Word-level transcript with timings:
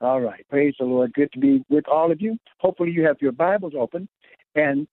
All 0.00 0.20
right. 0.20 0.44
Praise 0.48 0.74
the 0.78 0.86
Lord. 0.86 1.12
Good 1.12 1.30
to 1.32 1.38
be 1.38 1.62
with 1.68 1.86
all 1.86 2.10
of 2.10 2.20
you. 2.20 2.38
Hopefully, 2.58 2.90
you 2.90 3.04
have 3.04 3.16
your 3.20 3.32
Bibles 3.32 3.74
open. 3.78 4.08
And 4.54 4.86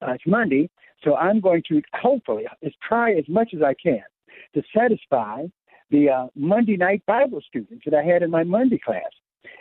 uh, 0.00 0.12
it's 0.12 0.26
Monday, 0.26 0.68
so 1.04 1.16
I'm 1.16 1.40
going 1.40 1.62
to 1.68 1.80
hopefully 1.94 2.46
try 2.86 3.12
as 3.12 3.24
much 3.28 3.54
as 3.54 3.62
I 3.62 3.74
can 3.74 4.02
to 4.54 4.62
satisfy 4.76 5.44
the 5.90 6.08
uh, 6.08 6.26
Monday 6.34 6.76
night 6.76 7.02
Bible 7.06 7.40
students 7.46 7.84
that 7.84 7.94
I 7.94 8.02
had 8.02 8.22
in 8.22 8.30
my 8.30 8.42
Monday 8.42 8.78
class. 8.78 9.02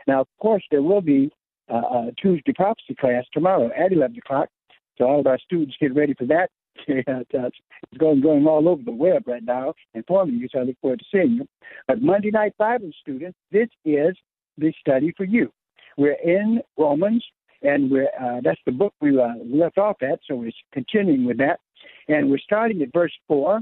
Now, 0.07 0.21
of 0.21 0.27
course, 0.39 0.63
there 0.71 0.81
will 0.81 1.01
be 1.01 1.31
uh, 1.71 1.75
a 1.75 2.11
Tuesday 2.21 2.53
prophecy 2.53 2.95
class 2.99 3.25
tomorrow 3.33 3.69
at 3.77 3.91
11 3.91 4.17
o'clock. 4.17 4.49
So 4.97 5.05
all 5.05 5.19
of 5.19 5.27
our 5.27 5.39
students 5.39 5.75
get 5.79 5.95
ready 5.95 6.13
for 6.13 6.25
that. 6.25 6.49
it's 6.87 7.57
going 7.97 8.21
going 8.21 8.47
all 8.47 8.67
over 8.67 8.81
the 8.83 8.91
web 8.91 9.23
right 9.27 9.43
now, 9.43 9.73
informing 9.93 10.35
you. 10.35 10.47
So 10.51 10.59
I 10.59 10.63
look 10.63 10.77
forward 10.81 10.99
to 10.99 11.05
seeing 11.11 11.33
you. 11.33 11.47
But 11.87 12.01
Monday 12.01 12.31
night 12.31 12.53
Bible 12.57 12.91
students, 13.01 13.37
this 13.51 13.67
is 13.85 14.15
the 14.57 14.73
study 14.79 15.13
for 15.15 15.25
you. 15.25 15.51
We're 15.97 16.17
in 16.23 16.61
Romans, 16.77 17.23
and 17.61 17.91
we're 17.91 18.07
uh, 18.19 18.41
that's 18.43 18.59
the 18.65 18.71
book 18.71 18.93
we 19.01 19.19
uh, 19.19 19.33
left 19.45 19.77
off 19.77 19.97
at. 20.01 20.19
So 20.27 20.35
we're 20.35 20.51
continuing 20.73 21.25
with 21.25 21.37
that, 21.37 21.59
and 22.07 22.29
we're 22.29 22.39
starting 22.39 22.81
at 22.81 22.93
verse 22.93 23.13
four, 23.27 23.61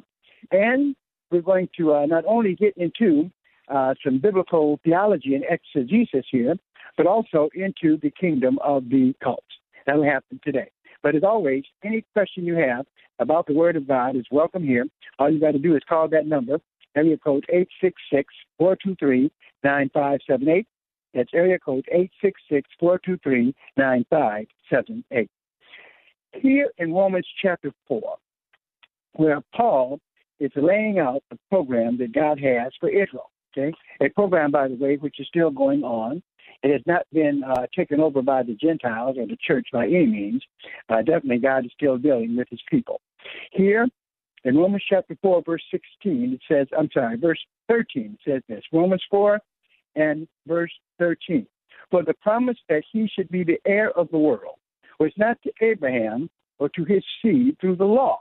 and 0.51 0.95
we're 1.31 1.41
going 1.41 1.69
to 1.77 1.93
uh, 1.93 2.05
not 2.05 2.25
only 2.25 2.55
get 2.55 2.77
into 2.77 3.29
uh, 3.69 3.93
some 4.03 4.19
biblical 4.19 4.79
theology 4.83 5.35
and 5.35 5.45
exegesis 5.49 6.25
here, 6.31 6.55
but 6.97 7.07
also 7.07 7.49
into 7.53 7.97
the 8.01 8.11
kingdom 8.11 8.59
of 8.63 8.89
the 8.89 9.13
cults. 9.23 9.45
That'll 9.85 10.03
happen 10.03 10.39
today. 10.43 10.69
But 11.01 11.15
as 11.15 11.23
always, 11.23 11.63
any 11.83 12.03
question 12.13 12.45
you 12.45 12.55
have 12.55 12.85
about 13.19 13.47
the 13.47 13.53
Word 13.53 13.75
of 13.75 13.87
God 13.87 14.15
is 14.15 14.25
welcome 14.31 14.63
here. 14.63 14.85
All 15.17 15.31
you 15.31 15.39
got 15.39 15.51
to 15.51 15.59
do 15.59 15.75
is 15.75 15.81
call 15.87 16.07
that 16.09 16.27
number, 16.27 16.59
area 16.95 17.17
code 17.17 17.45
866-423-9578. 18.61 20.65
That's 21.13 21.29
area 21.33 21.59
code 21.59 21.85
866-423-9578. 22.81 25.29
Here 26.33 26.69
in 26.77 26.93
Romans 26.93 27.25
chapter 27.41 27.71
4, 27.87 28.17
where 29.13 29.41
Paul 29.55 29.99
is 30.39 30.51
laying 30.55 30.99
out 30.99 31.23
the 31.31 31.39
program 31.49 31.97
that 31.97 32.13
God 32.13 32.39
has 32.39 32.71
for 32.79 32.89
Israel. 32.89 33.31
Okay, 33.51 33.73
a 34.01 34.09
program, 34.09 34.51
by 34.51 34.67
the 34.67 34.75
way, 34.75 34.97
which 34.97 35.19
is 35.19 35.27
still 35.27 35.49
going 35.49 35.83
on. 35.83 36.21
It 36.61 36.71
has 36.71 36.81
not 36.85 37.05
been 37.13 37.43
uh, 37.43 37.67
taken 37.75 37.99
over 37.99 38.21
by 38.21 38.43
the 38.43 38.55
Gentiles 38.55 39.17
or 39.17 39.25
the 39.25 39.37
church 39.45 39.67
by 39.71 39.85
any 39.85 40.05
means. 40.05 40.43
Uh, 40.89 40.97
definitely, 40.97 41.37
God 41.39 41.65
is 41.65 41.71
still 41.73 41.97
dealing 41.97 42.35
with 42.35 42.47
His 42.49 42.61
people. 42.69 43.01
Here 43.51 43.87
in 44.43 44.57
Romans 44.57 44.83
chapter 44.87 45.17
four, 45.21 45.41
verse 45.45 45.63
sixteen, 45.71 46.33
it 46.33 46.41
says, 46.47 46.67
"I'm 46.77 46.89
sorry, 46.93 47.17
verse 47.17 47.39
thirteen 47.67 48.17
says 48.27 48.41
this." 48.47 48.63
Romans 48.71 49.03
four 49.09 49.39
and 49.95 50.27
verse 50.47 50.71
thirteen. 50.97 51.47
For 51.91 52.03
the 52.03 52.13
promise 52.15 52.57
that 52.67 52.83
he 52.91 53.07
should 53.07 53.29
be 53.29 53.43
the 53.43 53.59
heir 53.65 53.91
of 53.91 54.09
the 54.11 54.17
world 54.17 54.59
was 54.99 55.11
not 55.17 55.41
to 55.43 55.51
Abraham 55.61 56.29
or 56.59 56.69
to 56.69 56.83
his 56.83 57.03
seed 57.21 57.57
through 57.59 57.77
the 57.77 57.85
law, 57.85 58.19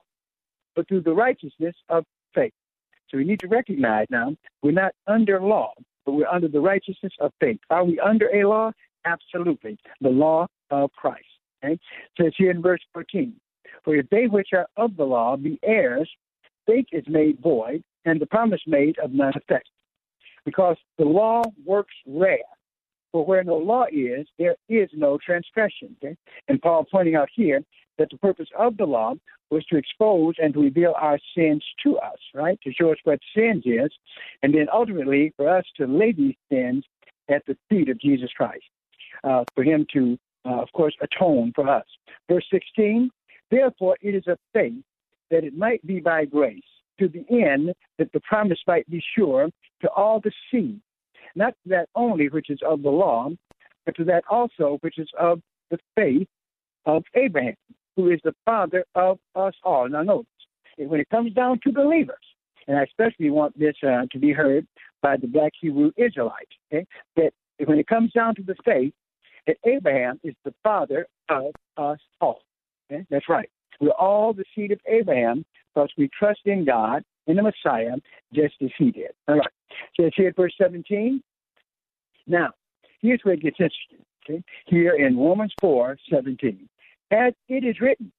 but 0.75 0.89
through 0.89 1.03
the 1.03 1.13
righteousness 1.13 1.75
of 1.89 2.05
faith. 2.35 2.53
So 3.11 3.19
we 3.19 3.25
need 3.25 3.41
to 3.41 3.49
recognize 3.49 4.07
now 4.11 4.37
we're 4.63 4.73
not 4.73 4.93
under 5.07 5.41
law, 5.41 5.73
but 6.05 6.13
we're 6.13 6.29
under 6.29 6.49
the 6.49 6.61
righteousness 6.61 7.13
of 7.21 7.33
faith. 7.41 7.61
Are 7.71 7.85
we 7.85 7.99
under 8.01 8.29
a 8.35 8.47
law? 8.47 8.73
Absolutely. 9.05 9.79
The 10.01 10.11
law 10.11 10.47
of 10.71 10.93
Christ. 10.93 11.25
Okay? 11.65 11.75
It 11.75 11.81
says 12.21 12.33
here 12.37 12.51
in 12.51 12.63
verse 12.63 12.81
14, 12.93 13.35
For 13.85 13.97
if 13.97 14.09
they 14.11 14.27
which 14.27 14.49
are 14.53 14.67
of 14.77 14.97
the 14.97 15.05
law 15.05 15.37
be 15.37 15.59
heirs, 15.63 16.11
faith 16.67 16.87
is 16.93 17.05
made 17.09 17.41
void, 17.41 17.83
and 18.05 18.21
the 18.21 18.27
promise 18.27 18.61
made 18.67 18.99
of 18.99 19.13
none 19.13 19.33
effect. 19.37 19.69
Because 20.45 20.77
the 20.99 21.05
law 21.05 21.43
works 21.65 21.95
wrath. 22.07 22.39
For 23.11 23.25
where 23.25 23.43
no 23.43 23.57
law 23.57 23.87
is, 23.91 24.27
there 24.39 24.57
is 24.69 24.91
no 24.93 25.19
transgression. 25.25 25.97
Okay? 26.05 26.15
And 26.49 26.61
Paul 26.61 26.85
pointing 26.91 27.15
out 27.15 27.31
here 27.35 27.63
that 27.99 28.09
the 28.11 28.19
purpose 28.19 28.49
of 28.57 28.77
the 28.77 28.85
law 28.85 29.15
was 29.51 29.65
to 29.67 29.77
expose 29.77 30.35
and 30.39 30.55
to 30.55 30.61
reveal 30.61 30.95
our 30.97 31.19
sins 31.37 31.65
to 31.83 31.99
us, 31.99 32.19
right? 32.35 32.59
To 32.63 32.73
show 32.73 32.93
us 32.93 32.99
what 33.05 33.19
sins 33.37 33.63
is, 33.67 33.91
and 34.43 34.55
then 34.55 34.67
ultimately 34.73 35.33
for 35.37 35.49
us 35.49 35.65
to 35.77 35.87
lay 35.87 36.13
these 36.13 36.37
sins 36.51 36.85
at 37.29 37.45
the 37.47 37.57
feet 37.69 37.89
of 37.89 38.01
Jesus 38.01 38.31
Christ, 38.37 38.65
uh, 39.25 39.45
for 39.55 39.65
Him 39.65 39.87
to, 39.93 40.19
uh, 40.45 40.61
of 40.61 40.69
course, 40.73 40.95
atone 41.01 41.53
for 41.55 41.69
us. 41.69 41.87
Verse 42.31 42.47
16, 42.53 43.11
therefore 43.51 43.97
it 44.01 44.15
is 44.15 44.25
of 44.27 44.39
faith 44.53 44.83
that 45.31 45.45
it 45.45 45.57
might 45.57 45.87
be 45.87 46.01
by 46.01 46.25
grace, 46.25 46.63
to 46.99 47.09
the 47.09 47.25
end 47.31 47.73
that 47.99 48.13
the 48.13 48.21
promise 48.21 48.59
might 48.67 48.89
be 48.91 49.03
sure 49.17 49.49
to 49.81 49.91
all 49.91 50.21
the 50.21 50.33
seed, 50.51 50.81
not 51.35 51.55
to 51.63 51.69
that 51.69 51.89
only 51.95 52.29
which 52.29 52.51
is 52.51 52.59
of 52.67 52.83
the 52.83 52.91
law, 52.91 53.29
but 53.87 53.95
to 53.97 54.05
that 54.05 54.25
also 54.29 54.79
which 54.81 54.99
is 54.99 55.09
of 55.19 55.41
the 55.71 55.79
faith 55.95 56.27
of 56.87 57.05
Abraham 57.15 57.55
who 57.99 58.11
is 58.11 58.21
the 58.23 58.35
Father 58.45 58.85
of 58.95 59.19
us 59.35 59.55
all. 59.65 59.89
Now, 59.89 60.03
notice, 60.03 60.27
when 60.79 61.01
it 61.01 61.11
comes 61.11 61.33
down 61.33 61.59
to 61.65 61.73
believers, 61.73 62.17
and 62.69 62.77
I 62.77 62.85
especially 62.85 63.31
want 63.31 63.59
this 63.59 63.75
uh, 63.83 64.07
to 64.13 64.19
be 64.21 64.33
heard 64.33 64.69
by 65.03 65.17
the 65.17 65.27
black 65.27 65.53
Hebrew 65.61 65.91
Israelites, 65.97 66.53
okay, 66.73 66.87
that 67.17 67.33
when 67.67 67.77
it 67.77 67.89
comes 67.89 68.13
down 68.13 68.37
to 68.37 68.43
the 68.45 68.55
faith, 68.65 68.95
that 69.49 69.57
Abraham 69.65 70.21
is 70.23 70.35
the 70.45 70.55
father 70.63 71.09
of 71.29 71.53
us 71.77 71.99
all. 72.21 72.43
Okay? 72.89 73.05
That's 73.11 73.29
right. 73.29 73.51
We're 73.81 73.91
all 73.91 74.33
the 74.33 74.45
seed 74.55 74.71
of 74.71 74.79
Abraham 74.87 75.45
because 75.75 75.91
we 75.99 76.09
trust 76.17 76.41
in 76.45 76.65
God, 76.65 77.03
in 77.27 77.35
the 77.35 77.43
Messiah, 77.43 77.97
just 78.33 78.55
as 78.63 78.71
he 78.79 78.93
did. 78.93 79.11
All 79.27 79.39
right. 79.39 79.51
So 79.97 80.07
it's 80.07 80.17
here 80.17 80.29
at 80.29 80.37
verse 80.37 80.55
17. 80.61 81.21
Now, 82.29 82.51
here's 83.01 83.21
where 83.25 83.35
it 83.35 83.43
gets 83.43 83.57
interesting. 83.59 84.05
Okay? 84.25 84.43
Here 84.67 84.95
in 84.95 85.17
Romans 85.17 85.53
4 85.61 85.97
17. 86.13 86.69
As 87.11 87.33
it 87.49 87.65
is 87.65 87.81
written, 87.81 88.13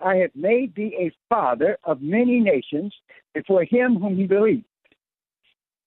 I 0.00 0.16
have 0.16 0.30
made 0.34 0.74
thee 0.74 0.96
a 0.98 1.12
father 1.28 1.78
of 1.84 2.00
many 2.00 2.40
nations 2.40 2.94
before 3.34 3.64
him 3.64 3.96
whom 3.96 4.16
he 4.16 4.26
believed. 4.26 4.64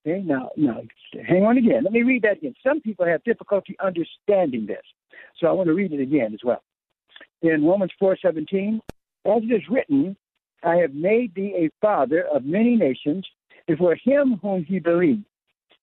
Okay, 0.06 0.22
now, 0.22 0.50
now, 0.56 0.82
hang 1.28 1.44
on 1.44 1.58
again. 1.58 1.84
Let 1.84 1.94
me 1.94 2.04
read 2.04 2.22
that 2.24 2.38
again. 2.38 2.54
Some 2.66 2.82
people 2.82 3.06
have 3.06 3.24
difficulty 3.24 3.76
understanding 3.84 4.66
this, 4.66 4.84
so 5.40 5.48
I 5.48 5.52
want 5.52 5.68
to 5.68 5.74
read 5.74 5.94
it 5.94 6.02
again 6.02 6.34
as 6.34 6.42
well. 6.44 6.62
In 7.42 7.66
Romans 7.66 7.92
4:17, 8.00 8.80
as 9.26 9.44
it 9.44 9.54
is 9.54 9.70
written, 9.70 10.16
I 10.64 10.76
have 10.78 10.94
made 10.94 11.34
thee 11.34 11.54
a 11.56 11.70
father 11.82 12.24
of 12.28 12.46
many 12.46 12.76
nations 12.76 13.28
before 13.68 13.96
him 13.96 14.40
whom 14.42 14.64
he 14.64 14.80
believed, 14.80 15.26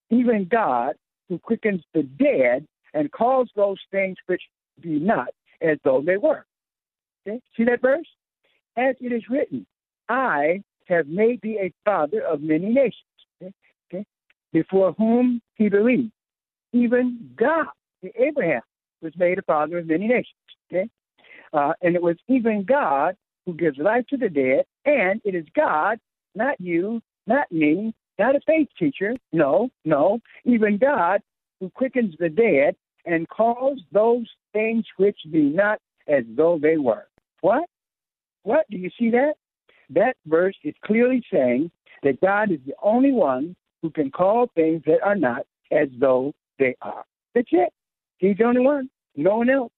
even 0.09 0.45
God 0.45 0.95
who 1.27 1.37
quickens 1.39 1.83
the 1.93 2.03
dead 2.03 2.67
and 2.93 3.11
calls 3.11 3.49
those 3.55 3.79
things 3.91 4.17
which 4.27 4.41
be 4.79 4.99
not 4.99 5.33
as 5.63 5.77
though 5.83 6.01
they 6.05 6.17
were. 6.17 6.45
Okay? 7.27 7.39
See 7.55 7.63
that 7.65 7.81
verse? 7.81 8.07
As 8.77 8.95
it 8.99 9.11
is 9.11 9.23
written, 9.29 9.65
I 10.09 10.61
have 10.87 11.07
made 11.07 11.41
thee 11.41 11.59
a 11.61 11.73
father 11.85 12.21
of 12.21 12.41
many 12.41 12.69
nations, 12.69 12.93
okay? 13.41 13.53
okay? 13.91 14.05
before 14.51 14.93
whom 14.93 15.41
he 15.55 15.69
believed. 15.69 16.11
Even 16.73 17.29
God, 17.37 17.67
Abraham, 18.15 18.61
was 19.01 19.13
made 19.17 19.37
a 19.37 19.43
father 19.43 19.77
of 19.79 19.87
many 19.87 20.07
nations. 20.07 20.35
Okay? 20.71 20.89
Uh, 21.53 21.73
and 21.81 21.95
it 21.95 22.01
was 22.01 22.17
even 22.27 22.63
God 22.63 23.15
who 23.45 23.53
gives 23.53 23.77
life 23.77 24.05
to 24.09 24.17
the 24.17 24.29
dead, 24.29 24.65
and 24.85 25.21
it 25.23 25.35
is 25.35 25.45
God, 25.55 25.99
not 26.35 26.59
you, 26.59 27.01
not 27.27 27.51
me, 27.51 27.93
not 28.17 28.35
a 28.35 28.39
faith 28.45 28.67
teacher. 28.77 29.15
No, 29.31 29.69
no. 29.85 30.19
Even 30.45 30.77
God 30.77 31.21
who 31.59 31.69
quickens 31.69 32.15
the 32.19 32.29
dead 32.29 32.75
and 33.05 33.27
calls 33.29 33.79
those 33.91 34.27
things 34.53 34.85
which 34.97 35.17
be 35.31 35.43
not 35.43 35.79
as 36.07 36.23
though 36.35 36.59
they 36.61 36.77
were. 36.77 37.07
What? 37.41 37.65
What? 38.43 38.65
Do 38.69 38.77
you 38.77 38.89
see 38.97 39.09
that? 39.11 39.33
That 39.89 40.15
verse 40.25 40.55
is 40.63 40.73
clearly 40.85 41.23
saying 41.31 41.71
that 42.03 42.21
God 42.21 42.51
is 42.51 42.59
the 42.65 42.75
only 42.81 43.11
one 43.11 43.55
who 43.81 43.89
can 43.89 44.11
call 44.11 44.49
things 44.55 44.81
that 44.85 45.01
are 45.03 45.15
not 45.15 45.45
as 45.71 45.89
though 45.99 46.33
they 46.59 46.75
are. 46.81 47.03
That's 47.35 47.47
it. 47.51 47.69
He's 48.17 48.37
the 48.37 48.45
only 48.45 48.61
one. 48.61 48.89
No 49.15 49.37
one 49.37 49.49
else. 49.49 49.71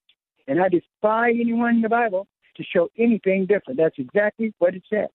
And 0.48 0.62
I 0.62 0.70
defy 0.70 1.30
anyone 1.30 1.76
in 1.76 1.82
the 1.82 1.90
Bible 1.90 2.28
to 2.58 2.64
show 2.64 2.90
anything 2.98 3.46
different. 3.46 3.78
That's 3.78 3.98
exactly 3.98 4.54
what 4.60 4.76
it 4.76 4.84
said. 4.90 5.08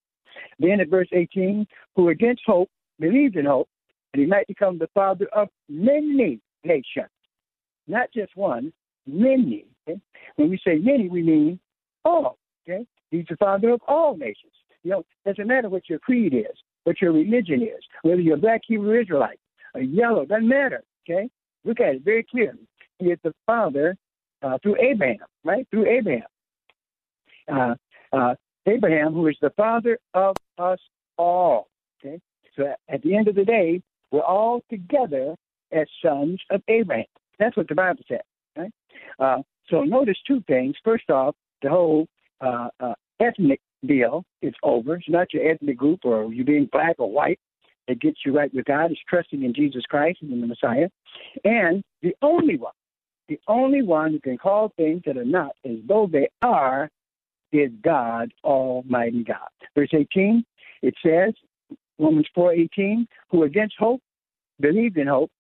Then 0.59 0.81
at 0.81 0.89
verse 0.89 1.09
18, 1.12 1.67
who 1.97 2.09
against 2.09 2.43
hope 2.47 2.71
believed 2.99 3.37
in 3.37 3.47
hope, 3.47 3.69
and 4.12 4.21
he 4.21 4.27
might 4.27 4.47
become 4.47 4.79
the 4.79 4.89
father 4.93 5.27
of 5.33 5.49
many 5.69 6.41
nations. 6.65 7.09
Not 7.91 8.13
just 8.15 8.37
one, 8.37 8.73
many. 9.07 9.67
Okay? 9.89 10.01
When 10.37 10.49
we 10.49 10.59
say 10.65 10.77
many, 10.77 11.09
we 11.09 11.23
mean 11.23 11.59
all. 12.05 12.39
Okay? 12.69 12.87
He's 13.11 13.27
the 13.29 13.37
father 13.37 13.71
of 13.71 13.81
all 13.89 14.17
nations. 14.17 14.53
You 14.85 14.93
know, 14.93 14.99
it 15.01 15.31
doesn't 15.31 15.49
matter 15.49 15.69
what 15.69 15.89
your 15.89 15.99
creed 15.99 16.33
is, 16.33 16.57
what 16.85 17.01
your 17.03 17.13
religion 17.13 17.63
is, 17.63 17.83
whether 18.03 18.21
you're 18.21 18.37
black 18.37 18.63
Hebrew 18.67 18.99
Israelite, 18.99 19.41
a 19.75 19.81
yellow, 19.81 20.25
doesn't 20.25 20.49
matter. 20.49 20.83
Okay? 21.05 21.29
Look 21.65 21.81
at 21.81 21.97
it 21.97 22.05
very 22.05 22.25
clearly. 22.31 22.67
He 22.99 23.07
is 23.07 23.19
the 23.25 23.35
father 23.45 23.97
uh, 24.43 24.59
through 24.63 24.77
Abraham, 24.81 25.27
right? 25.45 25.67
Through 25.71 25.87
Abraham. 25.87 26.23
Uh, 27.53 27.75
uh, 28.13 28.35
Abraham, 28.67 29.13
who 29.13 29.27
is 29.27 29.37
the 29.43 29.51
father 29.57 29.99
of 30.15 30.37
us 30.59 30.79
all. 31.19 31.67
Okay? 31.99 32.21
So 32.57 32.73
at 32.89 33.03
the 33.03 33.17
end 33.17 33.27
of 33.27 33.35
the 33.35 33.45
day, 33.45 33.83
we're 34.13 34.21
all 34.21 34.63
together 34.71 35.35
as 35.73 35.87
sons 36.05 36.41
of 36.51 36.63
Abraham. 36.69 37.05
That's 37.41 37.57
what 37.57 37.67
the 37.67 37.75
Bible 37.75 38.05
says. 38.07 38.21
Right? 38.57 38.73
Uh, 39.19 39.39
so 39.69 39.83
notice 39.83 40.19
two 40.27 40.43
things. 40.47 40.77
First 40.85 41.11
off, 41.11 41.35
the 41.63 41.71
whole 41.71 42.07
uh, 42.41 42.69
uh, 42.79 42.95
ethnic 43.19 43.61
deal 43.87 44.25
is 44.43 44.55
over. 44.63 44.97
It's 44.97 45.09
not 45.09 45.33
your 45.33 45.51
ethnic 45.51 45.77
group 45.77 46.01
or 46.05 46.33
you 46.33 46.45
being 46.45 46.69
black 46.71 46.97
or 46.99 47.11
white 47.11 47.41
that 47.89 48.01
gets 48.01 48.19
you 48.25 48.37
right 48.37 48.53
with 48.55 48.67
God. 48.67 48.93
It's 48.93 49.01
trusting 49.09 49.43
in 49.43 49.55
Jesus 49.55 49.83
Christ 49.89 50.19
and 50.23 50.33
in 50.33 50.41
the 50.41 50.47
Messiah. 50.47 50.89
And 51.45 51.83
the 52.03 52.15
only 52.23 52.57
one, 52.57 52.73
the 53.29 53.41
only 53.49 53.83
one 53.83 54.13
who 54.13 54.21
can 54.21 54.39
call 54.39 54.73
things 54.77 55.03
that 55.07 55.17
are 55.17 55.25
not 55.25 55.53
as 55.65 55.77
though 55.89 56.09
they 56.11 56.29
are 56.43 56.89
is 57.53 57.71
God, 57.83 58.33
Almighty 58.45 59.25
God. 59.25 59.49
Verse 59.75 59.91
18, 59.93 60.45
it 60.83 60.95
says, 61.05 61.35
Romans 61.99 62.29
4:18, 62.37 63.07
who 63.31 63.43
against 63.43 63.75
hope 63.79 64.01
believed 64.61 64.97
in 64.97 65.07
hope 65.07 65.31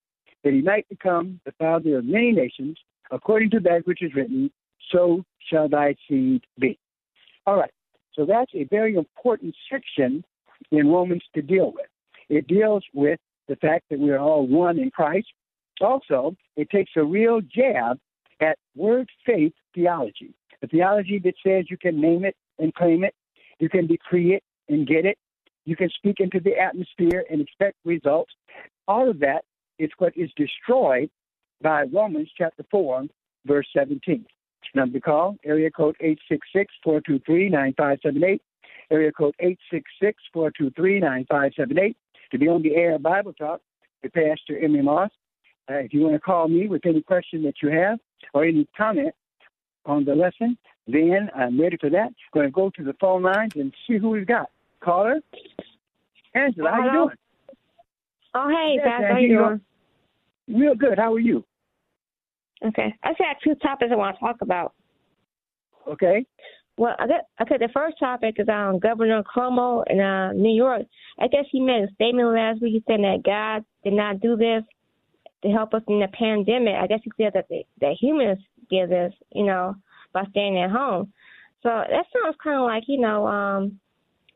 that 0.44 0.52
he 0.52 0.62
might 0.62 0.88
become 0.88 1.40
the 1.44 1.52
father 1.52 1.98
of 1.98 2.04
many 2.04 2.32
nations, 2.32 2.76
according 3.10 3.50
to 3.50 3.60
that 3.60 3.86
which 3.86 4.02
is 4.02 4.14
written, 4.14 4.50
so 4.90 5.24
shall 5.50 5.68
thy 5.68 5.94
seed 6.08 6.42
be. 6.58 6.78
All 7.46 7.56
right. 7.56 7.70
So 8.14 8.24
that's 8.24 8.52
a 8.54 8.64
very 8.64 8.94
important 8.96 9.54
section 9.70 10.24
in 10.70 10.88
Romans 10.88 11.22
to 11.34 11.42
deal 11.42 11.72
with. 11.72 11.86
It 12.28 12.46
deals 12.46 12.84
with 12.94 13.18
the 13.48 13.56
fact 13.56 13.84
that 13.90 13.98
we 13.98 14.10
are 14.10 14.18
all 14.18 14.46
one 14.46 14.78
in 14.78 14.90
Christ. 14.90 15.28
Also, 15.80 16.36
it 16.56 16.70
takes 16.70 16.92
a 16.96 17.04
real 17.04 17.40
jab 17.40 17.98
at 18.40 18.58
word 18.76 19.08
faith 19.26 19.52
theology. 19.74 20.34
A 20.62 20.66
theology 20.66 21.18
that 21.24 21.34
says 21.44 21.66
you 21.70 21.78
can 21.78 22.00
name 22.00 22.24
it 22.24 22.36
and 22.58 22.74
claim 22.74 23.04
it, 23.04 23.14
you 23.58 23.68
can 23.68 23.86
decree 23.86 24.34
it 24.34 24.42
and 24.68 24.86
get 24.86 25.04
it, 25.06 25.16
you 25.64 25.76
can 25.76 25.88
speak 25.90 26.20
into 26.20 26.40
the 26.40 26.58
atmosphere 26.58 27.24
and 27.30 27.40
expect 27.40 27.76
results. 27.84 28.32
All 28.86 29.08
of 29.08 29.20
that 29.20 29.44
is 29.80 29.90
what 29.98 30.16
is 30.16 30.30
destroyed 30.36 31.10
by 31.62 31.84
Romans 31.84 32.30
chapter 32.36 32.64
4, 32.70 33.04
verse 33.46 33.66
17. 33.76 34.24
Number 34.74 34.98
to 34.98 35.00
call, 35.00 35.36
area 35.44 35.70
code 35.70 35.96
866-423-9578, 36.86 38.40
area 38.90 39.10
code 39.12 39.34
866-423-9578. 40.36 41.94
To 42.30 42.38
be 42.38 42.46
on 42.46 42.62
the 42.62 42.76
air 42.76 42.96
Bible 42.98 43.32
Talk 43.32 43.60
with 44.02 44.12
Pastor 44.12 44.56
Emery 44.62 44.82
Moss. 44.82 45.10
Uh, 45.68 45.74
if 45.78 45.92
you 45.92 46.02
want 46.02 46.14
to 46.14 46.20
call 46.20 46.46
me 46.46 46.68
with 46.68 46.86
any 46.86 47.02
question 47.02 47.42
that 47.42 47.54
you 47.60 47.70
have 47.70 47.98
or 48.34 48.44
any 48.44 48.68
comment 48.76 49.12
on 49.84 50.04
the 50.04 50.14
lesson, 50.14 50.56
then 50.86 51.28
I'm 51.34 51.60
ready 51.60 51.76
for 51.80 51.90
that. 51.90 52.06
I'm 52.06 52.14
Going 52.32 52.46
to 52.46 52.52
go 52.52 52.70
to 52.70 52.84
the 52.84 52.94
phone 53.00 53.22
lines 53.22 53.54
and 53.56 53.74
see 53.86 53.98
who 53.98 54.10
we've 54.10 54.26
got. 54.26 54.48
Caller, 54.80 55.20
Angela, 56.34 56.70
how 56.70 56.84
you 56.84 56.92
doing? 56.92 57.16
Oh, 58.34 58.48
hey, 58.48 58.74
Yes, 58.76 58.86
Pastor, 58.86 59.12
how 59.12 59.18
you 59.18 59.36
doing? 59.36 59.60
Real 60.48 60.74
good. 60.74 60.98
How 60.98 61.12
are 61.14 61.20
you? 61.20 61.44
Okay, 62.64 62.94
I 63.02 63.10
just 63.10 63.20
have 63.20 63.36
two 63.42 63.54
topics 63.56 63.90
I 63.92 63.96
want 63.96 64.16
to 64.16 64.20
talk 64.20 64.36
about. 64.42 64.74
Okay. 65.88 66.26
Well, 66.76 66.94
I 66.98 67.06
got, 67.06 67.22
okay, 67.42 67.58
the 67.58 67.68
first 67.74 67.98
topic 67.98 68.36
is 68.38 68.48
um 68.48 68.78
Governor 68.78 69.22
Cuomo 69.22 69.84
in 69.88 70.00
uh, 70.00 70.32
New 70.32 70.54
York. 70.54 70.82
I 71.18 71.28
guess 71.28 71.44
he 71.50 71.60
made 71.60 71.84
a 71.84 71.94
statement 71.94 72.32
last 72.32 72.62
week 72.62 72.82
saying 72.86 73.02
that 73.02 73.22
God 73.24 73.64
did 73.84 73.94
not 73.94 74.20
do 74.20 74.36
this 74.36 74.62
to 75.42 75.50
help 75.50 75.74
us 75.74 75.82
in 75.88 76.00
the 76.00 76.08
pandemic. 76.08 76.74
I 76.74 76.86
guess 76.86 77.00
he 77.02 77.10
said 77.16 77.32
that 77.34 77.48
the, 77.48 77.64
that 77.80 77.96
humans 78.00 78.38
did 78.70 78.90
this, 78.90 79.12
you 79.32 79.44
know, 79.44 79.74
by 80.12 80.24
staying 80.30 80.58
at 80.58 80.70
home. 80.70 81.12
So 81.62 81.68
that 81.68 82.06
sounds 82.12 82.36
kind 82.42 82.58
of 82.58 82.64
like, 82.64 82.84
you 82.86 83.00
know, 83.00 83.26
um, 83.26 83.78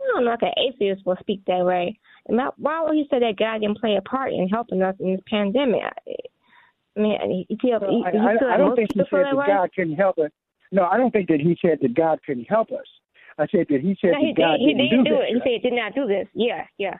I 0.04 0.12
don't 0.12 0.24
know, 0.24 0.30
like 0.30 0.42
an 0.42 0.52
atheist 0.58 1.06
will 1.06 1.16
speak 1.20 1.42
that 1.46 1.64
way. 1.64 1.98
And 2.26 2.40
why 2.56 2.82
would 2.82 2.94
he 2.94 3.06
say 3.10 3.20
that 3.20 3.36
God 3.38 3.60
didn't 3.60 3.80
play 3.80 3.96
a 3.96 4.02
part 4.02 4.32
in 4.32 4.48
helping 4.48 4.82
us 4.82 4.94
in 5.00 5.12
this 5.12 5.24
pandemic? 5.28 5.82
I 5.84 6.12
I 6.96 7.00
mean, 7.00 7.18
he, 7.22 7.46
he, 7.48 7.56
he, 7.60 7.72
I, 7.72 7.78
he 7.78 8.18
I, 8.18 8.38
feel 8.38 8.48
I 8.48 8.56
don't 8.56 8.76
think 8.76 8.90
he 8.94 9.00
said 9.00 9.24
that 9.24 9.36
way? 9.36 9.46
God 9.48 9.70
couldn't 9.74 9.96
help 9.96 10.18
us. 10.18 10.30
No, 10.70 10.84
I 10.84 10.96
don't 10.96 11.10
think 11.10 11.28
that 11.28 11.40
he 11.40 11.56
said 11.60 11.78
that 11.82 11.94
God 11.94 12.20
couldn't 12.24 12.44
help 12.44 12.70
us. 12.70 12.86
I 13.38 13.46
said 13.48 13.66
that 13.68 13.80
he 13.80 13.96
said 14.00 14.12
No, 14.12 14.20
he 14.20 14.32
that 14.32 14.40
God 14.40 14.56
did. 14.58 14.60
He 14.60 14.66
didn't 14.74 14.90
didn't 14.90 15.04
do, 15.04 15.10
do 15.10 15.20
it. 15.20 15.28
He 15.28 15.38
said 15.38 15.52
he 15.52 15.58
did 15.58 15.72
not 15.72 15.94
do 15.94 16.06
this. 16.06 16.28
Yeah, 16.34 16.64
yeah. 16.78 16.98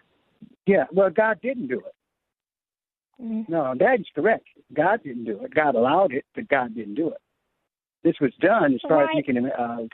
Yeah, 0.67 0.85
well, 0.93 1.11
God 1.11 1.39
didn't 1.43 1.69
do 1.69 1.81
it. 1.81 1.95
Mhm. 3.23 3.49
No, 3.49 3.75
that 3.79 4.01
is 4.01 4.07
correct. 4.15 4.47
God 4.73 5.03
didn't 5.05 5.25
do 5.25 5.39
it. 5.45 5.55
God 5.55 5.77
allowed 5.77 6.13
it, 6.13 6.25
but 6.35 6.49
God 6.49 6.75
didn't 6.75 6.95
do 6.95 7.09
it. 7.11 7.19
This 8.03 8.15
was 8.21 8.33
done 8.41 8.75
as 8.75 8.81
far 8.89 9.05
as 9.05 9.11
we 9.15 9.23
can. 9.23 9.47
Uh, 9.51 9.87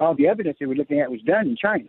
all 0.00 0.14
the 0.14 0.28
evidence 0.28 0.56
that 0.60 0.68
we're 0.68 0.74
looking 0.74 1.00
at 1.00 1.10
was 1.10 1.20
done 1.22 1.48
in 1.48 1.56
China. 1.56 1.88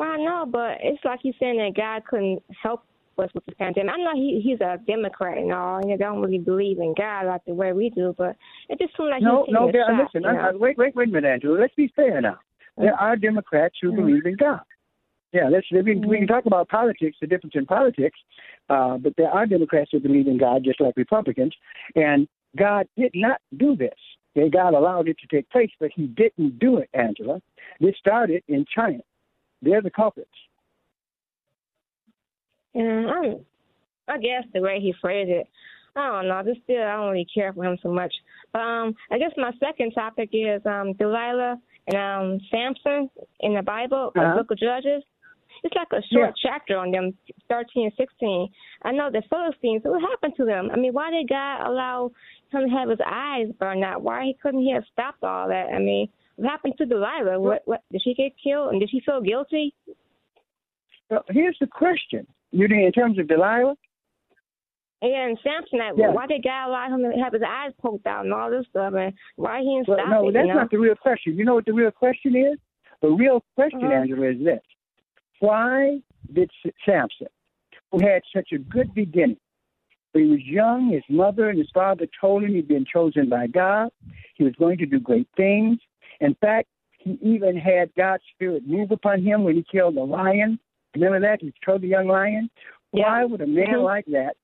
Well, 0.00 0.12
I 0.12 0.16
know, 0.16 0.46
but 0.50 0.78
it's 0.80 1.04
like 1.04 1.20
he's 1.22 1.34
saying 1.38 1.58
that 1.58 1.76
God 1.76 2.06
couldn't 2.08 2.42
help 2.62 2.84
us 3.18 3.28
with 3.34 3.44
the 3.44 3.52
pandemic. 3.56 3.92
I 3.92 3.98
know 3.98 4.14
he 4.14 4.40
he's 4.42 4.58
a 4.62 4.78
Democrat 4.86 5.36
and 5.36 5.52
all, 5.52 5.76
and 5.76 5.90
he 5.90 5.96
don't 5.98 6.22
really 6.22 6.38
believe 6.38 6.78
in 6.78 6.94
God 6.96 7.26
like 7.26 7.44
the 7.46 7.52
way 7.52 7.74
we 7.74 7.90
do, 7.90 8.14
but 8.16 8.34
it 8.70 8.78
just 8.78 8.96
seems 8.96 9.10
like 9.10 9.20
no, 9.20 9.44
he's 9.46 9.52
no. 9.52 9.68
a 9.68 9.72
shot, 9.72 10.02
listen, 10.02 10.22
you 10.22 10.32
know? 10.32 10.38
I, 10.38 10.48
I, 10.48 10.52
wait, 10.54 10.78
wait, 10.78 10.96
wait 10.96 11.08
a 11.08 11.12
minute, 11.12 11.28
Angela. 11.28 11.60
Let's 11.60 11.74
be 11.74 11.92
fair 11.94 12.18
now. 12.22 12.38
There 12.78 12.94
are 12.94 13.14
Democrats 13.14 13.74
who 13.82 13.88
Mm-hmm. 13.88 14.06
believe 14.06 14.24
in 14.24 14.36
God. 14.36 14.62
Yeah, 15.34 15.50
let's 15.50 15.66
we 15.70 15.82
can, 15.82 16.08
we 16.08 16.16
can 16.16 16.26
talk 16.26 16.46
about 16.46 16.70
politics, 16.70 17.18
the 17.20 17.26
difference 17.26 17.54
in 17.54 17.66
politics, 17.66 18.18
uh, 18.70 18.96
but 18.96 19.12
there 19.18 19.28
are 19.28 19.44
Democrats 19.44 19.90
who 19.92 20.00
believe 20.00 20.28
in 20.28 20.38
God 20.38 20.64
just 20.64 20.80
like 20.80 20.94
Republicans, 20.96 21.54
and 21.94 22.26
God 22.56 22.86
did 22.96 23.12
not 23.14 23.42
do 23.54 23.76
this. 23.76 23.98
Okay, 24.34 24.48
God 24.48 24.72
allowed 24.72 25.08
it 25.08 25.18
to 25.18 25.26
take 25.26 25.50
place, 25.50 25.70
but 25.78 25.90
He 25.94 26.06
didn't 26.06 26.58
do 26.58 26.78
it, 26.78 26.88
Angela. 26.94 27.42
This 27.80 27.96
started 27.98 28.42
in 28.48 28.64
China. 28.74 29.02
They're 29.62 29.82
the 29.82 29.90
culprits. 29.90 30.30
Yeah, 32.74 33.10
I'm, 34.08 34.20
guess 34.20 34.44
the 34.54 34.60
way 34.60 34.78
he 34.80 34.94
phrased 35.00 35.30
it, 35.30 35.46
I 35.96 36.06
don't 36.06 36.28
know. 36.28 36.42
Just 36.44 36.62
still, 36.64 36.82
I 36.82 36.96
don't 36.96 37.10
really 37.10 37.26
care 37.32 37.52
for 37.52 37.64
him 37.64 37.76
so 37.82 37.90
much. 37.92 38.12
But 38.52 38.60
um, 38.60 38.94
I 39.10 39.18
guess 39.18 39.32
my 39.36 39.52
second 39.58 39.92
topic 39.92 40.30
is 40.32 40.62
um 40.66 40.92
Delilah 40.94 41.56
and 41.88 41.96
um 41.96 42.40
Samson 42.50 43.10
in 43.40 43.54
the 43.54 43.62
Bible, 43.62 44.12
the 44.14 44.20
Uh-huh. 44.20 44.36
Book 44.38 44.50
of 44.52 44.58
Judges. 44.58 45.02
It's 45.62 45.74
like 45.74 45.88
a 45.92 46.02
short 46.12 46.34
chapter 46.40 46.78
on 46.78 46.90
them, 46.90 47.12
13 47.50 47.84
and 47.84 47.92
16. 47.96 48.48
I 48.82 48.92
know 48.92 49.10
the 49.10 49.22
Philistines. 49.28 49.82
What 49.84 50.00
happened 50.00 50.34
to 50.38 50.46
them? 50.46 50.70
I 50.72 50.76
mean, 50.76 50.92
why 50.94 51.10
did 51.10 51.28
God 51.28 51.66
allow 51.66 52.10
him 52.50 52.68
to 52.68 52.74
have 52.74 52.88
his 52.88 53.00
eyes 53.04 53.48
burned 53.58 53.84
out? 53.84 54.00
Why 54.00 54.24
he 54.24 54.34
couldn't 54.40 54.62
he 54.62 54.72
have 54.72 54.84
stopped 54.92 55.22
all 55.22 55.48
that? 55.48 55.66
I 55.74 55.78
mean, 55.78 56.08
happened 56.44 56.74
to 56.78 56.86
Delilah? 56.86 57.38
What, 57.40 57.62
what 57.64 57.82
did 57.92 58.02
she 58.02 58.14
get 58.14 58.32
killed? 58.42 58.72
And 58.72 58.80
did 58.80 58.90
she 58.90 59.00
feel 59.00 59.20
guilty? 59.20 59.74
Well, 61.10 61.24
here's 61.30 61.56
the 61.60 61.66
question. 61.66 62.26
You 62.52 62.68
mean 62.68 62.86
in 62.86 62.92
terms 62.92 63.18
of 63.18 63.28
Delilah? 63.28 63.74
And 65.02 65.38
Samson, 65.42 65.80
Yeah. 65.96 66.10
why 66.10 66.26
did 66.26 66.42
God 66.44 66.68
allow 66.68 66.88
him 66.94 67.02
to 67.10 67.18
have 67.22 67.32
his 67.32 67.42
eyes 67.46 67.72
poked 67.80 68.06
out 68.06 68.24
and 68.24 68.34
all 68.34 68.50
this 68.50 68.66
stuff? 68.68 68.92
And 68.94 69.14
why 69.36 69.60
he 69.60 69.64
didn't 69.76 69.88
Well, 69.88 69.98
stop 69.98 70.08
no, 70.10 70.28
it? 70.28 70.32
that's 70.32 70.46
you 70.46 70.52
know? 70.52 70.60
not 70.60 70.70
the 70.70 70.76
real 70.78 70.94
question. 70.94 71.36
You 71.36 71.44
know 71.44 71.54
what 71.54 71.64
the 71.64 71.72
real 71.72 71.90
question 71.90 72.36
is? 72.36 72.58
The 73.00 73.08
real 73.08 73.42
question, 73.54 73.82
Uh-huh. 73.84 73.94
Angela, 73.94 74.26
is 74.26 74.44
this: 74.44 74.60
Why 75.38 76.02
did 76.32 76.50
Samson, 76.84 77.28
who 77.90 77.98
had 78.00 78.22
such 78.34 78.52
a 78.52 78.58
good 78.58 78.92
beginning, 78.92 79.38
when 80.12 80.24
he 80.24 80.30
was 80.30 80.42
young, 80.44 80.90
his 80.90 81.04
mother 81.08 81.48
and 81.48 81.58
his 81.58 81.70
father 81.72 82.06
told 82.20 82.42
him 82.44 82.50
he'd 82.54 82.68
been 82.68 82.84
chosen 82.84 83.28
by 83.30 83.46
God, 83.46 83.90
he 84.34 84.44
was 84.44 84.54
going 84.56 84.76
to 84.78 84.86
do 84.86 85.00
great 85.00 85.28
things. 85.34 85.78
In 86.20 86.34
fact, 86.34 86.68
he 86.98 87.18
even 87.22 87.56
had 87.56 87.94
God's 87.96 88.22
spirit 88.34 88.66
move 88.66 88.90
upon 88.90 89.22
him 89.22 89.44
when 89.44 89.54
he 89.56 89.64
killed 89.70 89.96
the 89.96 90.04
lion. 90.04 90.58
Remember 90.94 91.20
that? 91.20 91.40
He 91.40 91.52
killed 91.64 91.82
the 91.82 91.88
young 91.88 92.08
lion. 92.08 92.50
Why 92.90 93.24
would 93.24 93.40
a 93.40 93.46
man 93.46 93.68
Mhm. 93.68 93.84
like 93.84 94.04
that 94.06 94.36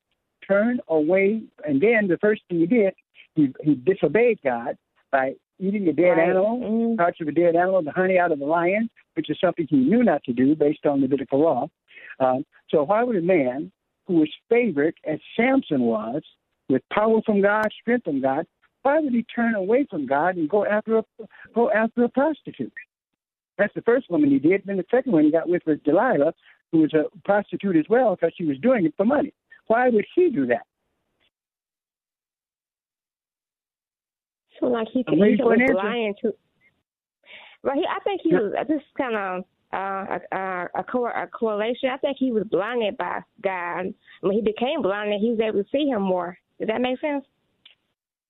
turn 0.46 0.80
away? 0.88 1.42
And 1.66 1.80
then 1.80 2.06
the 2.08 2.18
first 2.18 2.42
thing 2.48 2.60
he 2.60 2.66
did, 2.66 2.94
he, 3.34 3.52
he 3.62 3.74
disobeyed 3.74 4.40
God 4.42 4.78
by 5.10 5.34
eating 5.58 5.88
a 5.88 5.92
dead 5.92 6.16
Right. 6.16 6.28
animal, 6.30 6.58
Mhm. 6.58 6.96
parts 6.96 7.20
of 7.20 7.28
a 7.28 7.32
dead 7.32 7.56
animal, 7.56 7.82
the 7.82 7.90
honey 7.90 8.18
out 8.18 8.32
of 8.32 8.38
the 8.38 8.46
lion, 8.46 8.88
which 9.14 9.28
is 9.28 9.38
something 9.40 9.66
he 9.68 9.76
knew 9.76 10.02
not 10.02 10.22
to 10.24 10.32
do 10.32 10.54
based 10.54 10.86
on 10.86 11.00
Levitical 11.00 11.40
law. 11.40 11.68
Um, 12.20 12.46
so 12.68 12.84
why 12.84 13.02
would 13.02 13.16
a 13.16 13.22
man 13.22 13.72
who 14.06 14.14
was 14.20 14.32
favored, 14.48 14.94
as 15.04 15.18
Samson 15.34 15.82
was, 15.82 16.22
with 16.68 16.88
power 16.90 17.20
from 17.22 17.40
God, 17.40 17.70
strength 17.72 18.04
from 18.04 18.20
God, 18.20 18.46
why 18.86 19.00
would 19.00 19.12
he 19.12 19.24
turn 19.24 19.56
away 19.56 19.84
from 19.90 20.06
God 20.06 20.36
and 20.36 20.48
go 20.48 20.64
after 20.64 20.98
a 20.98 21.04
go 21.52 21.72
after 21.72 22.04
a 22.04 22.08
prostitute? 22.08 22.72
That's 23.58 23.74
the 23.74 23.82
first 23.82 24.08
woman 24.08 24.30
he 24.30 24.38
did. 24.38 24.62
Then 24.64 24.76
the 24.76 24.84
second 24.92 25.10
one 25.10 25.24
he 25.24 25.32
got 25.32 25.48
with 25.48 25.62
was 25.66 25.78
Delilah, 25.84 26.32
who 26.70 26.82
was 26.82 26.94
a 26.94 27.04
prostitute 27.24 27.74
as 27.74 27.86
well, 27.90 28.14
because 28.14 28.32
she 28.38 28.44
was 28.44 28.56
doing 28.58 28.86
it 28.86 28.94
for 28.96 29.04
money. 29.04 29.34
Why 29.66 29.88
would 29.88 30.04
he 30.14 30.30
do 30.30 30.46
that? 30.46 30.62
So 34.60 34.66
like 34.66 34.86
he, 34.92 35.04
he 35.08 35.14
an 35.14 35.18
was 35.18 35.58
answer. 35.60 35.74
lying 35.74 36.14
to. 36.22 36.32
Right, 37.64 37.78
he, 37.78 37.84
I 37.90 37.98
think 38.04 38.20
he 38.22 38.34
was. 38.34 38.52
This 38.68 38.76
is 38.76 38.82
kind 38.96 39.16
of 39.16 39.44
uh, 39.74 40.18
a, 40.32 40.36
a, 40.36 40.68
a, 40.76 40.84
co- 40.84 41.06
a 41.06 41.26
correlation. 41.26 41.90
I 41.92 41.96
think 41.96 42.18
he 42.20 42.30
was 42.30 42.44
blinded 42.44 42.96
by 42.98 43.22
God. 43.42 43.92
When 44.20 44.32
he 44.32 44.42
became 44.42 44.80
blinded, 44.80 45.20
he 45.20 45.30
was 45.30 45.40
able 45.40 45.64
to 45.64 45.68
see 45.72 45.88
him 45.88 46.02
more. 46.02 46.38
Does 46.60 46.68
that 46.68 46.80
make 46.80 47.00
sense? 47.00 47.24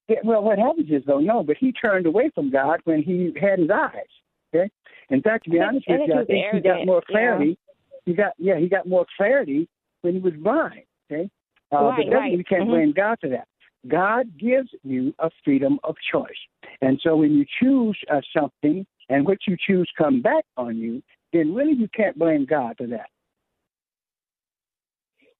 Yeah, 0.08 0.18
well, 0.24 0.42
what 0.42 0.58
happens 0.58 0.90
is, 0.90 1.02
though, 1.06 1.18
no, 1.18 1.42
but 1.42 1.56
he 1.58 1.72
turned 1.72 2.06
away 2.06 2.30
from 2.34 2.50
God 2.50 2.80
when 2.84 3.02
he 3.02 3.32
had 3.40 3.58
his 3.58 3.70
eyes. 3.70 4.06
Okay. 4.54 4.70
In 5.10 5.20
fact, 5.22 5.44
to 5.44 5.50
be 5.50 5.60
I 5.60 5.66
honest 5.66 5.86
with 5.88 6.00
you, 6.06 6.14
he 6.14 6.20
I 6.20 6.24
think 6.24 6.46
he 6.52 6.60
got 6.60 6.68
arrogant, 6.68 6.86
more 6.86 7.02
yeah. 7.08 7.12
clarity. 7.12 7.58
He 8.04 8.14
got, 8.14 8.32
yeah, 8.38 8.58
he 8.58 8.68
got 8.68 8.86
more 8.86 9.06
clarity 9.16 9.68
when 10.02 10.14
he 10.14 10.20
was 10.20 10.34
blind. 10.34 10.82
Okay. 11.10 11.28
Uh, 11.72 11.82
Right, 11.82 11.96
but 11.96 12.02
definitely 12.04 12.14
right. 12.14 12.38
we 12.38 12.44
can't 12.44 12.62
Mhm. 12.62 12.70
blame 12.70 12.92
God 12.92 13.18
for 13.20 13.28
that. 13.28 13.48
God 13.88 14.38
gives 14.38 14.72
you 14.84 15.12
a 15.18 15.30
freedom 15.44 15.78
of 15.84 15.96
choice, 16.10 16.38
and 16.80 17.00
so 17.02 17.16
when 17.16 17.34
you 17.34 17.44
choose 17.60 17.96
uh, 18.10 18.20
something 18.32 18.86
and 19.08 19.26
what 19.26 19.38
you 19.46 19.56
choose 19.56 19.90
come 19.96 20.20
back 20.20 20.44
on 20.56 20.76
you, 20.76 21.02
then 21.32 21.54
really 21.54 21.74
you 21.74 21.88
can't 21.88 22.18
blame 22.18 22.44
God 22.44 22.76
for 22.78 22.86
that. 22.88 23.08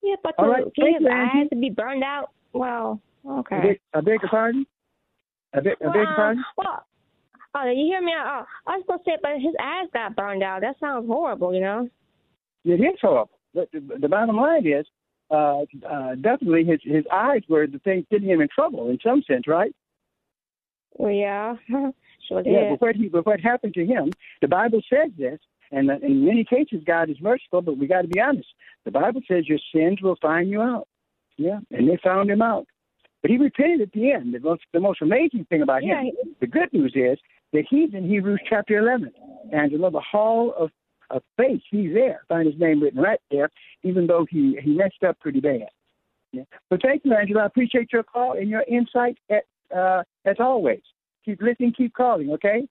Yeah, 0.02 0.14
but 0.22 0.36
to 0.38 0.46
right, 0.48 0.64
his 0.64 1.06
eyes 1.10 1.48
to 1.50 1.56
be 1.56 1.70
burned 1.70 2.04
out. 2.04 2.30
Well, 2.52 3.00
I 3.28 3.38
okay. 3.38 3.60
beg, 3.60 3.80
I 3.94 4.00
beg 4.00 4.22
your 4.22 4.30
pardon. 4.30 4.66
I 5.54 5.60
beg, 5.60 5.74
I 5.80 5.86
beg 5.86 5.94
your 5.94 6.14
pardon. 6.14 6.44
well, 6.56 6.84
oh, 7.54 7.70
you 7.70 7.86
hear 7.86 8.02
me? 8.02 8.12
Oh, 8.16 8.44
I 8.66 8.76
was 8.76 8.82
supposed 8.86 9.04
to 9.04 9.10
say, 9.12 9.16
but 9.22 9.32
his 9.40 9.54
eyes 9.60 9.88
got 9.92 10.16
burned 10.16 10.42
out. 10.42 10.60
That 10.60 10.76
sounds 10.80 11.06
horrible, 11.06 11.54
you 11.54 11.60
know. 11.60 11.88
It 12.64 12.80
is 12.80 12.98
horrible. 13.00 13.38
But 13.54 13.70
the, 13.72 13.80
the 14.00 14.08
bottom 14.08 14.36
line 14.36 14.66
is, 14.66 14.86
uh, 15.30 15.62
uh, 15.88 16.14
definitely 16.16 16.64
his 16.64 16.80
his 16.84 17.04
eyes 17.12 17.42
were 17.48 17.66
the 17.66 17.80
thing 17.80 18.06
getting 18.10 18.28
him 18.28 18.40
in 18.40 18.48
trouble 18.54 18.90
in 18.90 18.98
some 19.04 19.22
sense, 19.26 19.48
right? 19.48 19.74
Well, 20.92 21.12
yeah, 21.12 21.56
sure 22.28 22.42
did. 22.42 22.52
Yeah. 22.52 22.70
But 22.70 22.80
what 22.80 22.96
he, 22.96 23.08
but 23.08 23.26
what 23.26 23.40
happened 23.40 23.74
to 23.74 23.84
him? 23.84 24.12
The 24.40 24.48
Bible 24.48 24.80
says 24.88 25.10
this, 25.18 25.40
and 25.72 25.90
uh, 25.90 25.96
in 26.02 26.24
many 26.24 26.44
cases 26.44 26.82
God 26.86 27.10
is 27.10 27.16
merciful, 27.20 27.62
but 27.62 27.76
we 27.76 27.86
got 27.86 28.02
to 28.02 28.08
be 28.08 28.20
honest. 28.20 28.48
The 28.84 28.92
Bible 28.92 29.20
says 29.26 29.48
your 29.48 29.58
sins 29.74 30.00
will 30.00 30.16
find 30.22 30.48
you 30.48 30.62
out. 30.62 30.86
Yeah, 31.36 31.58
and 31.70 31.88
they 31.88 31.98
found 32.02 32.30
him 32.30 32.40
out. 32.40 32.66
But 33.26 33.32
he 33.32 33.38
repented 33.38 33.80
at 33.80 33.90
the 33.90 34.12
end. 34.12 34.34
The 34.34 34.38
most, 34.38 34.62
the 34.72 34.78
most 34.78 35.02
amazing 35.02 35.46
thing 35.46 35.60
about 35.60 35.82
Yeah, 35.82 36.00
him, 36.00 36.12
the 36.38 36.46
good 36.46 36.72
news 36.72 36.92
is 36.94 37.18
that 37.52 37.64
he's 37.68 37.92
in 37.92 38.08
Hebrews 38.08 38.40
chapter 38.48 38.78
11. 38.78 39.10
Angela, 39.52 39.90
the 39.90 39.98
hall 39.98 40.54
of, 40.56 40.70
of 41.10 41.24
faith, 41.36 41.60
he's 41.68 41.92
there. 41.92 42.20
Find 42.28 42.46
his 42.46 42.56
name 42.60 42.80
written 42.80 43.00
right 43.00 43.18
there, 43.32 43.50
even 43.82 44.06
though 44.06 44.28
he, 44.30 44.56
he 44.62 44.76
messed 44.76 45.02
up 45.04 45.18
pretty 45.18 45.40
bad. 45.40 45.66
Yeah. 46.30 46.44
But 46.70 46.82
thank 46.82 47.04
you, 47.04 47.14
Angela. 47.14 47.42
I 47.42 47.46
appreciate 47.46 47.92
your 47.92 48.04
call 48.04 48.34
and 48.34 48.48
your 48.48 48.62
insight 48.68 49.18
at, 49.28 49.42
uh, 49.76 50.04
as 50.24 50.36
always. 50.38 50.82
Keep 51.24 51.42
listening, 51.42 51.72
keep 51.76 51.94
calling, 51.94 52.30
okay? 52.30 52.68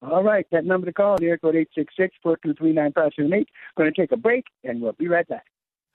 All 0.00 0.22
right, 0.22 0.46
that 0.50 0.64
number 0.64 0.86
to 0.86 0.94
call, 0.94 1.18
there, 1.18 1.36
code 1.36 1.56
866-423-9578. 2.24 3.44
Going 3.76 3.92
to 3.92 3.92
take 3.92 4.12
a 4.12 4.16
break, 4.16 4.46
and 4.64 4.80
we'll 4.80 4.92
be 4.92 5.08
right 5.08 5.28
back. 5.28 5.44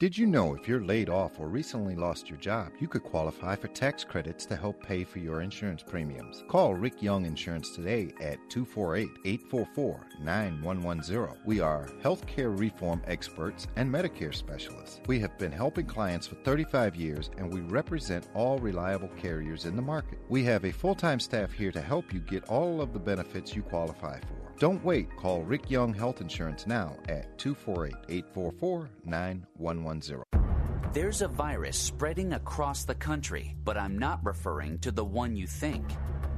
Did 0.00 0.16
you 0.16 0.28
know 0.28 0.54
if 0.54 0.68
you're 0.68 0.84
laid 0.84 1.08
off 1.08 1.40
or 1.40 1.48
recently 1.48 1.96
lost 1.96 2.30
your 2.30 2.38
job, 2.38 2.70
you 2.78 2.86
could 2.86 3.02
qualify 3.02 3.56
for 3.56 3.66
tax 3.66 4.04
credits 4.04 4.46
to 4.46 4.54
help 4.54 4.80
pay 4.80 5.02
for 5.02 5.18
your 5.18 5.40
insurance 5.40 5.82
premiums? 5.82 6.44
Call 6.46 6.74
Rick 6.74 7.02
Young 7.02 7.26
Insurance 7.26 7.74
today 7.74 8.12
at 8.20 8.38
248 8.48 9.08
844 9.24 10.06
9110. 10.22 11.36
We 11.44 11.58
are 11.58 11.88
healthcare 12.00 12.56
reform 12.56 13.02
experts 13.08 13.66
and 13.74 13.92
Medicare 13.92 14.32
specialists. 14.32 15.00
We 15.08 15.18
have 15.18 15.36
been 15.36 15.50
helping 15.50 15.86
clients 15.86 16.28
for 16.28 16.36
35 16.36 16.94
years 16.94 17.30
and 17.36 17.52
we 17.52 17.62
represent 17.62 18.28
all 18.34 18.60
reliable 18.60 19.10
carriers 19.20 19.64
in 19.64 19.74
the 19.74 19.82
market. 19.82 20.20
We 20.28 20.44
have 20.44 20.64
a 20.64 20.70
full 20.70 20.94
time 20.94 21.18
staff 21.18 21.50
here 21.50 21.72
to 21.72 21.80
help 21.80 22.14
you 22.14 22.20
get 22.20 22.44
all 22.44 22.80
of 22.80 22.92
the 22.92 23.00
benefits 23.00 23.56
you 23.56 23.62
qualify 23.62 24.20
for. 24.20 24.37
Don't 24.58 24.84
wait. 24.84 25.14
Call 25.16 25.42
Rick 25.42 25.70
Young 25.70 25.94
Health 25.94 26.20
Insurance 26.20 26.66
now 26.66 26.96
at 27.08 27.38
248 27.38 27.94
844 28.08 28.90
9110. 29.04 30.24
There's 30.92 31.22
a 31.22 31.28
virus 31.28 31.78
spreading 31.78 32.32
across 32.32 32.82
the 32.82 32.94
country, 32.96 33.54
but 33.62 33.78
I'm 33.78 33.96
not 33.96 34.18
referring 34.24 34.80
to 34.80 34.90
the 34.90 35.04
one 35.04 35.36
you 35.36 35.46
think. 35.46 35.84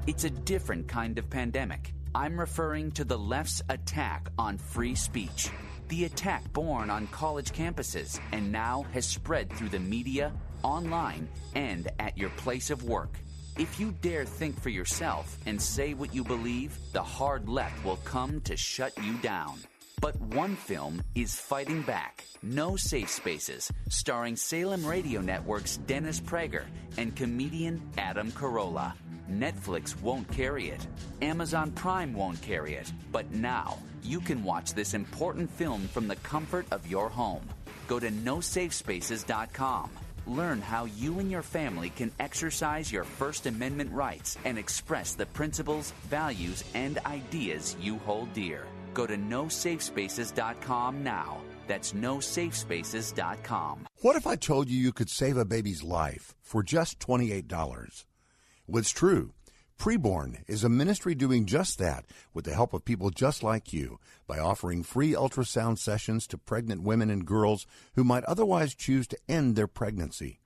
It's 0.06 0.24
a 0.24 0.30
different 0.30 0.86
kind 0.86 1.18
of 1.18 1.30
pandemic. 1.30 1.94
I'm 2.14 2.38
referring 2.38 2.90
to 2.92 3.04
the 3.04 3.16
left's 3.16 3.62
attack 3.70 4.28
on 4.36 4.58
free 4.58 4.94
speech. 4.94 5.48
The 5.88 6.04
attack 6.04 6.52
born 6.52 6.90
on 6.90 7.06
college 7.06 7.52
campuses 7.52 8.20
and 8.32 8.52
now 8.52 8.84
has 8.92 9.06
spread 9.06 9.50
through 9.52 9.70
the 9.70 9.78
media, 9.78 10.32
online, 10.62 11.26
and 11.54 11.88
at 11.98 12.18
your 12.18 12.30
place 12.30 12.68
of 12.68 12.84
work. 12.84 13.18
If 13.58 13.78
you 13.78 13.92
dare 14.00 14.24
think 14.24 14.60
for 14.60 14.70
yourself 14.70 15.36
and 15.46 15.60
say 15.60 15.94
what 15.94 16.14
you 16.14 16.24
believe, 16.24 16.78
the 16.92 17.02
hard 17.02 17.48
left 17.48 17.84
will 17.84 17.98
come 18.04 18.40
to 18.42 18.56
shut 18.56 18.92
you 19.02 19.14
down. 19.18 19.58
But 20.00 20.18
one 20.20 20.56
film 20.56 21.02
is 21.14 21.34
fighting 21.34 21.82
back. 21.82 22.24
No 22.42 22.76
Safe 22.76 23.10
Spaces, 23.10 23.70
starring 23.90 24.36
Salem 24.36 24.86
Radio 24.86 25.20
Network's 25.20 25.76
Dennis 25.76 26.20
Prager 26.20 26.64
and 26.96 27.14
comedian 27.14 27.82
Adam 27.98 28.32
Carolla. 28.32 28.94
Netflix 29.30 30.00
won't 30.00 30.30
carry 30.32 30.70
it. 30.70 30.86
Amazon 31.20 31.70
Prime 31.72 32.14
won't 32.14 32.40
carry 32.40 32.74
it. 32.74 32.90
But 33.12 33.30
now, 33.30 33.78
you 34.02 34.20
can 34.20 34.42
watch 34.42 34.72
this 34.72 34.94
important 34.94 35.50
film 35.50 35.82
from 35.88 36.08
the 36.08 36.16
comfort 36.16 36.66
of 36.70 36.86
your 36.86 37.10
home. 37.10 37.46
Go 37.86 38.00
to 38.00 38.10
nosafespaces.com. 38.10 39.90
Learn 40.26 40.60
how 40.60 40.86
you 40.86 41.18
and 41.18 41.30
your 41.30 41.42
family 41.42 41.90
can 41.90 42.10
exercise 42.18 42.90
your 42.90 43.04
First 43.04 43.46
Amendment 43.46 43.92
rights 43.92 44.36
and 44.44 44.58
express 44.58 45.14
the 45.14 45.26
principles, 45.26 45.92
values, 46.08 46.64
and 46.74 46.98
ideas 47.06 47.76
you 47.80 47.98
hold 47.98 48.32
dear. 48.32 48.64
Go 48.94 49.06
to 49.06 49.16
nosafespaces.com 49.16 51.04
now. 51.04 51.40
That's 51.66 51.92
nosafespaces.com. 51.92 53.86
What 54.02 54.16
if 54.16 54.26
I 54.26 54.36
told 54.36 54.68
you 54.68 54.78
you 54.78 54.92
could 54.92 55.10
save 55.10 55.36
a 55.36 55.44
baby's 55.44 55.82
life 55.82 56.34
for 56.42 56.62
just 56.62 56.98
$28? 56.98 58.04
Well, 58.66 58.80
it's 58.80 58.90
true. 58.90 59.32
Preborn 59.80 60.42
is 60.46 60.62
a 60.62 60.68
ministry 60.68 61.14
doing 61.14 61.46
just 61.46 61.78
that 61.78 62.04
with 62.34 62.44
the 62.44 62.52
help 62.52 62.74
of 62.74 62.84
people 62.84 63.08
just 63.08 63.42
like 63.42 63.72
you 63.72 63.98
by 64.26 64.38
offering 64.38 64.82
free 64.82 65.12
ultrasound 65.12 65.78
sessions 65.78 66.26
to 66.26 66.36
pregnant 66.36 66.82
women 66.82 67.08
and 67.08 67.24
girls 67.24 67.66
who 67.94 68.04
might 68.04 68.24
otherwise 68.24 68.74
choose 68.74 69.06
to 69.06 69.18
end 69.26 69.56
their 69.56 69.66
pregnancy. 69.66 70.38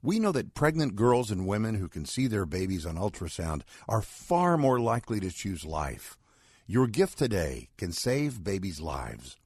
We 0.00 0.20
know 0.20 0.30
that 0.30 0.54
pregnant 0.54 0.94
girls 0.94 1.32
and 1.32 1.44
women 1.44 1.74
who 1.74 1.88
can 1.88 2.06
see 2.06 2.28
their 2.28 2.46
babies 2.46 2.86
on 2.86 2.94
ultrasound 2.94 3.62
are 3.88 4.00
far 4.00 4.56
more 4.56 4.78
likely 4.78 5.18
to 5.18 5.32
choose 5.32 5.64
life. 5.64 6.16
Your 6.68 6.86
gift 6.86 7.18
today 7.18 7.70
can 7.78 7.90
save 7.90 8.44
babies' 8.44 8.80
lives. 8.80 9.38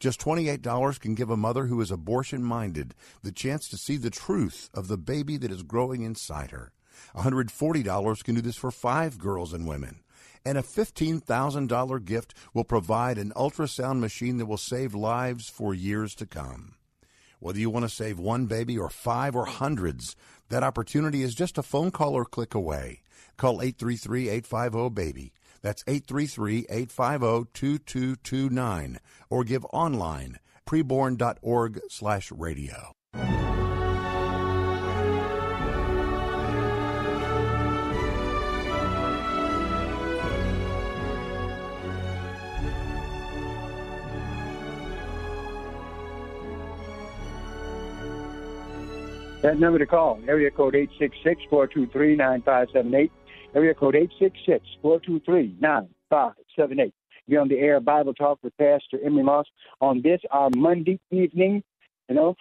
Just 0.00 0.20
$28 0.20 0.98
can 0.98 1.14
give 1.14 1.30
a 1.30 1.36
mother 1.36 1.66
who 1.66 1.80
is 1.80 1.92
abortion 1.92 2.42
minded 2.42 2.96
the 3.22 3.30
chance 3.30 3.68
to 3.68 3.76
see 3.76 3.98
the 3.98 4.10
truth 4.10 4.68
of 4.74 4.88
the 4.88 4.98
baby 4.98 5.36
that 5.36 5.52
is 5.52 5.62
growing 5.62 6.02
inside 6.02 6.50
her. 6.50 6.72
$140 7.16 8.24
can 8.24 8.34
do 8.34 8.40
this 8.40 8.56
for 8.56 8.70
five 8.70 9.18
girls 9.18 9.52
and 9.52 9.66
women. 9.68 10.00
And 10.44 10.56
a 10.56 10.62
$15,000 10.62 12.04
gift 12.04 12.34
will 12.54 12.64
provide 12.64 13.18
an 13.18 13.32
ultrasound 13.36 14.00
machine 14.00 14.38
that 14.38 14.46
will 14.46 14.56
save 14.56 14.94
lives 14.94 15.48
for 15.48 15.74
years 15.74 16.14
to 16.16 16.26
come. 16.26 16.76
Whether 17.40 17.58
you 17.58 17.70
want 17.70 17.84
to 17.84 17.94
save 17.94 18.18
one 18.18 18.46
baby 18.46 18.78
or 18.78 18.90
five 18.90 19.34
or 19.34 19.46
hundreds, 19.46 20.14
that 20.48 20.62
opportunity 20.62 21.22
is 21.22 21.34
just 21.34 21.58
a 21.58 21.62
phone 21.62 21.90
call 21.90 22.14
or 22.14 22.24
click 22.24 22.54
away. 22.54 23.02
Call 23.36 23.62
833 23.62 24.28
850 24.28 24.90
BABY. 24.90 25.32
That's 25.62 25.84
833 25.86 26.66
850 26.68 27.50
2229. 27.52 28.98
Or 29.28 29.44
give 29.44 29.64
online 29.72 30.38
preborn.org 30.66 31.80
slash 31.88 32.30
radio. 32.30 32.92
That 49.42 49.58
number 49.58 49.78
to 49.78 49.86
call, 49.86 50.20
area 50.28 50.50
code 50.50 50.74
866-423-9578, 50.74 53.10
area 53.54 53.72
code 53.74 53.94
866-423-9578. 54.84 56.92
You're 57.26 57.40
on 57.40 57.48
the 57.48 57.58
air 57.58 57.80
Bible 57.80 58.12
Talk 58.12 58.38
with 58.42 58.54
Pastor 58.58 58.98
Emery 59.02 59.22
Moss 59.22 59.46
on 59.80 60.02
this, 60.02 60.20
our 60.30 60.50
Monday 60.54 61.00
evening, 61.10 61.62
you 62.08 62.14
know, 62.16 62.36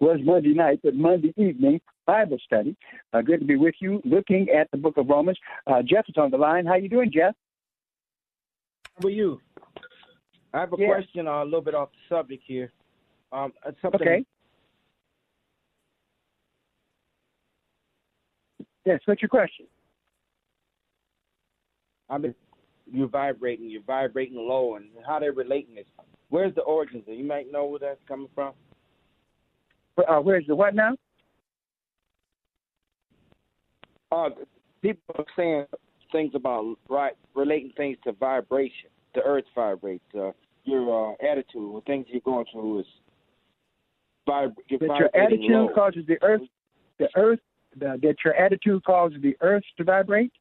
was 0.00 0.20
Monday 0.22 0.52
night, 0.52 0.80
but 0.82 0.94
Monday 0.94 1.32
evening 1.38 1.80
Bible 2.06 2.36
study. 2.44 2.76
Uh, 3.14 3.22
good 3.22 3.40
to 3.40 3.46
be 3.46 3.56
with 3.56 3.76
you, 3.80 4.02
looking 4.04 4.48
at 4.50 4.70
the 4.70 4.76
book 4.76 4.98
of 4.98 5.08
Romans. 5.08 5.38
Uh, 5.66 5.80
Jeff 5.82 6.04
is 6.08 6.16
on 6.18 6.30
the 6.30 6.36
line. 6.36 6.66
How 6.66 6.74
you 6.74 6.90
doing, 6.90 7.10
Jeff? 7.10 7.34
How 9.00 9.08
are 9.08 9.10
you? 9.10 9.40
I 10.52 10.60
have 10.60 10.74
a 10.74 10.76
Yeah. 10.78 10.88
question 10.88 11.26
uh, 11.26 11.42
a 11.42 11.44
little 11.44 11.62
bit 11.62 11.74
off 11.74 11.88
the 11.92 11.98
subject 12.14 12.42
here. 12.46 12.70
Um, 13.32 13.54
it's 13.66 13.80
something 13.80 14.02
Okay. 14.02 14.26
Yes, 18.84 19.00
what's 19.06 19.22
your 19.22 19.28
question? 19.28 19.66
I 22.10 22.18
mean, 22.18 22.34
you're 22.90 23.08
vibrating, 23.08 23.70
you're 23.70 23.82
vibrating 23.82 24.36
low, 24.36 24.76
and 24.76 24.86
how 25.06 25.18
they're 25.18 25.32
relating 25.32 25.74
this. 25.74 25.86
Where's 26.28 26.54
the 26.54 26.62
origins? 26.62 27.04
You 27.06 27.24
might 27.24 27.50
know 27.50 27.64
where 27.66 27.78
that's 27.80 28.00
coming 28.06 28.28
from. 28.34 28.52
Uh, 29.96 30.18
where's 30.20 30.46
the 30.46 30.54
what 30.54 30.74
now? 30.74 30.94
Uh, 34.12 34.30
people 34.82 35.14
are 35.18 35.24
saying 35.36 35.66
things 36.12 36.32
about 36.34 36.76
right 36.88 37.14
relating 37.34 37.72
things 37.76 37.96
to 38.04 38.12
vibration. 38.12 38.90
The 39.14 39.22
earth 39.22 39.44
vibrates. 39.54 40.04
Uh, 40.16 40.32
your 40.64 41.12
uh, 41.12 41.14
attitude, 41.30 41.70
what 41.70 41.84
things 41.84 42.06
you're 42.08 42.20
going 42.22 42.46
through 42.50 42.80
is 42.80 42.86
vib- 44.28 44.54
you're 44.68 44.78
That 44.80 44.98
your 44.98 45.10
attitude 45.14 45.50
low. 45.50 45.68
causes 45.74 46.04
the 46.06 46.16
earth, 46.22 46.42
the 46.98 47.08
earth, 47.16 47.40
the, 47.78 47.98
that 48.02 48.16
your 48.24 48.34
attitude 48.34 48.84
causes 48.84 49.18
the 49.22 49.36
earth 49.40 49.64
to 49.76 49.84
vibrate? 49.84 50.32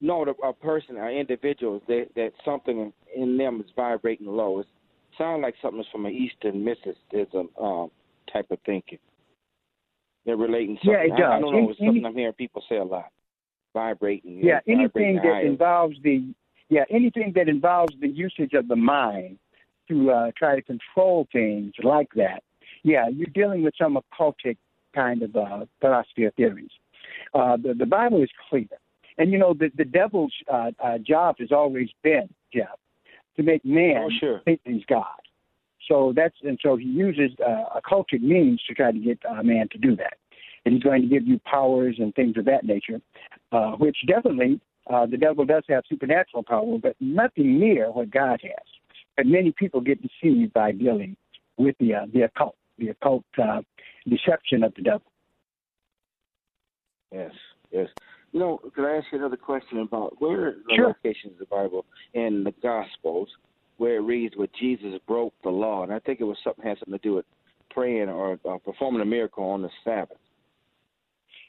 No, 0.00 0.24
the, 0.24 0.30
a 0.46 0.52
person, 0.52 0.96
an 0.96 1.08
individual, 1.08 1.82
that 1.88 2.06
that 2.14 2.30
something 2.44 2.92
in 3.14 3.36
them 3.36 3.60
is 3.60 3.70
vibrating 3.74 4.26
low. 4.26 4.60
It 4.60 4.66
sounds 5.16 5.42
like 5.42 5.54
something 5.60 5.84
from 5.90 6.06
an 6.06 6.12
Eastern 6.12 6.64
mysticism 6.64 7.48
um, 7.60 7.90
type 8.32 8.46
of 8.50 8.58
thinking. 8.64 8.98
They're 10.24 10.36
relating 10.36 10.76
something. 10.76 10.92
Yeah, 10.92 11.06
it 11.06 11.12
I, 11.12 11.14
I 11.14 11.18
does. 11.18 11.42
don't 11.42 11.52
know. 11.52 11.70
It's 11.70 11.78
something 11.78 12.04
I'm 12.04 12.14
hearing 12.14 12.34
people 12.34 12.62
say 12.68 12.76
a 12.76 12.84
lot. 12.84 13.10
Vibrating. 13.74 14.40
Yeah, 14.42 14.60
vibrating 14.66 14.80
anything 14.80 15.16
that 15.16 15.34
higher. 15.34 15.46
involves 15.46 15.96
the 16.02 16.32
yeah 16.68 16.84
anything 16.90 17.32
that 17.34 17.48
involves 17.48 17.94
the 18.00 18.08
usage 18.08 18.52
of 18.52 18.68
the 18.68 18.76
mind 18.76 19.38
to 19.88 20.10
uh, 20.10 20.30
try 20.36 20.54
to 20.54 20.62
control 20.62 21.26
things 21.32 21.72
like 21.82 22.08
that. 22.14 22.42
Yeah, 22.84 23.08
you're 23.08 23.26
dealing 23.34 23.62
with 23.62 23.74
some 23.80 23.98
occultic 23.98 24.58
kind 25.02 25.22
of 25.22 25.36
uh, 25.36 25.64
philosophy 25.80 26.24
or 26.24 26.32
theories. 26.32 26.74
Uh, 27.34 27.56
the, 27.64 27.74
the 27.82 27.86
Bible 27.86 28.22
is 28.22 28.30
clear, 28.48 28.74
and 29.18 29.26
you 29.32 29.38
know 29.42 29.52
the 29.62 29.68
the 29.76 29.84
devil's 29.84 30.34
uh, 30.56 30.70
uh, 30.86 30.98
job 30.98 31.36
has 31.38 31.52
always 31.52 31.88
been 32.02 32.28
Jeff 32.54 32.78
to 33.36 33.42
make 33.42 33.64
man 33.64 34.02
Oh, 34.06 34.10
sure. 34.20 34.40
think 34.44 34.60
he's 34.64 34.84
God. 34.88 35.20
So 35.88 36.12
that's 36.14 36.34
and 36.42 36.58
so 36.62 36.76
he 36.76 36.86
uses 36.86 37.30
uh, 37.50 37.78
occultic 37.80 38.20
means 38.20 38.60
to 38.68 38.74
try 38.74 38.90
to 38.92 38.98
get 38.98 39.18
uh, 39.28 39.42
man 39.42 39.68
to 39.72 39.78
do 39.78 39.96
that, 39.96 40.16
and 40.64 40.74
he's 40.74 40.82
going 40.82 41.02
to 41.02 41.08
give 41.08 41.26
you 41.26 41.40
powers 41.44 41.96
and 41.98 42.14
things 42.14 42.36
of 42.36 42.44
that 42.46 42.64
nature, 42.64 43.00
uh, 43.52 43.72
which 43.72 43.96
definitely 44.06 44.60
uh, 44.92 45.06
the 45.06 45.16
devil 45.16 45.44
does 45.44 45.64
have 45.68 45.84
supernatural 45.88 46.42
power, 46.42 46.78
but 46.82 46.96
nothing 47.00 47.58
near 47.58 47.90
what 47.90 48.10
God 48.10 48.40
has. 48.42 48.66
But 49.16 49.26
many 49.26 49.52
people 49.52 49.80
get 49.80 49.98
deceived 50.02 50.52
by 50.52 50.72
dealing 50.72 51.16
with 51.56 51.76
the 51.80 51.94
uh, 51.94 52.06
the 52.12 52.22
occult, 52.22 52.56
the 52.78 52.88
occult 52.88 53.24
uh, 53.42 53.62
deception 54.08 54.62
of 54.62 54.74
the 54.74 54.82
devil. 54.82 55.02
Yes, 57.12 57.32
yes. 57.70 57.88
You 58.32 58.40
know, 58.40 58.60
could 58.74 58.84
I 58.84 58.96
ask 58.96 59.06
you 59.10 59.18
another 59.18 59.36
question 59.36 59.78
about 59.78 60.20
where 60.20 60.56
the 60.68 60.74
Sure. 60.74 60.88
locations 60.88 61.32
of 61.34 61.38
the 61.38 61.46
Bible 61.46 61.86
in 62.12 62.44
the 62.44 62.52
Gospels 62.62 63.28
where 63.78 63.96
it 63.96 64.00
reads 64.00 64.36
where 64.36 64.48
Jesus 64.58 64.98
broke 65.06 65.32
the 65.42 65.50
law? 65.50 65.82
And 65.82 65.92
I 65.92 65.98
think 66.00 66.20
it 66.20 66.24
was 66.24 66.36
something 66.44 66.64
had 66.64 66.78
something 66.78 66.98
to 66.98 67.02
do 67.02 67.14
with 67.14 67.24
praying 67.70 68.08
or 68.08 68.38
uh, 68.44 68.58
performing 68.58 69.00
a 69.00 69.06
miracle 69.06 69.44
on 69.44 69.62
the 69.62 69.70
Sabbath. 69.84 70.18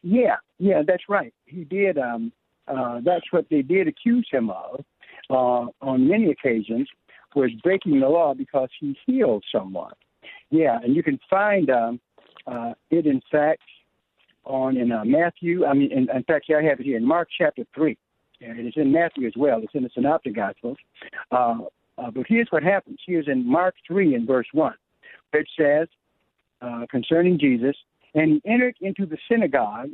Yeah, 0.02 0.38
yeah, 0.58 0.82
that's 0.86 1.04
right. 1.10 1.34
He 1.45 1.65
did. 1.65 1.98
Um, 1.98 2.32
uh, 2.67 3.02
that's 3.04 3.26
what 3.32 3.48
they 3.50 3.62
did 3.62 3.88
accuse 3.88 4.28
him 4.32 4.50
of 4.50 4.86
uh, 5.30 5.65
on 5.82 6.08
many 6.08 6.32
occasions 6.32 6.88
was 7.36 7.52
breaking 7.63 8.00
the 8.00 8.08
law 8.08 8.34
because 8.34 8.69
he 8.80 8.98
healed 9.06 9.43
someone. 9.52 9.93
Yeah, 10.52 10.80
and 10.84 10.95
you 10.95 11.04
can 11.04 11.19
find 11.30 11.69
um, 11.69 12.00
uh, 12.50 12.74
it 12.90 13.06
in 13.06 13.22
fact 13.32 13.62
on 14.46 14.78
in 14.78 14.92
uh, 14.92 15.06
Matthew. 15.06 15.66
I 15.66 15.74
mean, 15.74 15.92
in, 15.92 16.10
in 16.10 16.24
fact, 16.24 16.46
I 16.50 16.64
have 16.64 16.80
it 16.80 16.86
here 16.86 16.98
in 16.98 17.06
Mark 17.06 17.30
chapter 17.38 17.64
three. 17.76 17.98
And 18.42 18.60
it's 18.60 18.78
in 18.78 18.92
Matthew 18.92 19.28
as 19.28 19.34
well. 19.36 19.60
It's 19.62 19.76
in 19.76 19.84
the 19.84 19.90
Synoptic 19.94 20.36
Gospels. 20.36 20.78
Uh, 21.32 21.58
uh, 21.98 22.12
but 22.12 22.26
here's 22.28 22.48
what 22.52 22.64
happens. 22.64 23.00
Here's 23.06 23.28
in 23.28 23.46
Mark 23.46 23.76
3 23.86 24.16
in 24.16 24.26
verse 24.26 24.48
1, 24.54 24.74
where 25.32 25.42
it 25.42 25.50
says 25.58 25.88
uh, 26.62 26.86
concerning 26.90 27.38
Jesus, 27.38 27.76
and 28.16 28.32
he 28.32 28.50
entered 28.50 28.76
into 28.82 29.06
the 29.06 29.18
synagogue, 29.30 29.92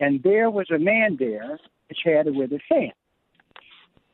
and 0.00 0.22
there 0.22 0.50
was 0.50 0.66
a 0.70 0.78
man 0.78 1.16
there 1.18 1.58
which 1.88 1.98
had 2.04 2.26
a 2.26 2.32
withered 2.32 2.62
hand. 2.68 2.92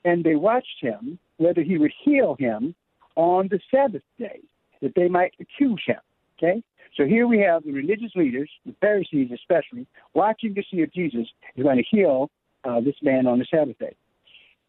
And 0.05 0.23
they 0.23 0.35
watched 0.35 0.81
him, 0.81 1.19
whether 1.39 1.63
he 1.63 1.79
would 1.79 1.93
heal 2.05 2.37
him 2.39 2.75
on 3.17 3.49
the 3.49 3.61
Sabbath 3.71 4.03
day, 4.19 4.41
that 4.83 4.95
they 4.95 5.09
might 5.09 5.33
accuse 5.41 5.83
him. 5.87 6.01
Okay? 6.39 6.63
So 6.97 7.07
here 7.07 7.27
we 7.27 7.39
have 7.39 7.65
the 7.65 7.73
religious 7.73 8.13
leaders, 8.15 8.51
the 8.67 8.75
Pharisees 8.81 9.31
especially, 9.33 9.87
watching 10.15 10.55
to 10.55 10.63
see 10.71 10.81
if 10.83 10.93
Jesus 10.93 11.27
is 11.57 11.63
going 11.63 11.79
to 11.79 11.85
heal 11.91 12.31
uh, 12.65 12.81
this 12.81 12.97
man 13.03 13.27
on 13.27 13.39
the 13.39 13.47
Sabbath 13.51 13.79
day. 13.79 13.97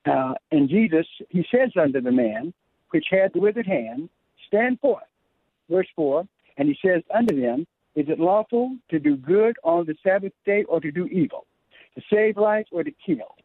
Uh, 0.06 0.34
and 0.52 0.70
Jesus, 0.70 1.06
he 1.30 1.46
says 1.52 1.72
unto 1.80 2.02
the 2.02 2.12
man 2.12 2.54
which 2.92 3.08
had 3.10 3.34
the 3.34 3.40
withered 3.40 3.68
hand, 3.68 4.10
Stand 4.48 4.80
forth. 4.80 5.04
Verse 5.70 5.88
4, 5.96 6.28
and 6.58 6.68
he 6.68 6.78
says 6.86 7.02
unto 7.14 7.40
them, 7.40 7.66
Is 7.96 8.08
it 8.08 8.20
lawful 8.20 8.78
to 8.90 9.00
do 9.00 9.16
good 9.16 9.58
on 9.64 9.86
the 9.86 9.96
Sabbath 10.04 10.34
day 10.46 10.64
or 10.66 10.80
to 10.80 10.92
do 10.92 11.06
evil, 11.08 11.46
to 11.96 12.02
save 12.12 12.38
life 12.38 12.68
or 12.72 12.84
to 12.84 12.92
kill? 13.06 13.36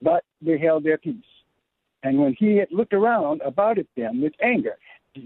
But 0.00 0.24
they 0.40 0.58
held 0.58 0.84
their 0.84 0.98
peace. 0.98 1.24
And 2.02 2.18
when 2.18 2.34
he 2.34 2.56
had 2.56 2.68
looked 2.70 2.94
around 2.94 3.40
about 3.42 3.78
at 3.78 3.86
them 3.96 4.22
with 4.22 4.32
anger, 4.40 4.76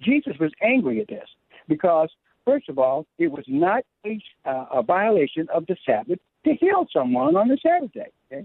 Jesus 0.00 0.36
was 0.40 0.52
angry 0.62 1.00
at 1.00 1.08
this 1.08 1.28
because, 1.68 2.08
first 2.50 2.68
of 2.68 2.78
all, 2.78 3.06
it 3.18 3.30
was 3.30 3.44
not 3.46 3.84
a, 4.04 4.20
uh, 4.44 4.66
a 4.72 4.82
violation 4.82 5.46
of 5.54 5.66
the 5.66 5.76
Sabbath 5.86 6.18
to 6.44 6.54
heal 6.54 6.86
someone 6.92 7.36
on 7.36 7.46
the 7.46 7.58
Sabbath 7.62 7.92
day. 7.92 8.10
Okay? 8.26 8.44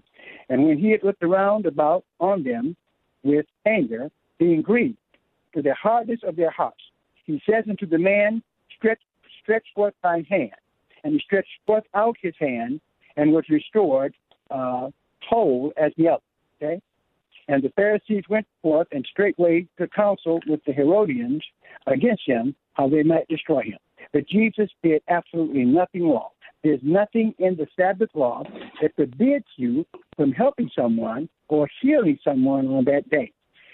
And 0.50 0.64
when 0.66 0.78
he 0.78 0.92
had 0.92 1.04
looked 1.04 1.24
around 1.24 1.66
about 1.66 2.04
on 2.20 2.44
them 2.44 2.76
with 3.24 3.48
anger, 3.66 4.12
being 4.38 4.62
grieved 4.62 4.98
to 5.56 5.62
the 5.64 5.74
hardness 5.74 6.20
of 6.24 6.36
their 6.36 6.52
hearts, 6.52 6.84
he 7.26 7.42
says 7.50 7.64
unto 7.68 7.88
the 7.88 7.98
man, 7.98 8.44
Stretch, 8.78 9.02
stretch 9.42 9.66
forth 9.74 9.96
thy 10.04 10.24
hand. 10.30 10.52
And 11.04 11.14
he 11.14 11.20
stretched 11.20 11.58
forth 11.66 11.86
out 11.96 12.16
his 12.22 12.36
hand 12.40 12.82
and 13.18 13.32
was 13.32 13.46
restored 13.50 14.14
uh, 14.52 14.90
whole 15.28 15.74
as 15.78 15.92
the 15.98 16.10
other. 16.10 16.22
Okay? 16.62 16.80
And 17.48 17.64
the 17.64 17.70
Pharisees 17.70 18.24
went 18.30 18.46
forth 18.62 18.88
and 18.92 19.04
straightway 19.10 19.68
to 19.78 19.88
counsel 19.88 20.42
with 20.48 20.64
the 20.66 20.74
Herodians 20.74 21.44
against 21.88 22.24
him, 22.28 22.56
how 22.74 22.88
they 22.88 23.04
might 23.04 23.28
destroy 23.28 23.64
him. 23.64 23.80
But 24.14 24.28
Jesus 24.28 24.70
did 24.84 25.02
absolutely 25.10 25.66
nothing 25.66 26.10
wrong. 26.10 26.30
There's 26.64 26.80
nothing 26.82 27.34
in 27.38 27.56
the 27.56 27.68
Sabbath 27.76 28.10
law 28.16 28.44
that 28.82 28.96
forbids 28.96 29.46
you 29.56 29.86
from 30.16 30.32
helping 30.32 30.70
someone 30.76 31.30
or 31.48 31.70
healing 31.82 32.18
someone 32.24 32.68
on 32.68 32.86
that 32.86 33.10
day. 33.10 33.32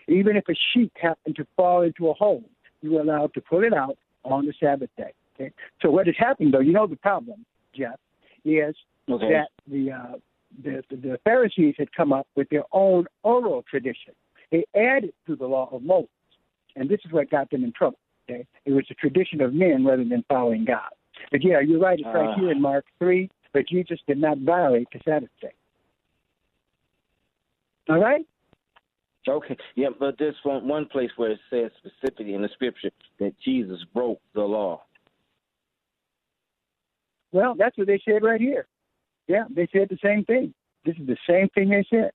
Even 0.07 0.35
if 0.35 0.43
a 0.49 0.55
sheep 0.73 0.91
happened 1.01 1.37
to 1.37 1.47
fall 1.55 1.83
into 1.83 2.09
a 2.09 2.13
hole, 2.13 2.43
you 2.81 2.97
are 2.97 3.01
allowed 3.01 3.33
to 3.35 3.41
pull 3.41 3.63
it 3.63 3.73
out 3.73 3.97
on 4.25 4.45
the 4.45 4.53
Sabbath 4.59 4.89
day. 4.97 5.13
Okay? 5.35 5.53
So 5.81 5.89
what 5.89 6.07
has 6.07 6.15
happened, 6.17 6.53
though, 6.53 6.59
you 6.59 6.73
know 6.73 6.87
the 6.87 6.97
problem, 6.97 7.45
Jeff, 7.73 7.99
is 8.43 8.75
okay. 9.09 9.29
that 9.29 9.47
the, 9.67 9.91
uh, 9.91 10.17
the 10.63 10.83
the 10.89 11.19
Pharisees 11.23 11.75
had 11.77 11.93
come 11.93 12.11
up 12.11 12.27
with 12.35 12.49
their 12.49 12.63
own 12.71 13.07
oral 13.23 13.63
tradition. 13.69 14.13
They 14.51 14.65
added 14.75 15.13
to 15.27 15.35
the 15.35 15.45
law 15.45 15.69
of 15.71 15.83
Moses, 15.83 16.09
and 16.75 16.89
this 16.89 16.99
is 17.05 17.11
what 17.11 17.29
got 17.29 17.49
them 17.49 17.63
in 17.63 17.71
trouble. 17.71 17.99
Okay, 18.29 18.45
it 18.65 18.71
was 18.71 18.85
a 18.89 18.93
tradition 18.95 19.41
of 19.41 19.53
men 19.53 19.85
rather 19.85 20.03
than 20.03 20.23
following 20.29 20.65
God. 20.65 20.89
But 21.31 21.43
yeah, 21.43 21.59
you're 21.59 21.79
right. 21.79 21.99
It's 21.99 22.07
uh, 22.07 22.17
right 22.17 22.37
here 22.37 22.51
in 22.51 22.61
Mark 22.61 22.85
three. 22.99 23.29
But 23.53 23.67
Jesus 23.67 23.99
did 24.07 24.17
not 24.17 24.37
violate 24.39 24.87
the 24.93 24.99
Sabbath 25.03 25.29
day. 25.41 25.53
All 27.89 27.99
right. 27.99 28.25
Okay. 29.27 29.57
Yeah, 29.75 29.89
but 29.99 30.15
there's 30.17 30.35
one, 30.43 30.67
one 30.67 30.85
place 30.85 31.11
where 31.17 31.31
it 31.31 31.39
says 31.49 31.69
specifically 31.77 32.33
in 32.33 32.41
the 32.41 32.49
scripture 32.53 32.91
that 33.19 33.33
Jesus 33.43 33.79
broke 33.93 34.21
the 34.33 34.41
law. 34.41 34.83
Well, 37.31 37.55
that's 37.57 37.77
what 37.77 37.87
they 37.87 38.01
said 38.07 38.23
right 38.23 38.41
here. 38.41 38.67
Yeah, 39.27 39.43
they 39.53 39.67
said 39.71 39.89
the 39.89 39.97
same 40.03 40.25
thing. 40.25 40.53
This 40.85 40.95
is 40.97 41.07
the 41.07 41.17
same 41.29 41.49
thing 41.49 41.69
they 41.69 41.85
said. 41.89 42.11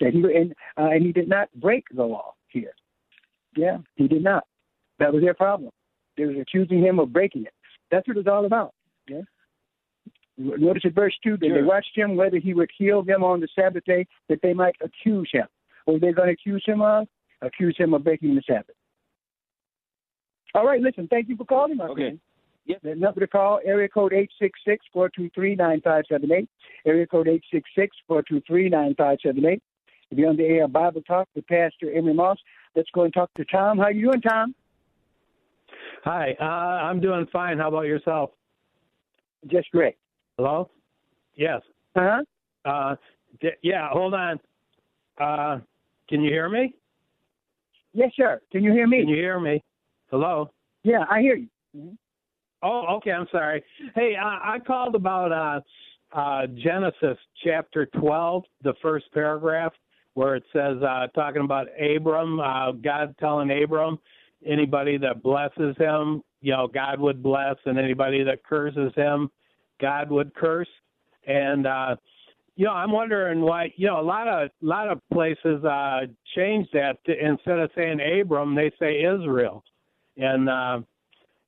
That 0.00 0.12
he 0.14 0.20
and 0.20 0.54
uh, 0.78 0.90
and 0.90 1.04
he 1.04 1.12
did 1.12 1.28
not 1.28 1.48
break 1.54 1.84
the 1.94 2.04
law 2.04 2.34
here. 2.48 2.72
Yeah, 3.56 3.78
he 3.96 4.08
did 4.08 4.24
not. 4.24 4.44
That 5.00 5.12
was 5.12 5.22
their 5.22 5.34
problem. 5.34 5.72
They 6.16 6.26
was 6.26 6.36
accusing 6.40 6.80
him 6.80 7.00
of 7.00 7.12
breaking 7.12 7.44
it. 7.46 7.52
That's 7.90 8.06
what 8.06 8.16
it's 8.16 8.28
all 8.28 8.44
about. 8.44 8.72
Yeah. 9.08 9.22
Notice 10.38 10.84
in 10.84 10.92
verse 10.92 11.18
two 11.24 11.36
that 11.38 11.46
sure. 11.46 11.56
they 11.56 11.62
watched 11.62 11.96
him 11.96 12.14
whether 12.16 12.38
he 12.38 12.54
would 12.54 12.70
heal 12.76 13.02
them 13.02 13.24
on 13.24 13.40
the 13.40 13.48
Sabbath 13.54 13.84
day 13.84 14.06
that 14.28 14.40
they 14.42 14.54
might 14.54 14.76
accuse 14.82 15.28
him. 15.32 15.46
What 15.84 15.96
are 15.96 16.00
they 16.00 16.12
going 16.12 16.28
to 16.28 16.34
accuse 16.34 16.62
him 16.66 16.80
of? 16.82 17.08
Accuse 17.42 17.76
him 17.76 17.94
of 17.94 18.04
breaking 18.04 18.36
the 18.36 18.42
Sabbath. 18.46 18.76
All 20.54 20.66
right, 20.66 20.80
listen, 20.80 21.08
thank 21.08 21.28
you 21.28 21.36
for 21.36 21.44
calling, 21.44 21.76
my 21.76 21.86
okay. 21.86 22.02
friend. 22.02 22.20
Yep. 22.66 22.82
The 22.82 22.94
number 22.94 23.20
to 23.20 23.26
call, 23.26 23.60
area 23.64 23.88
code 23.88 24.12
866-423-9578. 24.94 26.46
Area 26.86 27.06
code 27.06 27.28
866-423-9578. 28.10 29.60
If 30.10 30.18
you're 30.18 30.28
on 30.28 30.36
the 30.36 30.44
air 30.44 30.68
Bible 30.68 31.02
Talk 31.02 31.28
with 31.34 31.46
Pastor 31.46 31.92
Emery 31.94 32.14
Moss, 32.14 32.38
let's 32.74 32.90
go 32.92 33.02
and 33.02 33.14
talk 33.14 33.30
to 33.36 33.44
Tom. 33.44 33.78
How 33.78 33.88
you 33.88 34.06
doing, 34.06 34.20
Tom? 34.20 34.54
Hi, 36.04 36.36
uh, 36.40 36.44
I'm 36.44 37.00
doing 37.00 37.26
fine. 37.32 37.58
How 37.58 37.68
about 37.68 37.82
yourself? 37.82 38.30
Just 39.46 39.70
great. 39.70 39.96
Hello? 40.36 40.70
Yes. 41.36 41.62
Uh-huh. 41.96 42.22
Uh, 42.64 42.96
d- 43.40 43.50
yeah, 43.62 43.88
hold 43.90 44.14
on. 44.14 44.40
Uh, 45.18 45.58
can 46.08 46.22
you 46.22 46.30
hear 46.30 46.48
me? 46.48 46.74
Yes, 47.92 48.10
sir. 48.16 48.40
Can 48.52 48.62
you 48.62 48.72
hear 48.72 48.86
me? 48.86 49.00
Can 49.00 49.08
you 49.08 49.16
hear 49.16 49.40
me? 49.40 49.62
Hello? 50.10 50.50
Yeah, 50.82 51.04
I 51.10 51.20
hear 51.20 51.36
you. 51.36 51.48
Mm-hmm. 51.76 51.94
Oh, 52.62 52.96
okay. 52.96 53.12
I'm 53.12 53.26
sorry. 53.32 53.62
Hey, 53.94 54.14
I, 54.20 54.54
I 54.54 54.58
called 54.58 54.94
about 54.94 55.32
uh, 55.32 56.18
uh, 56.18 56.46
Genesis 56.46 57.16
chapter 57.42 57.86
12, 57.98 58.44
the 58.62 58.74
first 58.82 59.06
paragraph, 59.12 59.72
where 60.14 60.36
it 60.36 60.44
says, 60.52 60.76
uh, 60.82 61.06
talking 61.14 61.42
about 61.42 61.68
Abram, 61.80 62.40
uh, 62.40 62.72
God 62.72 63.14
telling 63.18 63.50
Abram, 63.62 63.98
anybody 64.46 64.96
that 64.98 65.22
blesses 65.22 65.76
him, 65.78 66.22
you 66.40 66.52
know, 66.52 66.66
God 66.66 67.00
would 67.00 67.22
bless, 67.22 67.56
and 67.66 67.78
anybody 67.78 68.22
that 68.24 68.44
curses 68.44 68.92
him, 68.96 69.30
God 69.80 70.10
would 70.10 70.34
curse. 70.34 70.68
And 71.26 71.66
uh, 71.66 71.96
you 72.56 72.66
know, 72.66 72.72
I'm 72.72 72.92
wondering 72.92 73.40
why. 73.40 73.72
You 73.76 73.88
know, 73.88 74.00
a 74.00 74.02
lot 74.02 74.28
of 74.28 74.48
a 74.48 74.66
lot 74.66 74.88
of 74.88 75.00
places 75.12 75.64
uh, 75.64 76.00
change 76.34 76.68
that 76.72 76.98
to, 77.06 77.12
instead 77.12 77.58
of 77.58 77.70
saying 77.74 78.00
Abram, 78.00 78.54
they 78.54 78.70
say 78.78 79.02
Israel, 79.02 79.64
and 80.16 80.48
uh, 80.48 80.80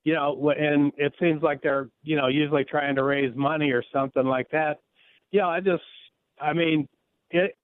you 0.04 0.14
know, 0.14 0.50
and 0.50 0.92
it 0.96 1.12
seems 1.20 1.42
like 1.42 1.62
they're, 1.62 1.88
you 2.02 2.16
know, 2.16 2.26
usually 2.26 2.64
trying 2.64 2.96
to 2.96 3.04
raise 3.04 3.34
money 3.36 3.70
or 3.70 3.84
something 3.92 4.24
like 4.24 4.50
that. 4.50 4.80
You 5.30 5.40
know, 5.40 5.48
I 5.48 5.60
just, 5.60 5.82
I 6.40 6.52
mean, 6.52 6.88
it, 7.30 7.56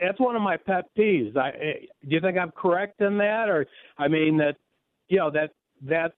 that's 0.00 0.18
one 0.18 0.34
of 0.34 0.42
my 0.42 0.56
pet 0.56 0.84
peeves. 0.98 1.36
I, 1.36 1.50
eh, 1.50 1.72
do 2.02 2.14
you 2.14 2.20
think 2.20 2.38
I'm 2.38 2.50
correct 2.52 3.00
in 3.00 3.18
that, 3.18 3.48
or 3.48 3.66
I 3.98 4.08
mean 4.08 4.36
that, 4.38 4.56
you 5.12 5.18
know, 5.18 5.30
that 5.30 5.50
that 5.82 6.12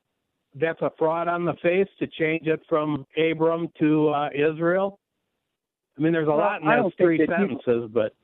that's 0.55 0.81
a 0.81 0.91
fraud 0.97 1.27
on 1.27 1.45
the 1.45 1.55
face 1.55 1.89
to 1.99 2.07
change 2.07 2.47
it 2.47 2.61
from 2.69 3.05
Abram 3.19 3.69
to 3.81 4.09
uh, 4.11 4.29
Israel? 4.33 5.01
I 5.99 6.03
mean, 6.03 6.13
there's 6.13 6.29
a 6.29 6.31
well, 6.31 6.39
lot 6.39 6.63
in 6.63 6.69
those 6.69 6.93
three 6.97 7.19
sentences, 7.19 7.61
you, 7.67 7.91
but. 7.93 8.15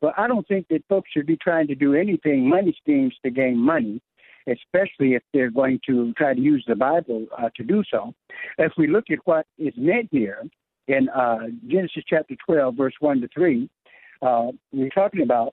But 0.00 0.14
I 0.16 0.28
don't 0.28 0.46
think 0.46 0.68
that 0.68 0.84
folks 0.88 1.10
should 1.10 1.26
be 1.26 1.36
trying 1.36 1.66
to 1.66 1.74
do 1.74 1.92
anything 1.92 2.48
money 2.48 2.72
schemes 2.80 3.12
to 3.24 3.30
gain 3.30 3.58
money 3.58 4.00
especially 4.50 5.12
if 5.12 5.22
they're 5.34 5.50
going 5.50 5.78
to 5.86 6.12
try 6.14 6.32
to 6.32 6.40
use 6.40 6.64
the 6.66 6.74
Bible 6.74 7.26
uh, 7.36 7.50
to 7.54 7.62
do 7.62 7.82
so. 7.90 8.14
If 8.56 8.72
we 8.78 8.86
look 8.86 9.04
at 9.10 9.18
what 9.24 9.44
is 9.58 9.74
meant 9.76 10.08
here 10.10 10.42
in 10.86 11.10
uh, 11.10 11.48
Genesis 11.66 12.02
chapter 12.08 12.34
12, 12.46 12.74
verse 12.74 12.94
1 13.00 13.20
to 13.20 13.28
3, 13.28 13.68
uh, 14.22 14.46
we're 14.72 14.88
talking 14.88 15.20
about 15.20 15.52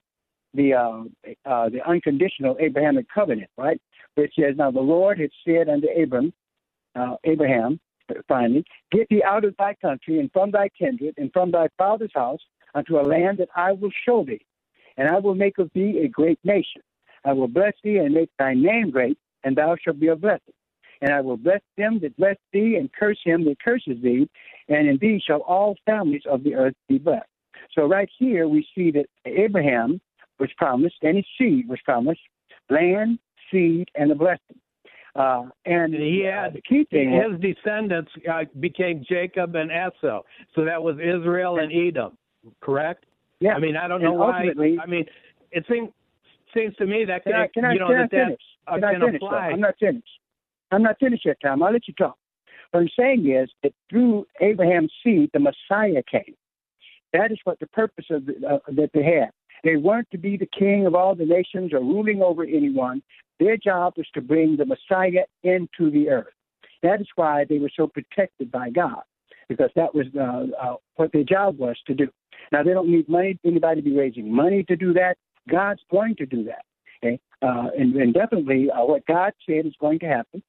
the 0.54 0.73
uh, 0.73 1.04
uh, 1.45 1.69
the 1.69 1.82
unconditional 1.86 2.56
Abrahamic 2.60 3.08
covenant, 3.13 3.49
right? 3.58 3.80
Which 4.15 4.34
says, 4.39 4.56
"Now 4.58 4.71
the 4.71 4.82
Lord 4.82 5.19
had 5.19 5.32
said 5.45 5.69
unto 5.69 5.88
Abram, 5.88 6.34
uh, 6.95 7.17
Abraham, 7.23 7.80
finally, 8.28 8.65
get 8.91 9.08
thee 9.10 9.23
out 9.23 9.45
of 9.45 9.56
thy 9.58 9.73
country 9.75 10.19
and 10.19 10.32
from 10.32 10.51
thy 10.51 10.69
kindred 10.69 11.15
and 11.17 11.32
from 11.34 11.51
thy 11.51 11.67
father's 11.78 12.13
house 12.13 12.39
unto 12.73 12.99
a 12.99 13.04
land 13.04 13.38
that 13.38 13.49
I 13.56 13.71
will 13.73 13.91
show 14.06 14.23
thee, 14.23 14.45
and 14.97 15.08
I 15.08 15.19
will 15.19 15.36
make 15.36 15.58
of 15.58 15.71
thee 15.73 15.99
a 15.99 16.08
great 16.08 16.39
nation." 16.43 16.82
I 17.25 17.34
will 17.34 17.47
bless 17.47 17.73
thee 17.84 17.97
and 17.97 18.13
make 18.13 18.30
thy 18.38 18.54
name 18.54 18.91
great, 18.91 19.17
and 19.43 19.56
thou 19.56 19.75
shalt 19.75 19.99
be 19.99 20.10
a 20.10 20.15
blessing. 20.15 20.54
And 21.01 21.12
I 21.12 21.21
will 21.21 21.38
bless 21.38 21.62
them 21.75 21.99
that 21.99 22.15
bless 22.15 22.38
thee, 22.54 22.75
and 22.75 22.93
curse 22.93 23.19
him 23.23 23.43
that 23.45 23.60
curses 23.60 23.99
thee, 24.01 24.30
and 24.69 24.88
in 24.88 24.97
thee 24.97 25.19
shall 25.25 25.41
all 25.41 25.75
families 25.86 26.21
of 26.28 26.43
the 26.43 26.56
earth 26.56 26.75
be 26.88 26.99
blessed. 26.99 27.25
So 27.73 27.86
right 27.88 28.10
here 28.19 28.47
we 28.47 28.65
see 28.75 28.91
that 28.91 29.08
Abraham 29.25 29.99
was 30.39 30.54
promised, 30.54 30.97
and 31.01 31.17
his 31.17 31.25
seed 31.38 31.67
was 31.67 31.80
promised, 31.84 32.21
land, 32.69 33.19
seed, 33.51 33.88
and 33.95 34.12
a 34.12 34.15
blessing. 34.15 34.60
Uh, 35.15 35.43
and 35.65 35.93
he 35.93 36.25
had 36.25 36.49
uh, 36.49 36.53
the 36.55 36.62
key 36.62 36.86
thing 36.91 37.10
his 37.12 37.39
descendants 37.39 38.12
uh, 38.29 38.43
became 38.60 39.03
Jacob 39.08 39.55
and 39.55 39.71
Esau, 39.71 40.21
so 40.53 40.65
that 40.65 40.81
was 40.81 40.95
Israel 40.95 41.60
and 41.60 41.71
Edom, 41.71 42.17
correct? 42.62 43.05
Yeah. 43.39 43.53
I 43.53 43.60
mean, 43.60 43.77
I 43.77 43.88
don't 43.88 44.01
know 44.01 44.13
why. 44.13 44.49
I 44.49 44.86
mean, 44.88 45.05
it 45.51 45.65
seems 45.69 45.89
seems 46.55 46.75
to 46.75 46.86
me 46.86 47.05
that 47.05 47.23
can, 47.23 47.34
I, 47.34 47.47
can 47.53 47.65
I, 47.65 47.73
you 47.73 47.79
know 47.79 47.88
can 47.88 47.97
that, 47.97 48.03
I 48.03 48.25
finish? 48.25 48.39
that 48.65 48.71
uh, 48.71 48.75
can, 48.75 48.84
I 48.84 49.05
finish, 49.05 49.21
apply. 49.21 49.38
I'm 49.38 49.62
not 49.62 49.75
finished. 49.79 50.19
I'm 50.71 50.84
not 50.84 50.97
finished 50.99 51.25
yet, 51.25 51.38
Tom. 51.41 51.63
I'll 51.63 51.71
let 51.71 51.88
you 51.88 51.93
talk. 51.93 52.17
What 52.71 52.81
I'm 52.81 52.89
saying 52.97 53.29
is 53.29 53.49
that 53.63 53.73
through 53.89 54.25
Abraham's 54.41 54.91
seed, 55.03 55.29
the 55.34 55.39
Messiah 55.39 56.03
came. 56.12 56.36
That 57.13 57.31
is 57.31 57.38
what 57.45 57.60
the 57.60 57.67
purpose 57.67 58.05
of 58.10 58.25
the, 58.25 58.34
uh, 58.45 58.58
that 58.73 58.89
they 58.93 59.03
had. 59.03 59.29
They 59.63 59.77
weren't 59.77 60.10
to 60.12 60.17
be 60.17 60.38
the 60.38 60.47
king 60.47 60.86
of 60.86 60.93
all 60.93 61.15
the 61.15 61.25
nations 61.25 61.73
or 61.73 61.79
ruling 61.79 62.21
over 62.21 62.43
anyone. 62.43 63.01
Their 63.39 63.58
job 63.58 63.93
was 63.98 64.08
to 64.13 64.21
bring 64.21 64.58
the 64.58 64.65
Messiah 64.65 65.26
into 65.43 65.91
the 65.91 66.10
earth. 66.10 66.34
That 66.84 67.02
is 67.02 67.08
why 67.15 67.45
they 67.48 67.58
were 67.58 67.71
so 67.76 67.88
protected 67.88 68.52
by 68.52 68.69
God, 68.69 69.02
because 69.50 69.71
that 69.76 69.93
was 69.93 70.06
uh, 70.17 70.45
uh, 70.62 70.76
what 70.95 71.12
their 71.12 71.24
job 71.24 71.58
was 71.58 71.78
to 71.88 71.93
do. 71.93 72.08
Now, 72.52 72.63
they 72.63 72.71
don't 72.71 72.89
need 72.89 73.10
money, 73.10 73.39
anybody 73.43 73.82
to 73.82 73.89
be 73.89 73.98
raising 73.98 74.32
money 74.34 74.63
to 74.63 74.76
do 74.76 74.93
that. 74.93 75.17
God's 75.50 75.82
going 75.91 76.15
to 76.17 76.26
do 76.26 76.43
that. 76.45 76.63
Okay? 77.04 77.19
Uh, 77.41 77.67
and, 77.78 77.95
and 77.95 78.13
definitely 78.13 78.69
uh, 78.71 78.86
what 78.86 79.06
God 79.06 79.34
said 79.48 79.65
is 79.65 79.74
going 79.80 80.00
to 80.00 80.06
happen. 80.06 80.43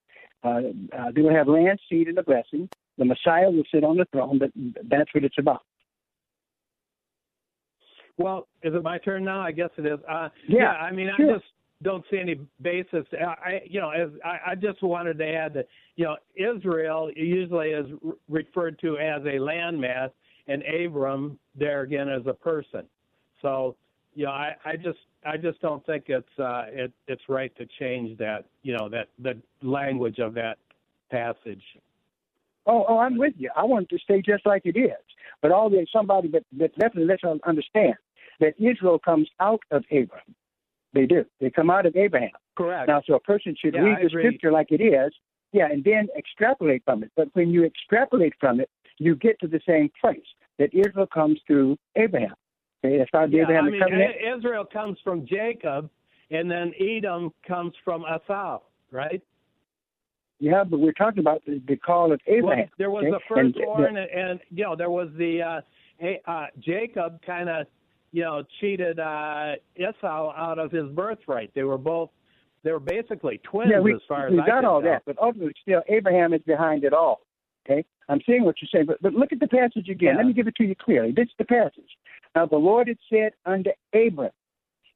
Uh, 0.44 0.61
uh, 0.96 1.11
they 1.14 1.22
will 1.22 1.35
have 1.35 1.49
land, 1.49 1.81
seed, 1.88 2.09
and 2.09 2.18
a 2.18 2.22
blessing. 2.22 2.68
The 2.99 3.05
Messiah 3.05 3.51
will 3.51 3.64
sit 3.72 3.83
on 3.83 3.96
the 3.96 4.07
throne, 4.12 4.38
but 4.38 4.51
that's 4.88 5.12
what 5.12 5.25
it's 5.25 5.38
about. 5.38 5.62
Well, 8.18 8.46
is 8.62 8.75
it 8.75 8.83
my 8.83 8.99
turn 8.99 9.25
now? 9.25 9.40
I 9.40 9.53
guess 9.53 9.70
it 9.77 9.87
is. 9.87 9.99
Uh, 10.09 10.29
Yeah, 10.49 10.61
yeah. 10.61 10.70
I 10.72 10.92
mean, 10.92 11.11
sure. 11.16 11.31
I 11.31 11.35
just 11.35 11.46
don't 11.82 12.04
see 12.10 12.18
any 12.18 12.40
basis. 12.62 13.04
I, 13.12 13.60
you 13.68 13.80
know, 13.80 13.90
as 13.90 14.08
I, 14.24 14.52
I 14.52 14.54
just 14.54 14.82
wanted 14.82 15.18
to 15.18 15.26
add 15.26 15.54
that, 15.54 15.68
you 15.96 16.04
know, 16.04 16.16
Israel 16.34 17.10
usually 17.14 17.68
is 17.68 17.86
re- 18.02 18.14
referred 18.28 18.78
to 18.80 18.96
as 18.98 19.22
a 19.22 19.38
landmass, 19.38 20.10
and 20.48 20.62
Abram 20.62 21.38
there 21.54 21.82
again 21.82 22.08
as 22.08 22.22
a 22.26 22.32
person. 22.32 22.84
So, 23.42 23.76
you 24.14 24.24
know, 24.24 24.30
I, 24.30 24.54
I 24.64 24.76
just, 24.76 24.98
I 25.24 25.36
just 25.36 25.60
don't 25.60 25.84
think 25.84 26.04
it's, 26.06 26.38
uh, 26.38 26.64
it, 26.68 26.92
it's 27.08 27.22
right 27.28 27.54
to 27.56 27.66
change 27.78 28.16
that, 28.18 28.46
you 28.62 28.76
know, 28.76 28.88
that 28.88 29.08
the 29.18 29.36
language 29.62 30.18
of 30.18 30.34
that 30.34 30.58
passage. 31.10 31.62
Oh, 32.66 32.84
oh, 32.88 32.98
I'm 32.98 33.18
with 33.18 33.34
you. 33.36 33.50
I 33.54 33.64
want 33.64 33.84
it 33.90 33.96
to 33.96 34.02
stay 34.02 34.22
just 34.22 34.46
like 34.46 34.62
it 34.64 34.78
is. 34.78 34.92
But 35.42 35.52
always 35.52 35.88
somebody 35.92 36.28
that, 36.28 36.44
that 36.58 36.74
definitely 36.78 37.06
lets 37.06 37.24
us 37.24 37.38
understand 37.46 37.94
that 38.40 38.54
Israel 38.58 38.98
comes 38.98 39.28
out 39.40 39.60
of 39.70 39.84
Abraham. 39.90 40.34
They 40.96 41.04
do. 41.04 41.26
They 41.40 41.50
come 41.50 41.68
out 41.68 41.85
of 41.85 41.94
Abraham. 41.94 42.30
Correct. 42.56 42.88
Now, 42.88 43.02
so 43.06 43.14
a 43.14 43.20
person 43.20 43.54
should 43.62 43.74
Yeah, 43.74 43.82
read 43.82 43.98
I 43.98 44.00
the 44.00 44.06
agree. 44.06 44.22
scripture 44.22 44.50
like 44.50 44.72
it 44.72 44.80
is, 44.80 45.12
yeah, 45.52 45.68
and 45.70 45.85
then 45.85 46.09
extrapolate 46.16 46.82
from 46.87 47.02
it. 47.02 47.12
But 47.14 47.28
when 47.35 47.50
you 47.50 47.64
extrapolate 47.64 48.32
from 48.40 48.61
it, 48.61 48.70
you 48.96 49.14
get 49.14 49.38
to 49.40 49.46
the 49.46 49.61
same 49.68 49.90
place 50.00 50.24
that 50.59 50.72
Israel 50.72 51.06
comes 51.06 51.38
through 51.46 51.76
Abraham. 51.96 52.35
Okay, 52.82 52.96
that's 52.96 53.11
how 53.12 53.26
the 53.26 53.37
Yeah, 53.37 53.42
Abraham 53.42 53.66
I 53.66 53.70
mean, 53.70 53.80
covenant. 53.80 54.14
Israel 54.38 54.64
comes 54.64 54.98
from 55.04 55.26
Jacob, 55.26 55.90
and 56.30 56.50
then 56.50 56.72
Edom 56.80 57.30
comes 57.46 57.74
from 57.85 58.02
Esau, 58.02 58.61
right? 58.90 59.22
Yeah, 60.38 60.64
but 60.64 60.80
we're 60.80 60.92
talking 60.92 61.20
about 61.20 61.44
the, 61.44 61.61
the 61.68 61.76
call 61.76 62.11
of 62.11 62.20
Abraham. 62.26 62.59
Well, 62.59 62.68
there 62.78 62.90
was 62.90 63.04
okay? 63.04 63.11
the 63.11 63.20
firstborn, 63.28 63.98
and, 63.98 64.11
and 64.11 64.40
you 64.50 64.64
know 64.64 64.74
there 64.74 64.90
was 64.90 65.09
the 65.18 65.42
uh, 65.42 65.61
hey, 65.98 66.20
uh, 66.26 66.46
Jacob 66.59 67.20
kind 67.22 67.50
of 67.50 67.66
you 68.16 68.22
know 68.22 68.42
cheated 68.61 68.98
uh, 68.98 69.52
Esau 69.76 70.33
out 70.35 70.59
of 70.59 70.72
his 70.72 70.88
birthright. 70.88 71.50
They 71.55 71.64
were 71.64 71.76
both 71.76 72.09
they 72.64 72.72
were 72.72 72.81
basically 72.81 73.40
twins 73.44 73.70
yeah, 73.72 73.81
we, 73.81 73.92
as 73.92 74.00
far 74.09 74.26
as 74.26 74.33
we 74.33 74.40
I 74.40 74.46
got 74.46 74.64
all 74.64 74.81
tell. 74.81 74.90
that, 74.90 75.02
but 75.05 75.18
ultimately, 75.20 75.52
still, 75.61 75.83
Abraham 75.88 76.33
is 76.33 76.40
behind 76.46 76.85
it 76.85 76.94
all. 76.94 77.20
Okay, 77.64 77.85
I'm 78.09 78.20
seeing 78.24 78.44
what 78.44 78.57
you're 78.62 78.70
saying, 78.72 78.87
but, 78.87 79.02
but 79.02 79.12
look 79.12 79.33
at 79.33 79.40
the 79.40 79.46
passage 79.46 79.90
again. 79.90 80.16
Let 80.16 80.24
me 80.24 80.33
give 80.33 80.46
it 80.48 80.55
to 80.57 80.64
you 80.64 80.74
clearly. 80.74 81.12
This 81.12 81.26
is 81.26 81.35
the 81.38 81.44
passage. 81.44 81.90
Now, 82.35 82.46
the 82.46 82.57
Lord 82.57 82.88
had 82.88 82.96
said 83.12 83.33
unto 83.44 83.70
Abram, 83.92 84.31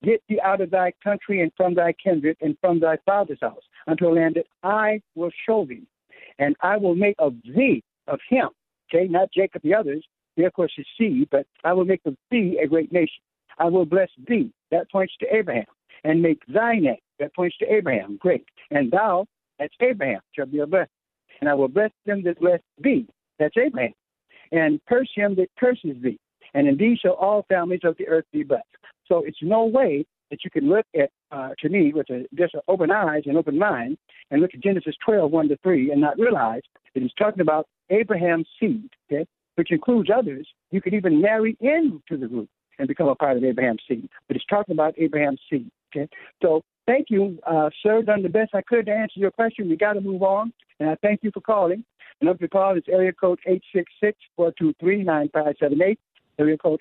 Get 0.02 0.22
thee 0.28 0.40
out 0.42 0.62
of 0.62 0.70
thy 0.70 0.92
country 1.04 1.42
and 1.42 1.52
from 1.56 1.74
thy 1.74 1.92
kindred 1.92 2.38
and 2.40 2.56
from 2.60 2.80
thy 2.80 2.96
father's 3.04 3.40
house 3.42 3.62
unto 3.86 4.08
a 4.08 4.12
land 4.14 4.36
that 4.36 4.46
I 4.62 5.02
will 5.14 5.30
show 5.46 5.66
thee, 5.66 5.82
and 6.38 6.56
I 6.62 6.78
will 6.78 6.94
make 6.94 7.16
of 7.18 7.34
thee, 7.44 7.82
of 8.06 8.18
him, 8.30 8.48
okay, 8.88 9.06
not 9.08 9.28
Jacob 9.32 9.62
the 9.62 9.74
others, 9.74 10.06
of 10.44 10.52
course 10.52 10.72
his 10.76 10.86
seed, 10.98 11.28
but 11.30 11.46
I 11.64 11.72
will 11.72 11.84
make 11.84 12.00
of 12.04 12.16
thee 12.30 12.60
a 12.62 12.66
great 12.66 12.92
nation. 12.92 13.22
I 13.58 13.64
will 13.64 13.84
bless 13.84 14.08
thee, 14.28 14.52
that 14.70 14.90
points 14.90 15.14
to 15.20 15.34
Abraham, 15.34 15.66
and 16.04 16.22
make 16.22 16.40
thy 16.46 16.76
name, 16.76 16.96
that 17.18 17.34
points 17.34 17.56
to 17.58 17.72
Abraham, 17.72 18.16
great. 18.20 18.44
And 18.70 18.90
thou, 18.90 19.26
that's 19.58 19.74
Abraham, 19.80 20.20
shall 20.34 20.46
be 20.46 20.60
a 20.60 20.66
blessing. 20.66 20.88
And 21.40 21.48
I 21.48 21.54
will 21.54 21.68
bless 21.68 21.90
them 22.06 22.22
that 22.24 22.40
bless 22.40 22.60
thee, 22.82 23.06
that's 23.38 23.56
Abraham. 23.56 23.92
And 24.52 24.80
curse 24.88 25.10
him 25.14 25.34
that 25.36 25.48
curses 25.58 25.96
thee. 26.02 26.18
And 26.54 26.66
in 26.66 26.76
thee 26.76 26.98
shall 27.00 27.12
all 27.12 27.44
families 27.48 27.80
of 27.84 27.96
the 27.98 28.08
earth 28.08 28.24
be 28.32 28.42
blessed. 28.42 28.64
So 29.06 29.24
it's 29.24 29.38
no 29.42 29.66
way 29.66 30.04
that 30.30 30.44
you 30.44 30.50
can 30.50 30.68
look 30.68 30.86
at, 30.98 31.10
uh, 31.32 31.50
to 31.58 31.68
me, 31.68 31.92
with 31.92 32.08
a, 32.10 32.24
just 32.34 32.54
an 32.54 32.60
open 32.68 32.90
eyes 32.90 33.22
and 33.26 33.36
open 33.36 33.58
mind, 33.58 33.98
and 34.30 34.40
look 34.40 34.52
at 34.54 34.62
Genesis 34.62 34.94
12, 35.04 35.30
1 35.30 35.48
to 35.48 35.56
3, 35.62 35.90
and 35.90 36.00
not 36.00 36.18
realize 36.18 36.62
that 36.94 37.02
he's 37.02 37.12
talking 37.18 37.40
about 37.40 37.66
Abraham's 37.90 38.46
seed, 38.58 38.88
okay, 39.12 39.26
which 39.56 39.70
includes 39.70 40.10
others. 40.14 40.48
You 40.70 40.80
could 40.80 40.94
even 40.94 41.20
marry 41.20 41.56
into 41.60 42.16
the 42.16 42.28
group 42.28 42.48
and 42.78 42.88
become 42.88 43.08
a 43.08 43.14
part 43.14 43.36
of 43.36 43.44
Abraham's 43.44 43.82
seed. 43.86 44.08
But 44.26 44.36
he's 44.36 44.46
talking 44.48 44.72
about 44.72 44.94
Abraham's 44.98 45.40
seed, 45.50 45.70
okay? 45.94 46.08
So 46.42 46.62
thank 46.86 47.10
you, 47.10 47.38
uh, 47.46 47.70
sir. 47.82 48.02
Done 48.02 48.22
the 48.22 48.28
best 48.28 48.54
I 48.54 48.62
could 48.62 48.86
to 48.86 48.92
answer 48.92 49.20
your 49.20 49.30
question. 49.30 49.68
We 49.68 49.76
got 49.76 49.92
to 49.94 50.00
move 50.00 50.22
on, 50.22 50.52
and 50.78 50.88
I 50.90 50.96
thank 51.02 51.22
you 51.22 51.30
for 51.32 51.40
calling. 51.40 51.84
The 52.20 52.26
number 52.26 52.42
to 52.42 52.48
call 52.48 52.76
is 52.76 52.82
area 52.88 53.12
code 53.12 53.40
866-423-9578. 54.38 55.98
Area 56.38 56.56
code 56.58 56.80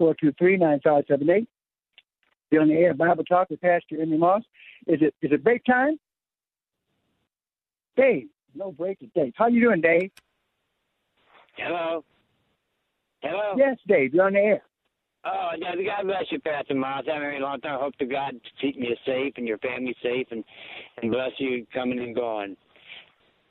866-423-9578. 0.00 1.46
Be 2.50 2.58
on 2.58 2.68
the 2.68 2.74
air 2.74 2.94
Bible 2.94 3.24
Talk 3.24 3.50
with 3.50 3.60
Pastor 3.60 4.00
Emery 4.00 4.18
Moss. 4.18 4.42
Is 4.86 5.02
it 5.02 5.14
is 5.22 5.30
it 5.30 5.44
break 5.44 5.64
time? 5.64 5.98
Dave, 7.96 8.28
no 8.54 8.72
break 8.72 8.98
Dave. 9.14 9.34
How 9.36 9.46
you 9.46 9.60
doing, 9.60 9.80
Dave? 9.80 10.10
Hello. 11.56 12.04
Hello. 13.22 13.54
Yes, 13.56 13.76
Dave, 13.86 14.14
you're 14.14 14.26
on 14.26 14.32
the 14.32 14.38
air. 14.38 14.62
Oh, 15.24 15.50
yeah, 15.58 15.74
God 15.74 16.06
bless 16.06 16.24
you, 16.30 16.40
Pastor 16.40 16.74
Miles. 16.74 17.04
I 17.10 17.14
haven't 17.14 17.32
been 17.32 17.42
a 17.42 17.44
long 17.44 17.60
time. 17.60 17.78
I 17.78 17.82
hope 17.82 17.94
to 17.96 18.06
God 18.06 18.30
to 18.30 18.50
keep 18.60 18.76
you 18.78 18.96
safe 19.04 19.34
and 19.36 19.46
your 19.46 19.58
family 19.58 19.94
safe 20.02 20.26
and, 20.30 20.42
and 21.02 21.12
bless 21.12 21.32
you 21.38 21.66
coming 21.74 21.98
and 21.98 22.14
going. 22.14 22.56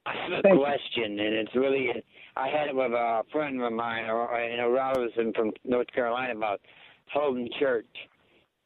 I 0.08 0.14
have 0.24 0.32
a 0.32 0.42
Thank 0.42 0.56
you. 0.56 0.62
question, 0.62 1.20
and 1.20 1.36
it's 1.36 1.56
really, 1.56 1.90
I 2.36 2.48
had 2.48 2.70
it 2.70 2.76
with 2.76 2.92
a 2.92 3.22
friend 3.32 3.62
of 3.62 3.72
mine, 3.74 4.06
or, 4.10 4.28
you 4.42 4.58
know, 4.58 4.72
Robinson 4.72 5.32
from 5.36 5.52
North 5.64 5.92
Carolina, 5.94 6.36
about 6.36 6.60
holding 7.14 7.48
church 7.60 7.86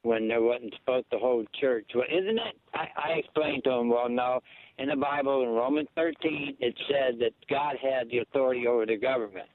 when 0.03 0.27
they 0.27 0.37
wasn't 0.37 0.73
supposed 0.79 1.09
to 1.11 1.17
hold 1.17 1.47
church. 1.59 1.89
Well, 1.95 2.05
isn't 2.09 2.37
it? 2.37 2.55
I, 2.73 2.87
I 2.95 3.09
explained 3.13 3.63
to 3.63 3.71
him, 3.71 3.89
well, 3.89 4.09
no, 4.09 4.41
in 4.77 4.89
the 4.89 4.95
Bible, 4.95 5.43
in 5.43 5.49
Romans 5.49 5.87
13, 5.95 6.57
it 6.59 6.75
said 6.87 7.19
that 7.19 7.31
God 7.49 7.75
had 7.81 8.09
the 8.09 8.19
authority 8.19 8.67
over 8.67 8.85
the 8.85 8.97
government. 8.97 9.47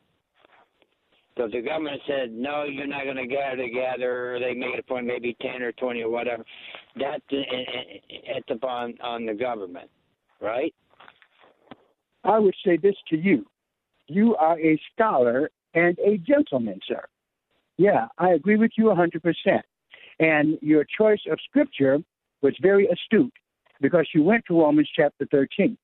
So 1.37 1.45
if 1.45 1.53
the 1.53 1.61
government 1.61 2.01
said, 2.07 2.33
no, 2.33 2.65
you're 2.65 2.87
not 2.87 3.05
going 3.05 3.17
to 3.17 3.27
gather 3.27 3.63
together, 3.63 4.39
they 4.41 4.55
made 4.55 4.79
a 4.79 4.83
point, 4.83 5.07
maybe 5.07 5.37
10 5.41 5.63
or 5.63 5.71
20 5.73 6.03
or 6.03 6.11
whatever, 6.11 6.45
that's 6.97 7.23
it's 7.31 8.51
upon 8.51 8.95
on 9.01 9.25
the 9.25 9.35
government, 9.35 9.89
right? 10.41 10.75
I 12.25 12.39
would 12.39 12.57
say 12.65 12.77
this 12.77 12.97
to 13.11 13.17
you. 13.17 13.47
You 14.09 14.35
are 14.37 14.59
a 14.59 14.81
scholar 14.93 15.51
and 15.75 15.97
a 16.01 16.19
gentleman, 16.19 16.81
sir. 16.89 17.05
Yeah, 17.77 18.09
I 18.19 18.31
agree 18.31 18.57
with 18.57 18.73
you 18.77 18.87
100%. 18.87 19.61
And 20.21 20.59
your 20.61 20.85
choice 20.85 21.21
of 21.31 21.39
scripture 21.49 21.99
was 22.43 22.55
very 22.61 22.87
astute 22.89 23.33
because 23.81 24.07
you 24.15 24.23
went 24.23 24.45
to 24.49 24.61
Romans 24.61 24.89
chapter 24.95 25.27
13, 25.31 25.77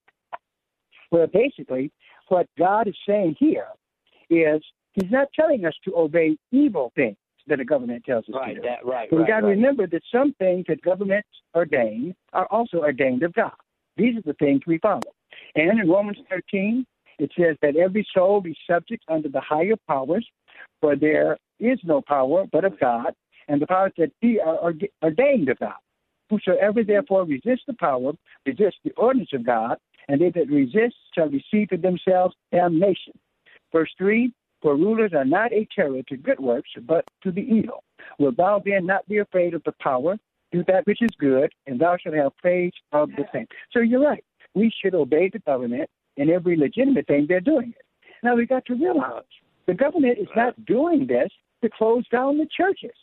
where 1.11 1.27
basically 1.29 1.93
what 2.29 2.47
God 2.59 2.89
is 2.89 2.97
saying 3.07 3.37
here 3.39 3.69
is 4.31 4.63
He's 4.93 5.11
not 5.11 5.29
telling 5.35 5.65
us 5.65 5.75
to 5.85 5.97
obey 5.97 6.37
evil 6.53 6.93
things 6.95 7.17
that 7.49 7.59
the 7.59 7.65
government 7.65 8.05
tells 8.05 8.25
us 8.29 8.35
Right, 8.35 8.55
to 8.55 8.55
do. 8.55 8.63
that, 8.63 8.87
right, 8.87 9.11
But 9.11 9.17
we 9.17 9.23
right, 9.23 9.29
got 9.29 9.41
to 9.41 9.47
right. 9.47 9.51
remember 9.51 9.87
that 9.89 10.03
some 10.13 10.33
things 10.35 10.65
that 10.69 10.81
governments 10.83 11.29
ordain 11.55 12.15
are 12.33 12.47
also 12.51 12.79
ordained 12.79 13.23
of 13.25 13.33
God. 13.35 13.53
These 13.97 14.17
are 14.19 14.23
the 14.23 14.35
things 14.35 14.61
we 14.67 14.79
follow. 14.79 15.03
And 15.57 15.79
in 15.81 15.89
Romans 15.89 16.19
13, 16.31 16.87
it 17.19 17.31
says 17.39 17.57
that 17.63 17.77
every 17.77 18.07
soul 18.15 18.41
be 18.41 18.57
subject 18.69 19.05
unto 19.09 19.31
the 19.31 19.41
higher 19.41 19.75
powers, 19.89 20.27
for 20.81 20.97
there 20.97 21.39
is 21.61 21.79
no 21.85 22.01
power 22.01 22.45
but 22.51 22.65
of 22.65 22.79
God, 22.81 23.15
and 23.49 23.61
the 23.61 23.67
powers 23.67 23.93
that 23.99 24.11
be 24.21 24.41
uh, 24.41 24.49
are 24.49 24.57
orde- 24.57 24.89
ordained 25.03 25.49
of 25.49 25.59
God. 25.59 25.75
Whosoever 26.31 26.83
therefore 26.83 27.25
resists 27.25 27.65
the 27.67 27.75
power, 27.75 28.13
resists 28.47 28.81
the 28.85 28.93
ordinance 28.97 29.31
of 29.33 29.45
God, 29.45 29.77
and 30.09 30.21
they 30.21 30.31
that 30.31 30.49
resist 30.49 30.97
shall 31.15 31.29
receive 31.29 31.69
to 31.69 31.77
themselves 31.77 32.35
damnation. 32.53 33.13
Verse 33.73 33.91
3 33.99 34.33
For 34.63 34.77
rulers 34.77 35.13
are 35.15 35.25
not 35.25 35.53
a 35.53 35.67
terror 35.75 36.03
to 36.09 36.17
good 36.17 36.41
works, 36.41 36.71
but 36.87 37.05
to 37.23 37.31
the 37.31 37.43
evil. 37.43 37.85
Wilt 38.19 38.37
thou 38.37 38.63
then 38.65 38.87
not 38.87 39.07
be 39.09 39.19
afraid 39.19 39.55
of 39.55 39.63
the 39.65 39.75
power? 39.81 40.17
Do 40.53 40.65
that 40.69 40.87
which 40.87 41.03
is 41.03 41.11
good, 41.19 41.53
and 41.67 41.81
thou 41.81 41.97
shalt 41.97 42.15
have 42.15 42.37
praise 42.37 42.73
of 42.93 43.11
the 43.11 43.25
same. 43.33 43.47
So 43.73 43.81
you're 43.81 44.01
right. 44.01 44.25
We 44.55 44.73
should 44.81 44.95
obey 44.95 45.29
the 45.33 45.41
government 45.41 45.91
in 46.17 46.31
every 46.31 46.57
legitimate 46.57 47.07
thing 47.07 47.27
they're 47.29 47.41
doing 47.41 47.75
it. 47.77 47.85
Now 48.23 48.37
we've 48.37 48.49
got 48.49 48.65
to 48.67 48.75
realize 48.75 49.25
the 49.67 49.75
government 49.75 50.19
is 50.19 50.29
not 50.37 50.65
doing 50.65 51.07
this 51.07 51.31
to 51.63 51.71
close 51.71 52.07
down 52.09 52.39
the 52.39 52.47
churches. 52.57 52.95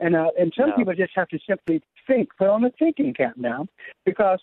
And 0.00 0.16
uh, 0.16 0.30
and 0.38 0.52
some 0.58 0.72
people 0.74 0.94
just 0.94 1.12
have 1.14 1.28
to 1.28 1.38
simply 1.48 1.82
think, 2.06 2.30
put 2.38 2.48
on 2.48 2.64
a 2.64 2.70
thinking 2.78 3.12
cap 3.14 3.34
now, 3.36 3.66
because 4.04 4.40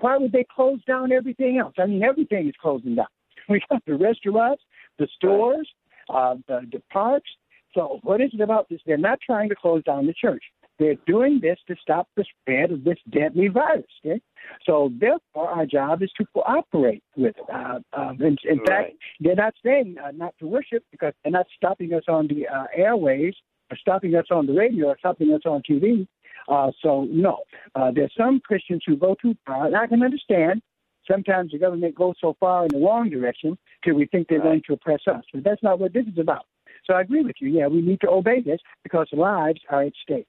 why 0.00 0.16
would 0.16 0.32
they 0.32 0.46
close 0.54 0.82
down 0.84 1.12
everything 1.12 1.58
else? 1.58 1.74
I 1.78 1.86
mean, 1.86 2.02
everything 2.02 2.48
is 2.48 2.54
closing 2.60 2.94
down. 2.94 3.06
We 3.48 3.60
got 3.68 3.82
the 3.86 3.96
restaurants, 3.96 4.62
the 4.98 5.08
stores, 5.16 5.68
uh, 6.08 6.36
the, 6.48 6.60
the 6.72 6.80
parks, 6.90 7.30
So 7.74 7.98
what 8.02 8.20
is 8.20 8.30
it 8.32 8.40
about 8.40 8.68
this? 8.68 8.80
They're 8.86 8.96
not 8.96 9.18
trying 9.20 9.48
to 9.50 9.54
close 9.54 9.82
down 9.84 10.06
the 10.06 10.14
church. 10.14 10.42
They're 10.78 10.96
doing 11.06 11.40
this 11.40 11.58
to 11.68 11.76
stop 11.80 12.08
the 12.16 12.24
spread 12.24 12.72
of 12.72 12.84
this 12.84 12.98
deadly 13.10 13.48
virus. 13.48 13.84
Okay, 14.04 14.20
so 14.66 14.90
therefore 14.98 15.48
our 15.50 15.66
job 15.66 16.02
is 16.02 16.10
to 16.18 16.24
cooperate 16.34 17.02
with 17.16 17.36
it. 17.36 17.44
Uh, 17.52 17.78
um, 17.92 18.20
in, 18.20 18.36
in 18.44 18.58
Right. 18.58 18.68
fact, 18.68 18.92
they're 19.20 19.36
not 19.36 19.54
saying 19.64 19.96
uh, 20.04 20.10
not 20.12 20.34
to 20.40 20.46
worship 20.46 20.82
because 20.90 21.12
they're 21.22 21.32
not 21.32 21.46
stopping 21.56 21.92
us 21.94 22.02
on 22.08 22.26
the 22.28 22.48
uh, 22.48 22.66
airways 22.74 23.34
stopping 23.76 24.14
us 24.14 24.26
on 24.30 24.46
the 24.46 24.52
radio 24.52 24.88
or 24.88 24.98
stopping 24.98 25.32
us 25.32 25.42
on 25.44 25.62
TV. 25.68 26.06
Uh, 26.48 26.70
so 26.82 27.06
no, 27.10 27.38
uh, 27.74 27.90
there's 27.94 28.12
some 28.16 28.40
Christians 28.40 28.82
who 28.86 28.96
go 28.96 29.16
too 29.20 29.34
far, 29.46 29.66
and 29.66 29.76
I 29.76 29.86
can 29.86 30.02
understand. 30.02 30.62
Sometimes 31.10 31.52
the 31.52 31.58
government 31.58 31.94
goes 31.94 32.14
so 32.20 32.34
far 32.40 32.64
in 32.64 32.68
the 32.72 32.84
wrong 32.84 33.10
direction 33.10 33.58
till 33.84 33.94
we 33.94 34.06
think 34.06 34.28
they're 34.28 34.40
going 34.40 34.62
to 34.66 34.72
oppress 34.72 35.00
us, 35.06 35.22
but 35.32 35.44
that's 35.44 35.62
not 35.62 35.78
what 35.78 35.92
this 35.92 36.06
is 36.06 36.18
about. 36.18 36.46
So 36.86 36.94
I 36.94 37.02
agree 37.02 37.22
with 37.22 37.36
you. 37.40 37.48
Yeah, 37.48 37.66
we 37.66 37.80
need 37.80 38.00
to 38.00 38.10
obey 38.10 38.40
this 38.40 38.60
because 38.82 39.06
lives 39.12 39.60
are 39.70 39.82
at 39.82 39.92
stake. 40.02 40.26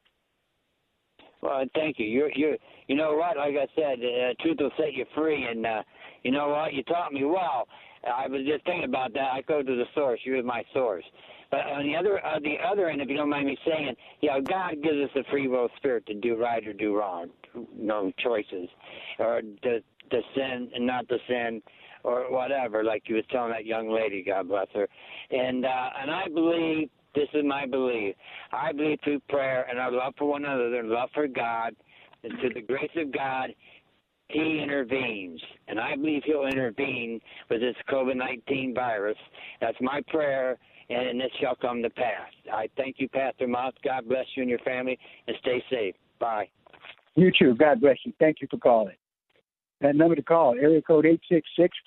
Well, 1.41 1.63
thank 1.75 1.99
you. 1.99 2.05
You 2.05 2.29
you 2.33 2.57
you 2.87 2.95
know 2.95 3.13
what? 3.13 3.37
Like 3.37 3.55
I 3.55 3.67
said, 3.75 3.99
uh, 3.99 4.33
truth 4.41 4.57
will 4.59 4.71
set 4.77 4.93
you 4.93 5.05
free, 5.13 5.45
and 5.45 5.65
uh, 5.65 5.83
you 6.23 6.31
know 6.31 6.49
what? 6.49 6.73
You 6.73 6.83
taught 6.83 7.13
me 7.13 7.23
well. 7.23 7.67
I 8.05 8.27
was 8.27 8.41
just 8.47 8.65
thinking 8.65 8.85
about 8.85 9.13
that. 9.13 9.31
I 9.33 9.41
go 9.41 9.61
to 9.61 9.75
the 9.75 9.85
source. 9.93 10.19
You're 10.23 10.41
my 10.43 10.63
source. 10.73 11.03
But 11.51 11.61
on 11.61 11.85
the 11.85 11.95
other 11.95 12.23
on 12.25 12.41
the 12.43 12.55
other 12.65 12.89
end, 12.89 13.01
if 13.01 13.09
you 13.09 13.17
don't 13.17 13.29
mind 13.29 13.47
me 13.47 13.57
saying, 13.65 13.95
yeah, 14.21 14.39
God 14.39 14.81
gives 14.83 14.97
us 14.97 15.09
a 15.15 15.31
free 15.31 15.47
will 15.47 15.69
spirit 15.77 16.05
to 16.07 16.13
do 16.15 16.35
right 16.35 16.65
or 16.67 16.73
do 16.73 16.95
wrong, 16.95 17.29
no 17.75 18.11
choices, 18.23 18.67
or 19.19 19.41
to 19.41 19.79
to 20.11 20.21
sin 20.35 20.69
and 20.73 20.85
not 20.85 21.07
to 21.09 21.17
sin, 21.27 21.61
or 22.03 22.31
whatever. 22.31 22.83
Like 22.83 23.03
you 23.07 23.15
was 23.15 23.25
telling 23.31 23.51
that 23.51 23.65
young 23.65 23.89
lady, 23.89 24.23
God 24.23 24.47
bless 24.47 24.67
her, 24.73 24.87
and 25.31 25.65
uh, 25.65 25.89
and 26.01 26.11
I 26.11 26.27
believe 26.33 26.89
this 27.15 27.29
is 27.33 27.43
my 27.45 27.65
belief. 27.65 28.15
I 28.51 28.71
believe 28.73 28.99
through 29.03 29.21
prayer 29.29 29.65
and 29.69 29.79
our 29.79 29.91
love 29.91 30.13
for 30.17 30.29
one 30.29 30.45
another 30.45 30.83
love 30.83 31.09
for 31.13 31.27
God, 31.27 31.75
and 32.23 32.33
to 32.41 32.49
the 32.53 32.61
grace 32.61 32.91
of 32.97 33.11
God, 33.11 33.55
He 34.27 34.59
intervenes. 34.61 35.41
And 35.67 35.79
I 35.79 35.95
believe 35.95 36.23
He'll 36.25 36.45
intervene 36.45 37.19
with 37.49 37.61
this 37.61 37.75
COVID 37.89 38.15
19 38.17 38.73
virus. 38.75 39.17
That's 39.61 39.77
my 39.81 40.01
prayer, 40.09 40.57
and 40.89 41.19
this 41.19 41.31
shall 41.39 41.55
come 41.55 41.81
to 41.83 41.89
pass. 41.89 42.29
I 42.51 42.69
thank 42.77 42.97
you, 42.99 43.09
Pastor 43.09 43.47
Moss. 43.47 43.73
God 43.83 44.07
bless 44.07 44.25
you 44.35 44.43
and 44.43 44.49
your 44.49 44.59
family, 44.59 44.99
and 45.27 45.35
stay 45.41 45.63
safe. 45.69 45.95
Bye. 46.19 46.49
You 47.15 47.31
too. 47.37 47.55
God 47.55 47.81
bless 47.81 47.97
you. 48.05 48.13
Thank 48.19 48.41
you 48.41 48.47
for 48.49 48.57
calling. 48.57 48.95
That 49.81 49.95
number 49.95 50.15
to 50.15 50.21
call, 50.21 50.55
area 50.55 50.81
code 50.81 51.05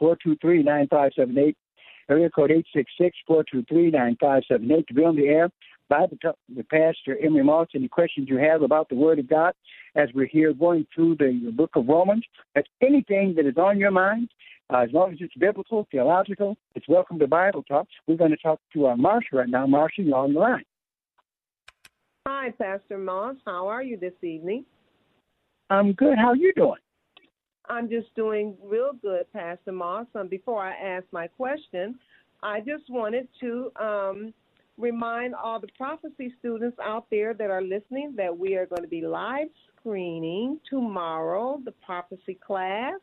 866-423-9578. 0.03 1.55
Area 2.11 2.31
code 2.31 2.51
866-423-9578 3.31 4.87
to 4.87 4.95
be 4.95 5.05
on 5.05 5.17
the 5.17 5.27
air. 5.27 5.51
Bible 5.89 6.19
the, 6.23 6.35
with 6.55 6.69
Pastor 6.69 7.19
Emery 7.23 7.43
Moss. 7.45 7.69
Any 7.75 7.89
questions 7.89 8.29
you 8.29 8.37
have 8.37 8.63
about 8.63 8.89
the 8.89 8.95
Word 8.95 9.19
of 9.19 9.29
God 9.29 9.55
as 9.95 10.09
we're 10.15 10.27
here 10.27 10.53
going 10.53 10.87
through 10.95 11.17
the 11.17 11.51
book 11.53 11.71
of 11.77 11.89
Romans? 11.89 12.25
If 12.55 12.67
anything 12.83 13.35
that 13.37 13.47
is 13.47 13.57
on 13.57 13.79
your 13.79 13.91
mind, 13.91 14.29
uh, 14.71 14.79
as 14.79 14.91
long 14.93 15.13
as 15.13 15.19
it's 15.21 15.35
biblical, 15.35 15.87
theological, 15.91 16.57
it's 16.75 16.89
welcome 16.89 17.19
to 17.19 17.27
Bible 17.27 17.63
Talk. 17.63 17.87
We're 18.07 18.17
going 18.17 18.31
to 18.31 18.37
talk 18.37 18.61
to 18.75 18.89
uh, 18.89 18.97
Marsha 18.97 19.33
right 19.33 19.49
now. 19.49 19.67
Marsha, 19.67 19.99
you're 19.99 20.17
on 20.17 20.35
the 20.35 20.41
line. 20.41 20.65
Hi, 22.27 22.51
Pastor 22.59 22.99
Moss. 22.99 23.37
How 23.47 23.67
are 23.69 23.83
you 23.83 23.97
this 23.97 24.13
evening? 24.23 24.65
I'm 25.71 25.93
good. 25.93 26.19
How 26.19 26.29
are 26.29 26.37
you 26.37 26.53
doing? 26.55 26.81
I'm 27.71 27.89
just 27.89 28.15
doing 28.15 28.55
real 28.63 28.93
good, 29.01 29.31
Pastor 29.33 29.73
Moss. 29.73 30.07
Um, 30.15 30.29
before 30.29 30.63
I 30.63 30.75
ask 30.75 31.05
my 31.13 31.27
question, 31.27 31.99
I 32.43 32.61
just 32.61 32.85
wanted 32.89 33.29
to 33.41 33.73
um, 33.81 34.35
remind 34.77 35.35
all 35.35 35.59
the 35.61 35.69
prophecy 35.77 36.33
students 36.39 36.77
out 36.83 37.07
there 37.11 37.35
that 37.35 37.51
are 37.51 37.63
listening 37.63 38.15
that 38.17 38.37
we 38.37 38.55
are 38.57 38.67
going 38.67 38.83
to 38.83 38.89
be 38.89 39.03
live 39.03 39.49
screening 39.79 40.61
tomorrow, 40.69 41.61
the 41.65 41.73
prophecy 41.73 42.39
class, 42.47 42.95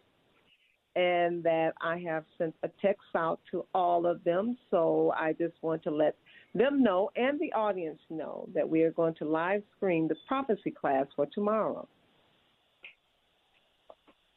and 0.96 1.44
that 1.44 1.74
I 1.82 2.00
have 2.00 2.24
sent 2.38 2.56
a 2.64 2.70
text 2.82 3.04
out 3.16 3.40
to 3.52 3.66
all 3.74 4.06
of 4.06 4.24
them. 4.24 4.58
So 4.72 5.14
I 5.18 5.34
just 5.34 5.56
want 5.62 5.84
to 5.84 5.92
let 5.92 6.16
them 6.54 6.82
know 6.82 7.12
and 7.16 7.40
the 7.40 7.52
audience 7.54 8.00
know 8.10 8.48
that 8.54 8.68
we 8.68 8.84
are 8.84 8.92
going 8.92 9.14
to 9.16 9.26
live 9.26 9.62
screen 9.76 10.08
the 10.08 10.16
prophecy 10.28 10.72
class 10.72 11.06
for 11.16 11.26
tomorrow. 11.28 11.88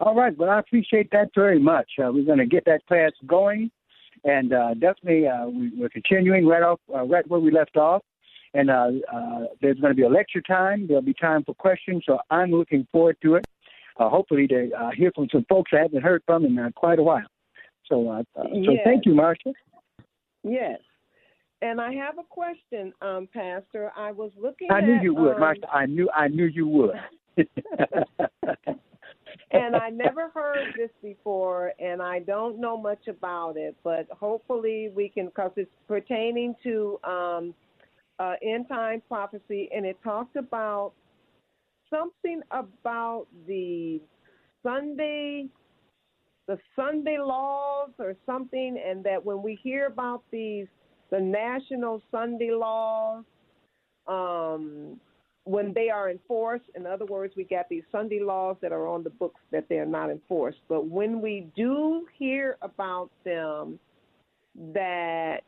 All 0.00 0.14
right. 0.14 0.36
Well, 0.36 0.50
I 0.50 0.60
appreciate 0.60 1.10
that 1.10 1.30
very 1.34 1.58
much. 1.58 1.90
Uh, 1.98 2.10
we're 2.12 2.24
going 2.24 2.38
to 2.38 2.46
get 2.46 2.64
that 2.66 2.86
class 2.86 3.10
going, 3.26 3.70
and 4.24 4.52
uh, 4.52 4.74
definitely 4.74 5.26
uh, 5.26 5.46
we, 5.46 5.72
we're 5.76 5.88
continuing 5.88 6.46
right 6.46 6.62
off 6.62 6.78
uh, 6.94 7.02
right 7.02 7.28
where 7.28 7.40
we 7.40 7.50
left 7.50 7.76
off. 7.76 8.02
And 8.54 8.70
uh, 8.70 8.90
uh, 9.12 9.40
there's 9.60 9.78
going 9.78 9.90
to 9.90 9.96
be 9.96 10.04
a 10.04 10.08
lecture 10.08 10.40
time. 10.40 10.86
There'll 10.86 11.02
be 11.02 11.14
time 11.14 11.44
for 11.44 11.54
questions. 11.54 12.04
So 12.06 12.18
I'm 12.30 12.50
looking 12.50 12.86
forward 12.90 13.16
to 13.22 13.34
it. 13.34 13.46
Uh, 13.98 14.08
hopefully 14.08 14.46
to 14.46 14.70
uh, 14.78 14.90
hear 14.96 15.10
from 15.14 15.28
some 15.32 15.44
folks 15.48 15.72
I 15.74 15.78
haven't 15.80 16.02
heard 16.02 16.22
from 16.24 16.44
in 16.44 16.58
uh, 16.58 16.70
quite 16.76 17.00
a 17.00 17.02
while. 17.02 17.26
So, 17.86 18.08
uh, 18.08 18.22
uh, 18.36 18.44
so 18.44 18.48
Yes. 18.52 18.82
thank 18.84 19.06
you, 19.06 19.14
Marcia. 19.14 19.52
Yes. 20.44 20.80
And 21.62 21.80
I 21.80 21.92
have 21.94 22.18
a 22.18 22.22
question, 22.22 22.92
um, 23.02 23.26
Pastor. 23.32 23.90
I 23.96 24.12
was 24.12 24.30
looking 24.40 24.70
I 24.70 24.80
knew 24.80 24.94
at, 24.94 25.02
you 25.02 25.14
would, 25.14 25.34
um, 25.34 25.40
Marcia. 25.40 25.68
I 25.72 25.86
knew 25.86 26.08
I 26.14 26.28
knew 26.28 26.44
you 26.44 26.68
would. 26.68 26.94
and 29.50 29.74
I 29.74 29.90
never 29.90 30.28
heard 30.28 30.74
this 30.76 30.90
before, 31.02 31.72
and 31.80 32.00
I 32.00 32.20
don't 32.20 32.60
know 32.60 32.76
much 32.76 33.08
about 33.08 33.56
it, 33.56 33.74
but 33.82 34.06
hopefully 34.10 34.90
we 34.94 35.08
can, 35.08 35.26
because 35.26 35.50
it's 35.56 35.70
pertaining 35.88 36.54
to 36.62 37.00
um, 37.02 37.54
uh, 38.20 38.34
end 38.42 38.68
time 38.68 39.02
prophecy, 39.08 39.68
and 39.74 39.84
it 39.84 39.96
talked 40.04 40.36
about 40.36 40.92
something 41.90 42.40
about 42.50 43.26
the 43.46 44.00
Sunday, 44.62 45.46
the 46.46 46.58
Sunday 46.76 47.18
laws 47.18 47.90
or 47.98 48.14
something, 48.26 48.80
and 48.84 49.04
that 49.04 49.24
when 49.24 49.42
we 49.42 49.58
hear 49.62 49.86
about 49.86 50.22
these, 50.30 50.66
the 51.10 51.20
national 51.20 52.02
Sunday 52.10 52.50
laws, 52.50 53.24
um, 54.06 55.00
when 55.44 55.72
they 55.72 55.88
are 55.88 56.10
enforced, 56.10 56.66
in 56.74 56.86
other 56.86 57.06
words, 57.06 57.34
we 57.34 57.44
got 57.44 57.68
these 57.70 57.84
Sunday 57.90 58.20
laws 58.20 58.56
that 58.60 58.70
are 58.70 58.86
on 58.86 59.02
the 59.02 59.10
books 59.10 59.40
that 59.50 59.64
they're 59.70 59.86
not 59.86 60.10
enforced. 60.10 60.58
But 60.68 60.86
when 60.86 61.22
we 61.22 61.48
do 61.56 62.06
hear 62.18 62.58
about 62.60 63.10
them, 63.24 63.78
that 64.74 65.44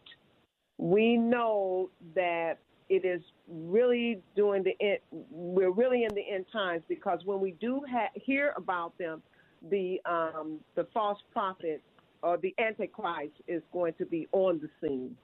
we 0.79 1.19
know 1.19 1.91
that 2.15 2.59
it 2.91 3.05
is 3.07 3.23
really 3.49 4.21
doing 4.35 4.65
the 4.65 4.75
end, 4.85 4.99
we're 5.31 5.71
really 5.71 6.03
in 6.05 6.15
the 6.15 6.23
end 6.29 6.45
times 6.53 6.83
because 6.89 7.21
when 7.25 7.41
we 7.41 7.53
do 7.53 7.81
ha- 7.89 8.11
hear 8.15 8.53
about 8.57 8.99
them, 8.99 9.23
the 9.71 10.01
um, 10.05 10.59
the 10.75 10.87
false 10.93 11.19
prophet 11.33 11.83
or 12.23 12.37
the 12.37 12.55
antichrist 12.59 13.33
is 13.47 13.63
going 13.73 13.95
to 13.95 14.05
be 14.05 14.27
on 14.33 14.61
the 14.61 14.69
scene. 14.81 15.17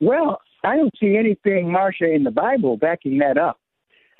Well, 0.00 0.40
I 0.62 0.76
don't 0.76 0.92
see 1.00 1.16
anything, 1.16 1.72
Marcia, 1.72 2.12
in 2.12 2.24
the 2.24 2.30
Bible 2.30 2.76
backing 2.76 3.18
that 3.18 3.38
up. 3.38 3.58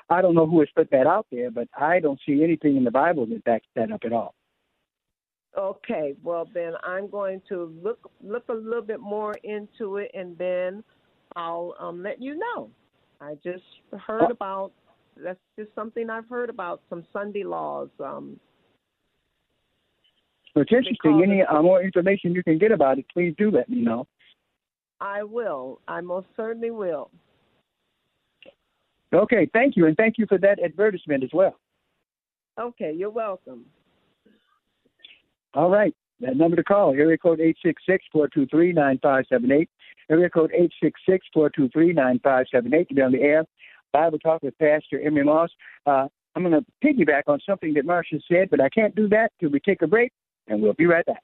I 0.09 0.21
don't 0.21 0.33
know 0.33 0.47
who 0.47 0.59
has 0.59 0.69
put 0.75 0.89
that 0.91 1.05
out 1.05 1.27
there, 1.31 1.51
but 1.51 1.67
I 1.79 1.99
don't 1.99 2.19
see 2.25 2.43
anything 2.43 2.75
in 2.75 2.83
the 2.83 2.91
Bible 2.91 3.27
that 3.27 3.43
backs 3.43 3.67
that 3.75 3.91
up 3.91 4.01
at 4.03 4.13
all. 4.13 4.33
Okay, 5.57 6.15
well 6.23 6.47
then 6.53 6.73
I'm 6.83 7.09
going 7.09 7.41
to 7.49 7.73
look 7.83 8.09
look 8.23 8.47
a 8.49 8.53
little 8.53 8.81
bit 8.81 8.99
more 8.99 9.35
into 9.43 9.97
it, 9.97 10.11
and 10.13 10.37
then 10.37 10.83
I'll 11.35 11.75
um, 11.79 12.03
let 12.03 12.21
you 12.21 12.37
know. 12.37 12.69
I 13.21 13.35
just 13.43 13.63
heard 13.99 14.23
oh. 14.23 14.31
about 14.31 14.71
that's 15.21 15.39
just 15.57 15.69
something 15.75 16.09
I've 16.09 16.29
heard 16.29 16.49
about 16.49 16.81
some 16.89 17.05
Sunday 17.11 17.43
laws. 17.43 17.89
Um, 17.99 18.39
so 20.53 20.61
it's 20.61 20.71
interesting. 20.71 21.21
Any 21.23 21.41
uh, 21.43 21.61
more 21.61 21.83
information 21.83 22.33
you 22.33 22.43
can 22.43 22.57
get 22.57 22.71
about 22.71 22.99
it, 22.99 23.05
please 23.13 23.35
do 23.37 23.51
let 23.51 23.69
me 23.69 23.81
know. 23.81 24.07
I 25.01 25.23
will. 25.23 25.79
I 25.87 26.01
most 26.01 26.27
certainly 26.35 26.71
will. 26.71 27.11
Okay, 29.13 29.49
thank 29.53 29.75
you, 29.75 29.87
and 29.87 29.97
thank 29.97 30.17
you 30.17 30.25
for 30.27 30.37
that 30.37 30.61
advertisement 30.63 31.23
as 31.23 31.31
well. 31.33 31.55
Okay, 32.59 32.93
you're 32.95 33.09
welcome. 33.09 33.65
All 35.53 35.69
right, 35.69 35.95
that 36.19 36.35
number 36.35 36.55
to 36.55 36.63
call, 36.63 36.93
area 36.93 37.17
code 37.17 37.39
866 37.39 38.05
423 38.11 38.73
9578. 38.73 39.69
Area 40.09 40.29
code 40.29 40.51
eight 40.53 40.71
six 40.81 40.99
six 41.07 41.25
four 41.33 41.49
two 41.49 41.69
three 41.69 41.93
nine 41.93 42.19
five 42.23 42.45
seven 42.51 42.73
eight 42.73 42.89
to 42.89 42.95
be 42.95 43.01
on 43.01 43.11
the 43.11 43.21
air. 43.21 43.45
Bible 43.93 44.19
Talk 44.19 44.43
with 44.43 44.57
Pastor 44.59 44.99
Emery 45.01 45.23
Moss. 45.23 45.49
Uh, 45.85 46.07
I'm 46.35 46.43
going 46.43 46.53
to 46.53 46.65
piggyback 46.85 47.23
on 47.27 47.39
something 47.47 47.73
that 47.73 47.85
Marcia 47.85 48.19
said, 48.31 48.49
but 48.49 48.61
I 48.61 48.69
can't 48.69 48.95
do 48.95 49.09
that 49.09 49.31
till 49.39 49.49
we 49.49 49.59
take 49.59 49.81
a 49.81 49.87
break, 49.87 50.11
and 50.47 50.61
we'll 50.61 50.73
be 50.73 50.85
right 50.85 51.05
back. 51.05 51.23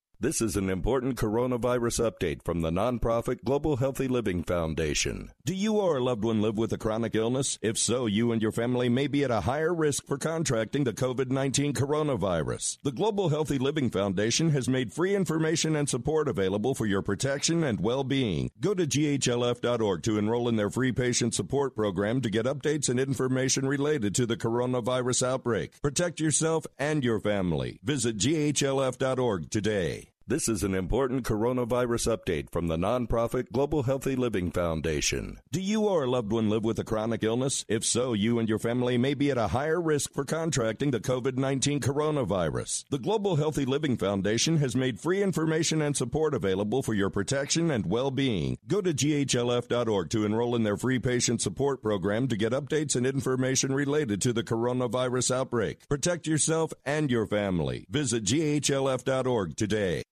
This 0.21 0.39
is 0.39 0.55
an 0.55 0.69
important 0.69 1.15
coronavirus 1.15 2.11
update 2.11 2.45
from 2.45 2.61
the 2.61 2.69
nonprofit 2.69 3.43
Global 3.43 3.77
Healthy 3.77 4.07
Living 4.07 4.43
Foundation. 4.43 5.31
Do 5.43 5.55
you 5.55 5.77
or 5.77 5.97
a 5.97 6.03
loved 6.03 6.23
one 6.23 6.43
live 6.43 6.59
with 6.59 6.71
a 6.73 6.77
chronic 6.77 7.15
illness? 7.15 7.57
If 7.63 7.79
so, 7.79 8.05
you 8.05 8.31
and 8.31 8.39
your 8.39 8.51
family 8.51 8.87
may 8.87 9.07
be 9.07 9.23
at 9.23 9.31
a 9.31 9.41
higher 9.41 9.73
risk 9.73 10.05
for 10.05 10.19
contracting 10.19 10.83
the 10.83 10.93
COVID 10.93 11.31
19 11.31 11.73
coronavirus. 11.73 12.77
The 12.83 12.91
Global 12.91 13.29
Healthy 13.29 13.57
Living 13.57 13.89
Foundation 13.89 14.51
has 14.51 14.69
made 14.69 14.93
free 14.93 15.15
information 15.15 15.75
and 15.75 15.89
support 15.89 16.27
available 16.27 16.75
for 16.75 16.85
your 16.85 17.01
protection 17.01 17.63
and 17.63 17.79
well 17.79 18.03
being. 18.03 18.51
Go 18.59 18.75
to 18.75 18.85
ghlf.org 18.85 20.03
to 20.03 20.19
enroll 20.19 20.47
in 20.47 20.55
their 20.55 20.69
free 20.69 20.91
patient 20.91 21.33
support 21.33 21.75
program 21.75 22.21
to 22.21 22.29
get 22.29 22.45
updates 22.45 22.89
and 22.89 22.99
information 22.99 23.67
related 23.67 24.13
to 24.13 24.27
the 24.27 24.37
coronavirus 24.37 25.25
outbreak. 25.25 25.81
Protect 25.81 26.19
yourself 26.19 26.67
and 26.77 27.03
your 27.03 27.19
family. 27.19 27.79
Visit 27.81 28.19
ghlf.org 28.19 29.49
today. 29.49 30.10
This 30.31 30.47
is 30.47 30.63
an 30.63 30.73
important 30.73 31.25
coronavirus 31.25 32.15
update 32.15 32.53
from 32.53 32.69
the 32.69 32.77
nonprofit 32.77 33.51
Global 33.51 33.83
Healthy 33.83 34.15
Living 34.15 34.49
Foundation. 34.49 35.41
Do 35.51 35.59
you 35.59 35.81
or 35.89 36.05
a 36.05 36.09
loved 36.09 36.31
one 36.31 36.49
live 36.49 36.63
with 36.63 36.79
a 36.79 36.85
chronic 36.85 37.21
illness? 37.21 37.65
If 37.67 37.83
so, 37.83 38.13
you 38.13 38.39
and 38.39 38.47
your 38.47 38.57
family 38.57 38.97
may 38.97 39.13
be 39.13 39.29
at 39.29 39.37
a 39.37 39.49
higher 39.49 39.81
risk 39.81 40.13
for 40.13 40.23
contracting 40.23 40.91
the 40.91 41.01
COVID 41.01 41.35
19 41.35 41.81
coronavirus. 41.81 42.85
The 42.89 42.97
Global 42.97 43.35
Healthy 43.35 43.65
Living 43.65 43.97
Foundation 43.97 44.55
has 44.59 44.73
made 44.73 45.01
free 45.01 45.21
information 45.21 45.81
and 45.81 45.97
support 45.97 46.33
available 46.33 46.81
for 46.81 46.93
your 46.93 47.09
protection 47.09 47.69
and 47.69 47.85
well 47.85 48.09
being. 48.09 48.57
Go 48.69 48.79
to 48.79 48.93
ghlf.org 48.93 50.09
to 50.11 50.23
enroll 50.23 50.55
in 50.55 50.63
their 50.63 50.77
free 50.77 50.99
patient 50.99 51.41
support 51.41 51.83
program 51.83 52.29
to 52.29 52.37
get 52.37 52.53
updates 52.53 52.95
and 52.95 53.05
information 53.05 53.73
related 53.73 54.21
to 54.21 54.31
the 54.31 54.43
coronavirus 54.43 55.35
outbreak. 55.35 55.89
Protect 55.89 56.25
yourself 56.25 56.71
and 56.85 57.11
your 57.11 57.27
family. 57.27 57.85
Visit 57.89 58.23
ghlf.org 58.23 59.57
today. 59.57 60.03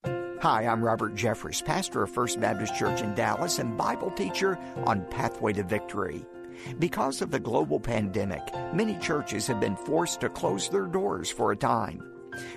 Hi, 0.41 0.65
I'm 0.65 0.81
Robert 0.81 1.15
Jeffress, 1.15 1.61
pastor 1.65 2.01
of 2.01 2.11
First 2.11 2.39
Baptist 2.39 2.73
Church 2.73 3.01
in 3.01 3.13
Dallas 3.13 3.59
and 3.59 3.77
Bible 3.77 4.09
teacher 4.09 4.57
on 4.85 5.03
Pathway 5.09 5.51
to 5.51 5.63
Victory. 5.63 6.25
Because 6.79 7.21
of 7.21 7.29
the 7.29 7.41
global 7.41 7.77
pandemic, 7.77 8.41
many 8.73 8.97
churches 8.99 9.47
have 9.47 9.59
been 9.59 9.75
forced 9.75 10.21
to 10.21 10.29
close 10.29 10.69
their 10.69 10.85
doors 10.85 11.29
for 11.29 11.51
a 11.51 11.57
time. 11.57 12.01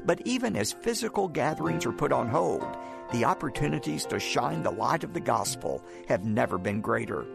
But 0.04 0.24
even 0.24 0.54
as 0.54 0.72
physical 0.72 1.26
gatherings 1.26 1.84
are 1.84 1.92
put 1.92 2.12
on 2.12 2.28
hold, 2.28 2.64
the 3.10 3.24
opportunities 3.24 4.06
to 4.06 4.20
shine 4.20 4.62
the 4.62 4.70
light 4.70 5.02
of 5.02 5.12
the 5.12 5.18
gospel 5.18 5.84
have 6.06 6.24
never 6.24 6.58
been 6.58 6.82
greater. 6.82 7.26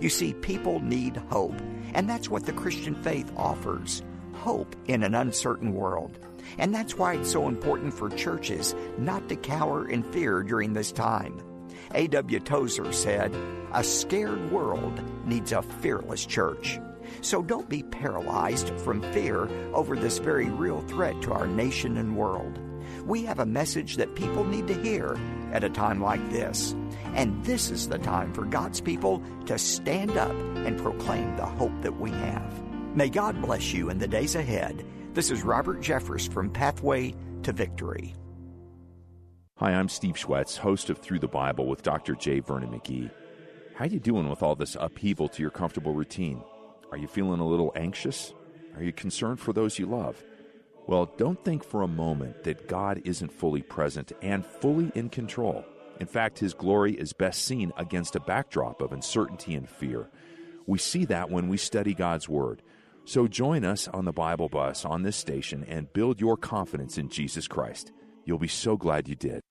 You 0.00 0.08
see, 0.08 0.34
people 0.34 0.78
need 0.78 1.16
hope, 1.30 1.60
and 1.94 2.08
that's 2.08 2.30
what 2.30 2.46
the 2.46 2.52
Christian 2.52 2.94
faith 3.02 3.32
offers 3.36 4.04
hope 4.36 4.74
in 4.86 5.02
an 5.02 5.14
uncertain 5.14 5.72
world. 5.74 6.18
And 6.58 6.74
that's 6.74 6.96
why 6.96 7.14
it's 7.14 7.32
so 7.32 7.48
important 7.48 7.92
for 7.92 8.08
churches 8.10 8.74
not 8.98 9.28
to 9.28 9.36
cower 9.36 9.88
in 9.88 10.02
fear 10.02 10.42
during 10.42 10.72
this 10.72 10.92
time. 10.92 11.42
A.W. 11.94 12.40
Tozer 12.40 12.92
said, 12.92 13.34
A 13.72 13.82
scared 13.82 14.50
world 14.50 15.00
needs 15.26 15.52
a 15.52 15.62
fearless 15.62 16.24
church. 16.24 16.78
So 17.20 17.42
don't 17.42 17.68
be 17.68 17.82
paralyzed 17.82 18.70
from 18.80 19.02
fear 19.12 19.48
over 19.72 19.96
this 19.96 20.18
very 20.18 20.48
real 20.50 20.80
threat 20.82 21.20
to 21.22 21.32
our 21.32 21.46
nation 21.46 21.96
and 21.96 22.16
world. 22.16 22.58
We 23.04 23.24
have 23.24 23.38
a 23.38 23.46
message 23.46 23.96
that 23.96 24.14
people 24.14 24.44
need 24.44 24.66
to 24.68 24.82
hear 24.82 25.16
at 25.52 25.64
a 25.64 25.70
time 25.70 26.02
like 26.02 26.30
this. 26.30 26.74
And 27.14 27.44
this 27.44 27.70
is 27.70 27.88
the 27.88 27.98
time 27.98 28.32
for 28.32 28.44
God's 28.44 28.80
people 28.80 29.22
to 29.46 29.58
stand 29.58 30.16
up 30.16 30.34
and 30.56 30.78
proclaim 30.78 31.36
the 31.36 31.46
hope 31.46 31.72
that 31.82 31.98
we 31.98 32.10
have. 32.10 32.65
May 32.96 33.10
God 33.10 33.42
bless 33.42 33.74
you 33.74 33.90
in 33.90 33.98
the 33.98 34.08
days 34.08 34.36
ahead 34.36 34.82
this 35.12 35.30
is 35.30 35.42
Robert 35.42 35.80
Jeffress 35.80 36.30
from 36.30 36.50
Pathway 36.50 37.14
to 37.42 37.52
Victory. 37.52 38.14
Hi, 39.56 39.72
I'm 39.72 39.90
Steve 39.90 40.14
Schwetz, 40.14 40.56
host 40.56 40.88
of 40.88 40.98
Through 40.98 41.18
the 41.18 41.28
Bible 41.28 41.66
with 41.66 41.82
Dr. 41.82 42.14
J. 42.14 42.40
Vernon 42.40 42.70
McGee. 42.70 43.10
How 43.74 43.84
you 43.84 43.98
doing 43.98 44.30
with 44.30 44.42
all 44.42 44.54
this 44.54 44.78
upheaval 44.80 45.28
to 45.28 45.42
your 45.42 45.50
comfortable 45.50 45.92
routine? 45.92 46.42
Are 46.90 46.96
you 46.96 47.06
feeling 47.06 47.40
a 47.40 47.46
little 47.46 47.72
anxious? 47.76 48.32
Are 48.76 48.82
you 48.82 48.92
concerned 48.92 49.40
for 49.40 49.52
those 49.52 49.78
you 49.78 49.84
love? 49.84 50.22
Well, 50.86 51.12
don't 51.18 51.42
think 51.44 51.64
for 51.64 51.82
a 51.82 51.88
moment 51.88 52.44
that 52.44 52.66
God 52.66 53.02
isn't 53.04 53.32
fully 53.32 53.62
present 53.62 54.12
and 54.22 54.44
fully 54.44 54.90
in 54.94 55.10
control. 55.10 55.66
In 56.00 56.06
fact, 56.06 56.38
His 56.38 56.54
glory 56.54 56.92
is 56.92 57.12
best 57.12 57.44
seen 57.44 57.72
against 57.76 58.16
a 58.16 58.20
backdrop 58.20 58.80
of 58.80 58.92
uncertainty 58.92 59.54
and 59.54 59.68
fear. 59.68 60.08
We 60.66 60.78
see 60.78 61.04
that 61.06 61.30
when 61.30 61.48
we 61.48 61.56
study 61.58 61.94
God's 61.94 62.28
Word. 62.28 62.62
So 63.06 63.28
join 63.28 63.64
us 63.64 63.86
on 63.86 64.04
the 64.04 64.12
Bible 64.12 64.48
Bus 64.48 64.84
on 64.84 65.04
this 65.04 65.16
station 65.16 65.64
and 65.68 65.92
build 65.92 66.20
your 66.20 66.36
confidence 66.36 66.98
in 66.98 67.08
Jesus 67.08 67.46
Christ. 67.46 67.92
You'll 68.24 68.40
be 68.40 68.48
so 68.48 68.76
glad 68.76 69.06
you 69.06 69.14
did. 69.14 69.42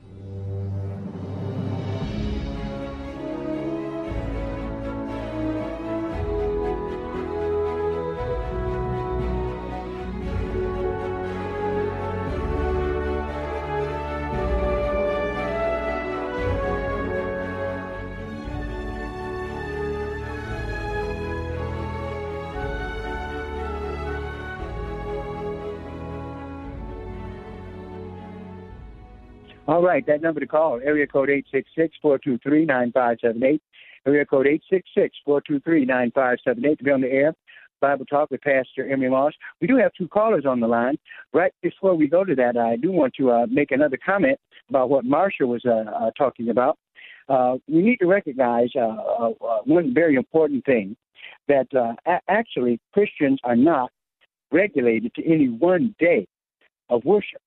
Right, 29.86 30.05
that 30.07 30.21
number 30.21 30.39
to 30.39 30.47
call, 30.47 30.79
area 30.83 31.07
code 31.07 31.29
866-423-9578, 32.03 33.59
area 34.05 34.25
code 34.25 34.47
866-423-9578 35.27 36.77
to 36.77 36.83
be 36.83 36.91
on 36.91 37.01
the 37.01 37.11
air. 37.11 37.33
Bible 37.81 38.05
Talk 38.05 38.31
with 38.31 38.41
Pastor 38.41 38.89
Emery 38.89 39.09
Moss. 39.09 39.33
We 39.61 39.67
do 39.67 39.75
have 39.77 39.91
two 39.93 40.07
callers 40.07 40.45
on 40.45 40.59
the 40.59 40.67
line. 40.67 40.97
Right 41.33 41.51
before 41.61 41.93
we 41.93 42.07
go 42.07 42.23
to 42.23 42.33
that, 42.36 42.57
I 42.57 42.77
do 42.77 42.91
want 42.91 43.13
to 43.15 43.31
uh, 43.31 43.45
make 43.49 43.71
another 43.71 43.97
comment 44.03 44.39
about 44.69 44.89
what 44.89 45.05
Marsha 45.05 45.41
was 45.41 45.61
uh, 45.65 45.83
uh, 45.89 46.11
talking 46.17 46.49
about. 46.49 46.77
Uh, 47.27 47.57
we 47.67 47.81
need 47.81 47.97
to 47.97 48.07
recognize 48.07 48.69
uh, 48.75 48.88
uh, 48.88 49.31
one 49.65 49.93
very 49.93 50.15
important 50.15 50.63
thing 50.65 50.95
that 51.47 51.67
a- 51.73 52.19
actually 52.29 52.79
Christians 52.93 53.39
are 53.43 53.55
not 53.55 53.91
regulated 54.51 55.13
to 55.15 55.25
any 55.25 55.49
one 55.49 55.93
day 55.99 56.27
of 56.89 57.03
worship. 57.03 57.41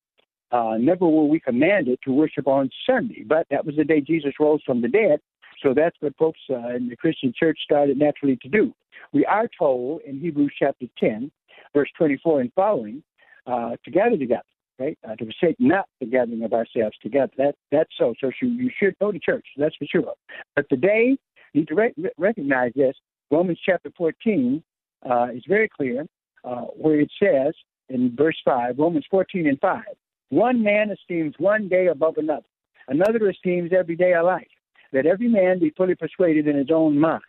Uh, 0.50 0.76
never 0.78 1.06
were 1.06 1.24
we 1.24 1.40
commanded 1.40 1.98
to 2.04 2.12
worship 2.12 2.46
on 2.46 2.70
Sunday, 2.86 3.22
but 3.26 3.46
that 3.50 3.64
was 3.64 3.76
the 3.76 3.84
day 3.84 4.00
Jesus 4.00 4.32
rose 4.40 4.60
from 4.64 4.80
the 4.80 4.88
dead. 4.88 5.20
So 5.62 5.74
that's 5.74 5.96
what 6.00 6.16
folks 6.16 6.38
uh, 6.50 6.74
in 6.74 6.88
the 6.88 6.96
Christian 6.96 7.32
church 7.38 7.58
started 7.62 7.98
naturally 7.98 8.36
to 8.42 8.48
do. 8.48 8.72
We 9.12 9.24
are 9.26 9.48
told 9.58 10.02
in 10.02 10.20
Hebrews 10.20 10.52
chapter 10.58 10.86
10, 10.98 11.30
verse 11.74 11.90
24 11.98 12.42
and 12.42 12.52
following, 12.54 13.02
uh, 13.46 13.76
to 13.84 13.90
gather 13.90 14.16
together, 14.16 14.42
right? 14.78 14.96
Uh, 15.06 15.16
to 15.16 15.24
forsake 15.24 15.56
not 15.58 15.86
the 16.00 16.06
gathering 16.06 16.42
of 16.44 16.52
ourselves 16.52 16.96
together. 17.02 17.32
That 17.36 17.54
That's 17.72 17.90
so. 17.98 18.14
So 18.20 18.30
you, 18.40 18.48
you 18.48 18.70
should 18.78 18.94
go 19.00 19.10
to 19.12 19.18
church, 19.18 19.46
that's 19.56 19.76
for 19.76 19.86
sure. 19.86 20.14
But 20.54 20.68
today, 20.68 21.16
you 21.52 21.60
need 21.60 21.68
to 21.68 21.74
re- 21.74 21.94
recognize 22.16 22.72
this. 22.74 22.94
Romans 23.30 23.58
chapter 23.64 23.90
14 23.96 24.62
uh, 25.08 25.28
is 25.34 25.42
very 25.48 25.68
clear, 25.68 26.06
uh, 26.44 26.62
where 26.62 27.00
it 27.00 27.10
says 27.22 27.54
in 27.88 28.14
verse 28.16 28.36
5, 28.44 28.78
Romans 28.78 29.06
14 29.10 29.46
and 29.46 29.58
5, 29.60 29.82
one 30.30 30.62
man 30.62 30.90
esteems 30.90 31.34
one 31.38 31.68
day 31.68 31.86
above 31.86 32.18
another, 32.18 32.46
another 32.88 33.28
esteems 33.30 33.70
every 33.76 33.96
day 33.96 34.14
alike. 34.14 34.50
Let 34.92 35.06
every 35.06 35.28
man 35.28 35.58
be 35.58 35.70
fully 35.76 35.94
persuaded 35.94 36.46
in 36.46 36.56
his 36.56 36.70
own 36.70 36.98
mind. 36.98 37.22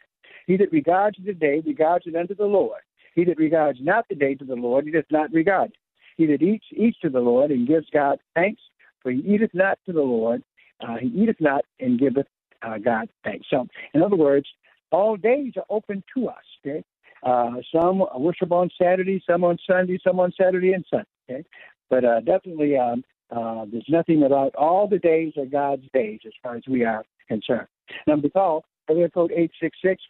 He 0.48 0.58
that 0.58 0.72
regards 0.72 1.18
the 1.24 1.34
day 1.34 1.62
regards 1.66 2.06
it 2.08 2.16
unto 2.16 2.36
the 2.36 2.46
Lord. 2.46 2.82
He 3.16 3.24
that 3.26 3.38
regards 3.38 3.80
not 3.82 4.08
the 4.10 4.16
day 4.16 4.36
to 4.36 4.46
the 4.46 4.56
Lord, 4.56 4.86
he 4.86 4.92
doth 4.92 5.06
not 5.12 5.32
regard 5.32 5.72
it. 5.72 5.78
He 6.18 6.26
that 6.28 6.42
eats, 6.42 6.66
eats 6.72 7.00
to 7.00 7.10
the 7.10 7.20
Lord 7.20 7.52
and 7.52 7.68
gives 7.68 7.88
God 7.94 8.20
thanks, 8.36 8.62
for 9.02 9.12
he 9.12 9.20
eateth 9.20 9.54
not 9.54 9.80
to 9.86 9.94
the 9.94 10.02
Lord, 10.02 10.44
uh, 10.82 10.98
he 10.98 11.08
eateth 11.08 11.40
not 11.40 11.66
and 11.80 12.00
giveth 12.00 12.28
uh, 12.62 12.78
God 12.78 13.10
thanks. 13.24 13.48
So, 13.50 13.68
in 13.94 14.02
other 14.02 14.16
words, 14.16 14.48
all 14.92 15.16
days 15.16 15.54
are 15.56 15.66
open 15.70 16.04
to 16.16 16.28
us. 16.28 16.44
Okay, 16.66 16.84
uh, 17.24 17.58
some 17.74 18.04
worship 18.18 18.52
on 18.52 18.70
Saturday, 18.82 19.24
some 19.30 19.44
on 19.44 19.58
Sunday, 19.70 20.00
some 20.06 20.20
on 20.20 20.34
Saturday 20.40 20.74
and 20.74 20.86
Sunday. 20.90 21.08
Okay, 21.30 21.44
but 21.90 22.04
uh, 22.06 22.20
definitely, 22.22 22.78
um, 22.78 23.04
Uh, 23.32 23.66
there's 23.72 23.86
nothing 23.90 24.24
about 24.24 24.56
all 24.56 24.88
the 24.88 24.98
days 24.98 25.32
are 25.38 25.46
God's 25.46 25.88
days 25.94 26.20
as 26.26 26.34
far 26.42 26.56
as 26.56 26.64
we 26.68 26.84
are 26.84 27.04
concerned. 27.28 27.68
Number 28.08 28.28
to 28.28 28.34
call, 28.34 28.66
area 28.90 29.08
code 29.08 29.32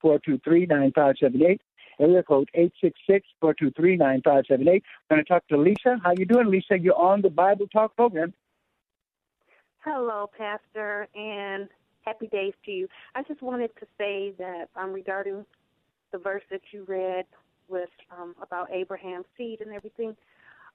866-423-9578. 0.05 1.59
Area 1.99 2.23
code 2.23 2.49
866-423-9578. 3.43 4.81
I'm 5.09 5.09
going 5.09 5.21
to 5.21 5.23
talk 5.25 5.45
to 5.49 5.57
Lisa. 5.57 5.99
How 6.01 6.13
you 6.17 6.25
doing, 6.25 6.47
Lisa? 6.49 6.79
You're 6.79 6.95
on 6.95 7.21
the 7.21 7.29
Bible 7.29 7.67
Talk 7.67 7.93
program. 7.97 8.33
Hello, 9.83 10.29
Pastor, 10.37 11.09
and 11.13 11.67
happy 12.05 12.27
days 12.27 12.53
to 12.65 12.71
you. 12.71 12.87
I 13.15 13.23
just 13.23 13.41
wanted 13.41 13.71
to 13.81 13.85
say 13.97 14.31
that 14.37 14.69
um, 14.77 14.93
regarding 14.93 15.45
the 16.13 16.19
verse 16.19 16.43
that 16.51 16.61
you 16.71 16.85
read 16.87 17.25
with 17.67 17.89
um, 18.17 18.33
about 18.41 18.71
Abraham's 18.71 19.25
seed 19.37 19.59
and 19.59 19.73
everything, 19.73 20.15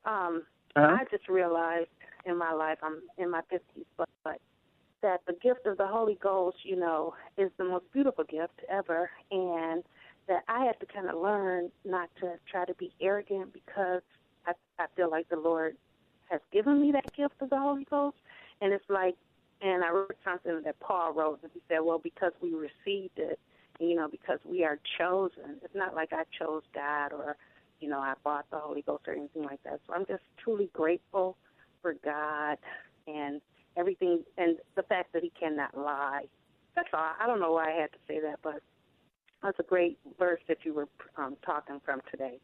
um, 0.05 0.43
Uh-huh. 0.77 0.97
I 1.01 1.05
just 1.11 1.29
realized 1.29 1.89
in 2.27 2.37
my 2.37 2.53
life, 2.53 2.79
I'm 2.83 3.03
in 3.19 3.31
my 3.31 3.43
50s, 3.53 3.85
but, 3.97 4.09
but 4.25 4.41
that 5.03 5.21
the 5.27 5.35
gift 5.35 5.67
of 5.67 5.77
the 5.77 5.87
Holy 5.87 6.19
Ghost, 6.21 6.57
you 6.65 6.77
know, 6.77 7.15
is 7.37 7.51
the 7.59 7.65
most 7.65 7.85
beautiful 7.93 8.25
gift 8.25 8.61
ever, 8.71 9.11
and 9.31 9.85
that 10.27 10.43
I 10.49 10.65
had 10.65 10.81
to 10.81 10.87
kind 10.87 11.09
of 11.09 11.21
learn 11.21 11.71
not 11.85 12.09
to 12.21 12.35
try 12.51 12.65
to 12.65 12.75
be 12.75 12.93
arrogant 13.01 13.53
because 13.53 14.03
I, 14.47 14.53
I 14.79 14.87
feel 14.97 15.11
like 15.11 15.29
the 15.29 15.37
Lord 15.37 15.77
has 16.31 16.41
given 16.53 16.81
me 16.81 16.91
that 16.93 17.13
gift 17.15 17.35
of 17.41 17.51
the 17.51 17.59
Holy 17.59 17.85
Ghost, 17.85 18.17
and 18.61 18.73
it's 18.73 18.89
like, 18.89 19.15
and 19.61 19.85
I 19.85 19.91
wrote 19.91 20.17
something 20.25 20.63
that 20.65 20.81
Paul 20.81 21.13
wrote, 21.13 21.41
and 21.43 21.53
he 21.53 21.61
said, 21.69 21.79
well, 21.83 21.99
because 21.99 22.33
we 22.41 22.53
received 22.55 23.19
it, 23.19 23.39
you 23.79 23.95
know, 23.95 24.09
because 24.09 24.39
we 24.45 24.65
are 24.65 24.79
chosen. 24.99 25.61
It's 25.63 25.75
not 25.75 25.95
like 25.95 26.13
I 26.13 26.25
chose 26.39 26.63
God 26.75 27.13
or, 27.13 27.37
you 27.81 27.89
know, 27.89 27.99
I 27.99 28.15
bought 28.23 28.47
the 28.51 28.59
Holy 28.59 28.83
Ghost 28.83 29.05
or 29.07 29.15
anything 29.15 29.45
like 29.45 29.63
that. 29.65 29.81
So 29.87 29.95
I'm 29.95 30.07
just 30.07 30.23
truly 30.43 30.71
grateful 30.73 31.37
for 31.83 31.95
God 32.05 32.59
and 33.07 33.41
everything, 33.77 34.23
and 34.39 34.57
the 34.77 34.83
fact 34.85 35.13
that 35.13 35.23
He 35.23 35.33
cannot 35.39 35.77
lie. 35.77 36.25
That's 36.77 36.89
all. 36.93 37.13
I 37.21 37.27
don't 37.27 37.41
know 37.41 37.53
why 37.53 37.73
I 37.73 37.81
had 37.81 37.93
to 37.93 37.99
say 38.09 38.21
that, 38.21 38.41
but 38.43 38.61
that's 39.43 39.59
a 39.59 39.63
great 39.63 39.99
verse 40.19 40.41
that 40.49 40.59
you 40.65 40.73
were 40.75 40.89
um, 41.17 41.37
talking 41.45 41.81
from 41.85 42.01
today. 42.11 42.39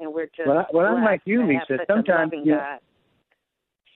And 0.00 0.12
we're 0.14 0.26
just 0.26 0.46
Well, 0.46 0.58
I- 0.58 0.66
well, 0.72 0.86
I'm 0.86 1.04
like 1.04 1.22
you, 1.24 1.46
Lisa. 1.46 1.84
Sometimes, 1.86 2.32
you 2.44 2.54
God. 2.54 2.78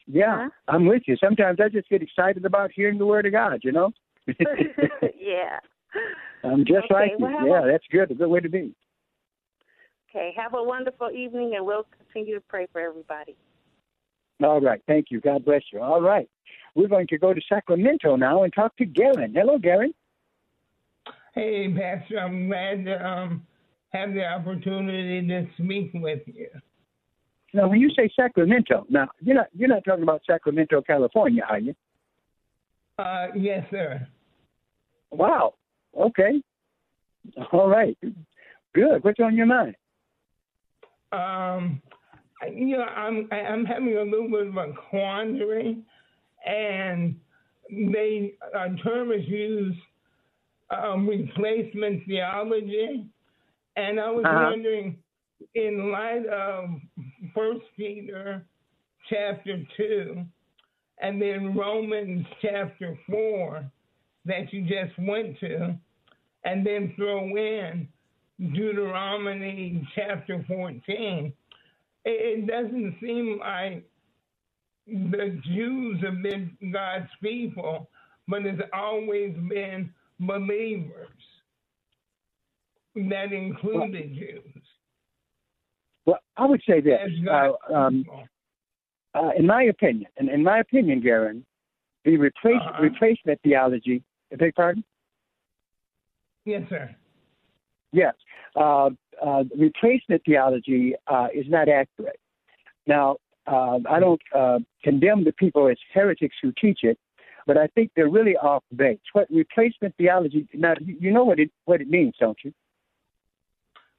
Yeah, 0.07 0.49
I'm 0.69 0.87
with 0.87 1.03
you. 1.07 1.17
Sometimes 1.17 1.61
I 1.61 1.69
just 1.69 1.89
get 1.89 2.03
excited 2.03 2.45
about 2.45 2.73
hearing 2.75 2.99
the 2.99 3.07
word 3.07 3.25
of 3.25 3.33
God, 3.33 3.61
you 3.63 3.71
know? 3.71 3.93
yeah. 4.27 5.61
I'm 6.45 6.65
just 6.65 6.85
Okay, 6.91 6.95
like 6.95 7.13
you. 7.19 7.27
well, 7.27 7.47
Yeah, 7.47 7.71
that's 7.71 7.85
good. 7.91 8.11
A 8.11 8.15
good 8.15 8.29
way 8.29 8.41
to 8.41 8.49
be. 8.49 8.75
Okay. 10.15 10.35
Have 10.37 10.55
a 10.55 10.63
wonderful 10.63 11.11
evening, 11.11 11.55
and 11.57 11.65
we'll 11.65 11.87
continue 11.97 12.35
to 12.35 12.41
pray 12.47 12.67
for 12.71 12.81
everybody. 12.81 13.35
All 14.43 14.61
right. 14.61 14.83
Thank 14.87 15.07
you. 15.11 15.21
God 15.21 15.45
bless 15.45 15.63
you. 15.73 15.81
All 15.81 16.03
right. 16.03 16.29
We're 16.75 16.89
going 16.89 17.07
to 17.09 17.19
go 17.19 17.33
to 17.33 17.41
Sacramento 17.49 18.17
now 18.17 18.43
and 18.43 18.53
talk 18.53 18.77
to 18.77 18.85
Garen. 18.85 19.33
Hello, 19.35 19.59
Garen. 19.59 19.95
Hey, 21.35 21.73
Pastor, 21.73 22.19
I'm 22.19 22.49
glad 22.49 22.85
to 22.85 23.07
um, 23.07 23.47
have 23.91 24.13
the 24.13 24.25
opportunity 24.25 25.27
to 25.29 25.47
speak 25.57 25.93
with 25.95 26.21
you. 26.27 26.49
Now, 27.55 27.69
when 27.69 27.81
you 27.81 27.91
say 27.97 28.11
Sacramento, 28.15 28.87
now 28.89 29.09
you're 29.21 29.37
not 29.37 29.47
you're 29.55 29.69
not 29.69 29.85
talking 29.85 30.03
about 30.03 30.23
Sacramento, 30.27 30.83
California, 30.83 31.43
are 31.49 31.59
you? 31.59 31.75
Uh, 32.99 33.29
yes, 33.35 33.67
sir. 33.71 34.07
Wow. 35.11 35.55
Okay. 35.99 36.43
All 37.53 37.69
right. 37.69 37.97
Good. 38.75 39.05
What's 39.05 39.21
on 39.21 39.37
your 39.37 39.47
mind? 39.47 39.77
Um, 41.13 41.83
you 42.51 42.77
know, 42.77 42.85
I'm 42.85 43.29
I'm 43.31 43.65
having 43.65 43.97
a 43.97 44.03
little 44.03 44.29
bit 44.31 44.49
of 44.49 44.57
a 44.57 44.73
quandary, 44.91 45.79
and 46.47 47.17
they 47.71 48.35
a 48.55 48.75
term 48.77 49.13
is 49.13 49.27
used, 49.29 49.79
um, 50.71 51.09
replacement 51.09 52.05
theology, 52.07 53.07
and 53.77 54.01
I 54.01 54.11
was 54.11 54.25
Uh-huh. 54.27 54.51
wondering, 54.51 54.99
in 55.55 55.91
light 55.93 56.27
of 56.27 56.81
First 57.35 57.63
Peter 57.77 58.45
chapter 59.09 59.63
two, 59.77 60.25
and 61.01 61.21
then 61.21 61.55
Romans 61.57 62.27
chapter 62.41 62.99
four, 63.09 63.71
that 64.25 64.53
you 64.53 64.63
just 64.63 64.99
went 64.99 65.39
to, 65.41 65.77
and 66.45 66.67
then 66.67 66.93
throw 66.97 67.25
in 67.37 67.89
Deuteronomy 68.53 69.87
chapter 69.95 70.45
14, 70.49 71.33
it, 72.05 72.11
it 72.11 72.47
doesn't 72.47 72.97
seem 73.01 73.39
like 73.39 73.85
the 74.87 75.41
Jews 75.47 76.01
have 76.03 76.23
been 76.23 76.57
God's 76.73 77.09
people, 77.23 77.89
but 78.27 78.45
it's 78.45 78.61
always 78.73 79.35
been 79.49 79.93
believers 80.19 81.09
that 82.97 83.33
included 83.33 84.15
Jews. 84.15 84.63
Well, 86.05 86.19
I 86.37 86.47
would 86.47 86.63
say 86.69 86.81
this. 86.81 86.99
Uh, 87.31 87.53
um, 87.73 88.05
uh, 89.15 89.31
in 89.39 89.47
my 89.47 89.65
opinion, 89.65 90.11
and 90.17 90.29
in 90.29 90.43
my 90.43 90.59
opinion, 90.59 91.01
Garen, 91.01 91.45
the 92.05 92.17
replace, 92.17 92.57
Uh-huh. 92.61 92.83
replacement 92.83 93.41
theology. 93.43 94.03
I 94.33 94.37
beg 94.37 94.55
pardon? 94.55 94.83
Yes, 96.45 96.63
sir. 96.69 96.95
Yes. 97.93 98.15
Uh, 98.57 98.91
uh, 99.25 99.45
replacement 99.57 100.23
theology 100.25 100.95
uh, 101.07 101.29
is 101.33 101.47
not 101.49 101.69
accurate. 101.69 102.19
Now, 102.87 103.17
uh, 103.47 103.79
I 103.89 104.01
don't 104.01 104.21
uh, 104.35 104.59
condemn 104.83 105.25
the 105.25 105.33
people 105.33 105.69
as 105.69 105.77
heretics 105.93 106.37
who 106.43 106.53
teach 106.61 106.81
it, 106.83 106.99
but 107.47 107.57
I 107.57 107.67
think 107.69 107.91
they're 107.95 108.09
really 108.09 108.37
off 108.37 108.63
base. 108.75 109.01
What 109.13 109.29
replacement 109.31 109.97
theology? 109.97 110.49
Now, 110.55 110.75
you 110.81 111.13
know 111.13 111.25
what 111.25 111.39
it 111.39 111.51
what 111.65 111.81
it 111.81 111.89
means, 111.89 112.15
don't 112.19 112.39
you? 112.45 112.53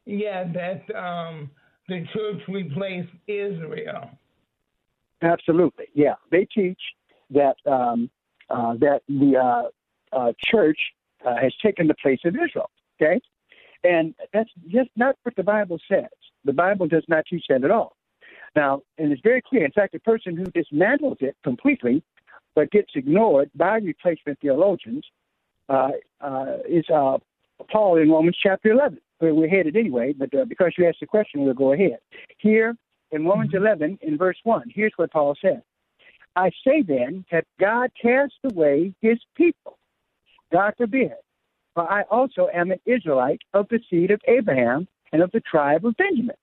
Yeah, 0.05 0.45
that 0.53 0.95
um, 0.95 1.51
the 1.87 2.05
church 2.13 2.41
replaced 2.47 3.11
Israel. 3.27 4.09
Absolutely, 5.21 5.85
yeah. 5.93 6.15
They 6.31 6.45
teach 6.45 6.79
that 7.31 7.55
um, 7.65 8.09
uh, 8.49 8.75
that 8.75 9.01
the 9.07 9.37
uh, 9.37 10.15
uh, 10.15 10.33
church 10.43 10.79
uh, 11.25 11.35
has 11.35 11.53
taken 11.61 11.87
the 11.87 11.95
place 11.95 12.19
of 12.25 12.35
Israel. 12.35 12.69
Okay, 13.01 13.19
and 13.83 14.13
that's 14.33 14.49
just 14.67 14.89
not 14.95 15.15
what 15.23 15.35
the 15.35 15.43
Bible 15.43 15.79
says. 15.89 16.09
The 16.45 16.53
Bible 16.53 16.87
does 16.87 17.03
not 17.07 17.25
teach 17.29 17.45
that 17.49 17.63
at 17.63 17.71
all. 17.71 17.95
Now, 18.55 18.81
and 18.97 19.11
it's 19.11 19.21
very 19.21 19.41
clear. 19.41 19.65
In 19.65 19.71
fact, 19.71 19.93
the 19.93 19.99
person 19.99 20.37
who 20.37 20.45
dismantles 20.45 21.21
it 21.21 21.35
completely, 21.43 22.03
but 22.55 22.71
gets 22.71 22.91
ignored 22.95 23.49
by 23.55 23.77
replacement 23.77 24.39
theologians, 24.39 25.03
uh, 25.69 25.91
uh, 26.21 26.57
is 26.67 26.85
uh, 26.93 27.17
Paul 27.71 27.97
in 27.97 28.11
Romans 28.11 28.37
chapter 28.41 28.71
11, 28.71 28.99
where 29.19 29.33
we're 29.33 29.47
headed 29.47 29.75
anyway. 29.75 30.13
But 30.13 30.33
uh, 30.35 30.45
because 30.45 30.73
you 30.77 30.87
asked 30.87 30.99
the 30.99 31.07
question, 31.07 31.43
we'll 31.43 31.53
go 31.53 31.73
ahead. 31.73 31.97
Here 32.37 32.75
in 33.11 33.25
Romans 33.25 33.51
11, 33.53 33.99
in 34.01 34.17
verse 34.17 34.37
1, 34.43 34.71
here's 34.73 34.93
what 34.97 35.11
Paul 35.11 35.35
says 35.41 35.61
I 36.35 36.51
say 36.65 36.81
then, 36.81 37.25
that 37.31 37.45
God 37.59 37.91
cast 37.99 38.33
away 38.43 38.93
his 39.01 39.19
people? 39.35 39.77
God 40.51 40.73
forbid. 40.77 41.13
For 41.73 41.91
I 41.91 42.03
also 42.03 42.49
am 42.53 42.71
an 42.71 42.79
Israelite 42.85 43.41
of 43.53 43.67
the 43.69 43.79
seed 43.89 44.11
of 44.11 44.21
Abraham 44.27 44.87
and 45.11 45.21
of 45.21 45.31
the 45.31 45.41
tribe 45.41 45.85
of 45.85 45.95
Benjamin. 45.97 46.35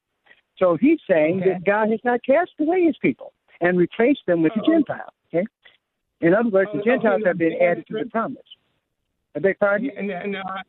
So 0.59 0.77
he's 0.77 0.99
saying 1.09 1.41
that 1.41 1.65
God 1.65 1.91
has 1.91 2.01
not 2.05 2.21
cast 2.25 2.51
away 2.61 2.85
his 2.85 2.97
people 3.01 3.33
and 3.61 3.79
replaced 3.79 4.21
them 4.27 4.43
with 4.43 4.53
the 4.55 4.63
Gentiles. 4.63 5.13
Okay? 5.33 5.47
In 6.21 6.35
other 6.35 6.51
words, 6.51 6.71
the 6.73 6.81
Oh, 6.81 6.85
Gentiles 6.85 7.21
okay, 7.21 7.29
have 7.29 7.39
been 7.39 7.55
added 7.61 7.87
to 7.89 7.95
the 8.05 8.11
promise. 8.11 8.43
I 9.35 9.39
beg 9.39 9.59
pardon? 9.59 9.91
Yeah, 9.95 10.27
no, 10.27 10.41
I, 10.41 10.63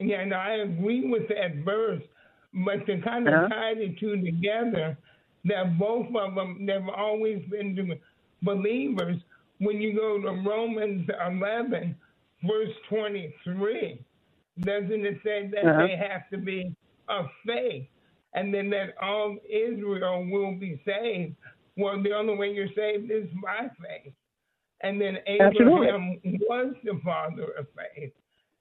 yeah, 0.00 0.24
no, 0.24 0.36
I 0.36 0.52
agree 0.56 1.08
with 1.08 1.28
that 1.28 1.56
verse, 1.64 2.02
but 2.52 2.86
to 2.86 3.00
kind 3.02 3.28
of 3.28 3.34
Uh-huh. 3.34 3.48
tie 3.48 3.74
the 3.74 3.94
two 4.00 4.20
together, 4.20 4.96
that 5.44 5.78
both 5.78 6.06
of 6.14 6.34
them 6.34 6.66
they've 6.66 6.88
always 6.88 7.42
been 7.50 8.00
believers. 8.42 9.16
When 9.58 9.80
you 9.80 9.94
go 9.94 10.20
to 10.20 10.48
Romans 10.48 11.08
11, 11.24 11.94
verse 12.42 12.74
23, 12.88 14.04
doesn't 14.60 15.04
it 15.06 15.20
say 15.22 15.48
that 15.52 15.64
Uh-huh. 15.64 15.86
they 15.86 15.96
have 15.96 16.28
to 16.30 16.38
be 16.38 16.74
of 17.08 17.26
faith, 17.46 17.86
and 18.34 18.52
then 18.52 18.70
that 18.70 18.94
all 19.00 19.36
Israel 19.48 20.24
will 20.30 20.54
be 20.54 20.80
saved? 20.84 21.36
Well, 21.76 22.02
the 22.02 22.12
only 22.14 22.36
way 22.36 22.52
you're 22.52 22.72
saved 22.74 23.10
is 23.10 23.28
by 23.42 23.68
faith. 23.82 24.12
And 24.82 25.00
then 25.00 25.18
Absolutely. 25.26 25.88
Abraham 25.88 26.20
was 26.48 26.74
the 26.84 27.00
father 27.04 27.48
of 27.58 27.66
faith. 27.74 28.12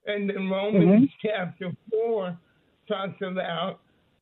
And 0.05 0.29
then 0.29 0.49
Romans 0.49 1.09
chapter 1.21 1.71
4 1.91 2.37
talks 2.87 3.21
about 3.21 3.79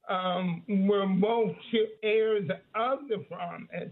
um, 0.10 0.64
we're 0.68 1.06
both 1.08 1.56
heirs 2.04 2.50
of 2.76 3.00
the 3.10 3.20
promise 3.20 3.92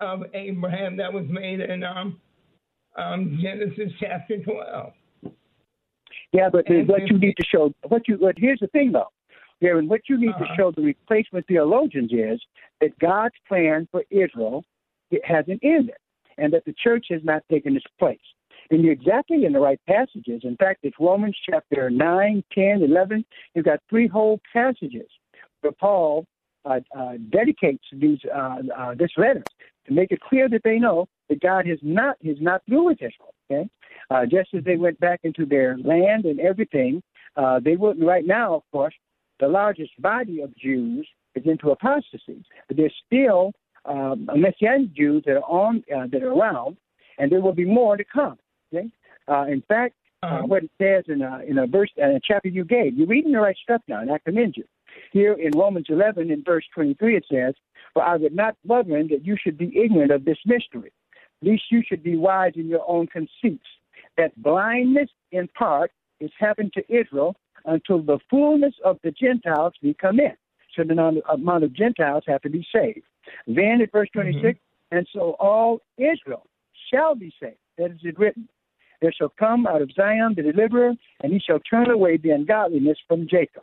of 0.00 0.22
Abraham 0.34 0.96
that 0.96 1.12
was 1.12 1.26
made 1.28 1.60
in 1.60 1.84
um, 1.84 2.20
um, 2.96 3.38
Genesis 3.42 3.92
chapter 4.00 4.38
12. 4.42 4.92
Yeah, 6.32 6.48
but 6.50 6.68
And 6.68 6.86
what 6.88 7.08
you 7.10 7.18
need 7.18 7.34
to 7.38 7.44
show, 7.46 7.72
what 7.88 8.06
you, 8.08 8.16
but 8.18 8.36
here's 8.38 8.60
the 8.60 8.68
thing 8.68 8.92
though, 8.92 9.08
Garen, 9.60 9.88
what 9.88 10.02
you 10.08 10.16
need 10.18 10.30
Uh-huh. 10.30 10.44
to 10.46 10.54
show 10.56 10.70
the 10.70 10.82
replacement 10.82 11.46
theologians 11.46 12.12
is 12.12 12.40
that 12.80 12.96
God's 12.98 13.34
plan 13.48 13.88
for 13.90 14.04
Israel 14.10 14.64
it 15.10 15.24
hasn't 15.24 15.60
ended. 15.64 15.96
and 16.38 16.52
that 16.54 16.64
the 16.64 16.72
church 16.72 17.06
has 17.10 17.22
not 17.24 17.42
taken 17.50 17.76
its 17.76 17.84
place. 17.98 18.18
And 18.70 18.82
you're 18.82 18.92
exactly 18.94 19.44
in 19.44 19.52
the 19.52 19.58
right 19.60 19.80
passages. 19.86 20.40
In 20.44 20.56
fact, 20.56 20.78
it's 20.84 20.96
Romans 20.98 21.36
chapter 21.44 21.90
9, 21.90 22.44
10, 22.54 22.82
11. 22.82 23.24
You've 23.54 23.66
got 23.66 23.80
three 23.90 24.06
whole 24.06 24.40
passages 24.52 25.08
where 25.60 25.72
Paul 25.72 26.24
uh, 26.64 26.80
uh, 26.96 27.14
dedicates 27.30 27.84
these 27.92 28.20
uh, 28.34 28.58
uh, 28.74 28.94
this 28.94 29.10
letter 29.18 29.42
to 29.86 29.92
make 29.92 30.12
it 30.12 30.20
clear 30.20 30.48
that 30.48 30.62
they 30.64 30.78
know 30.78 31.08
that 31.30 31.40
God 31.40 31.66
has 31.66 31.78
not 31.82 32.16
is 32.20 32.36
not 32.40 32.60
through 32.66 32.84
with 32.86 32.98
Israel. 32.98 33.32
Okay, 33.50 33.70
uh, 34.10 34.26
just 34.26 34.52
as 34.52 34.62
they 34.64 34.76
went 34.76 35.00
back 35.00 35.20
into 35.22 35.46
their 35.46 35.78
land 35.78 36.26
and 36.26 36.38
everything, 36.40 37.02
uh, 37.36 37.60
they 37.60 37.76
wouldn't 37.76 38.06
right 38.06 38.26
now. 38.26 38.54
Of 38.54 38.62
course, 38.72 38.94
the 39.38 39.48
largest 39.48 39.92
body 40.02 40.42
of 40.42 40.54
Jews 40.56 41.08
is 41.34 41.44
into 41.46 41.70
apostasy, 41.70 42.44
but 42.68 42.76
there's 42.76 42.94
still 43.06 43.52
um, 43.86 44.28
Messianic 44.36 44.92
Jews 44.92 45.22
that 45.24 45.36
are 45.36 45.50
on 45.50 45.82
uh, 45.96 46.08
that 46.12 46.22
are 46.22 46.32
around, 46.32 46.76
and 47.18 47.32
there 47.32 47.40
will 47.40 47.54
be 47.54 47.64
more 47.64 47.96
to 47.96 48.04
come. 48.04 48.36
Okay, 48.74 48.88
uh, 49.28 49.46
in 49.48 49.62
fact, 49.68 49.94
uh, 50.22 50.26
uh-huh. 50.26 50.42
what 50.46 50.64
it 50.64 50.70
says 50.82 51.04
in 51.06 51.22
a 51.22 51.40
in 51.46 51.58
a 51.58 51.66
verse 51.66 51.90
in 51.96 52.10
a 52.10 52.20
chapter 52.22 52.48
you 52.48 52.64
gave, 52.64 52.98
you're 52.98 53.06
reading 53.06 53.32
the 53.32 53.40
right 53.40 53.56
stuff 53.62 53.82
now, 53.88 54.00
and 54.00 54.10
I 54.10 54.18
commend 54.18 54.56
you. 54.56 54.64
Here 55.12 55.34
in 55.34 55.56
Romans 55.56 55.86
11, 55.88 56.32
in 56.32 56.42
verse 56.42 56.64
23, 56.74 57.16
it 57.16 57.24
says, 57.30 57.54
"For 57.94 58.02
I 58.02 58.16
would 58.16 58.34
not, 58.34 58.56
brethren, 58.64 59.06
that 59.12 59.24
you 59.24 59.36
should 59.40 59.56
be 59.56 59.70
ignorant 59.78 60.10
of 60.10 60.24
this 60.24 60.38
mystery, 60.44 60.92
least 61.42 61.64
you 61.70 61.82
should 61.86 62.02
be 62.02 62.16
wise 62.16 62.52
in 62.56 62.68
your 62.68 62.84
own 62.88 63.06
conceits, 63.06 63.66
that 64.16 64.36
blindness 64.42 65.10
in 65.32 65.48
part 65.48 65.92
is 66.20 66.30
happened 66.38 66.72
to 66.74 66.84
Israel 66.92 67.36
until 67.64 68.02
the 68.02 68.18
fullness 68.28 68.74
of 68.84 68.98
the 69.02 69.10
Gentiles 69.10 69.74
be 69.82 69.94
come 69.94 70.20
in." 70.20 70.36
So 70.74 70.84
the 70.84 71.22
amount 71.28 71.64
of 71.64 71.72
Gentiles 71.72 72.24
have 72.26 72.42
to 72.42 72.50
be 72.50 72.66
saved. 72.72 73.02
Then 73.46 73.80
at 73.82 73.92
verse 73.92 74.08
26, 74.12 74.42
mm-hmm. 74.42 74.96
and 74.96 75.06
so 75.12 75.36
all 75.40 75.80
Israel 75.98 76.46
shall 76.92 77.14
be 77.14 77.32
saved. 77.40 77.56
That 77.76 77.90
is 77.90 78.00
it 78.02 78.18
written. 78.18 78.48
There 79.00 79.12
shall 79.12 79.30
come 79.30 79.66
out 79.66 79.82
of 79.82 79.90
Zion 79.92 80.34
the 80.36 80.42
deliverer, 80.42 80.94
and 81.22 81.32
he 81.32 81.38
shall 81.38 81.60
turn 81.60 81.90
away 81.90 82.18
the 82.18 82.30
ungodliness 82.30 82.98
from 83.08 83.26
Jacob. 83.26 83.62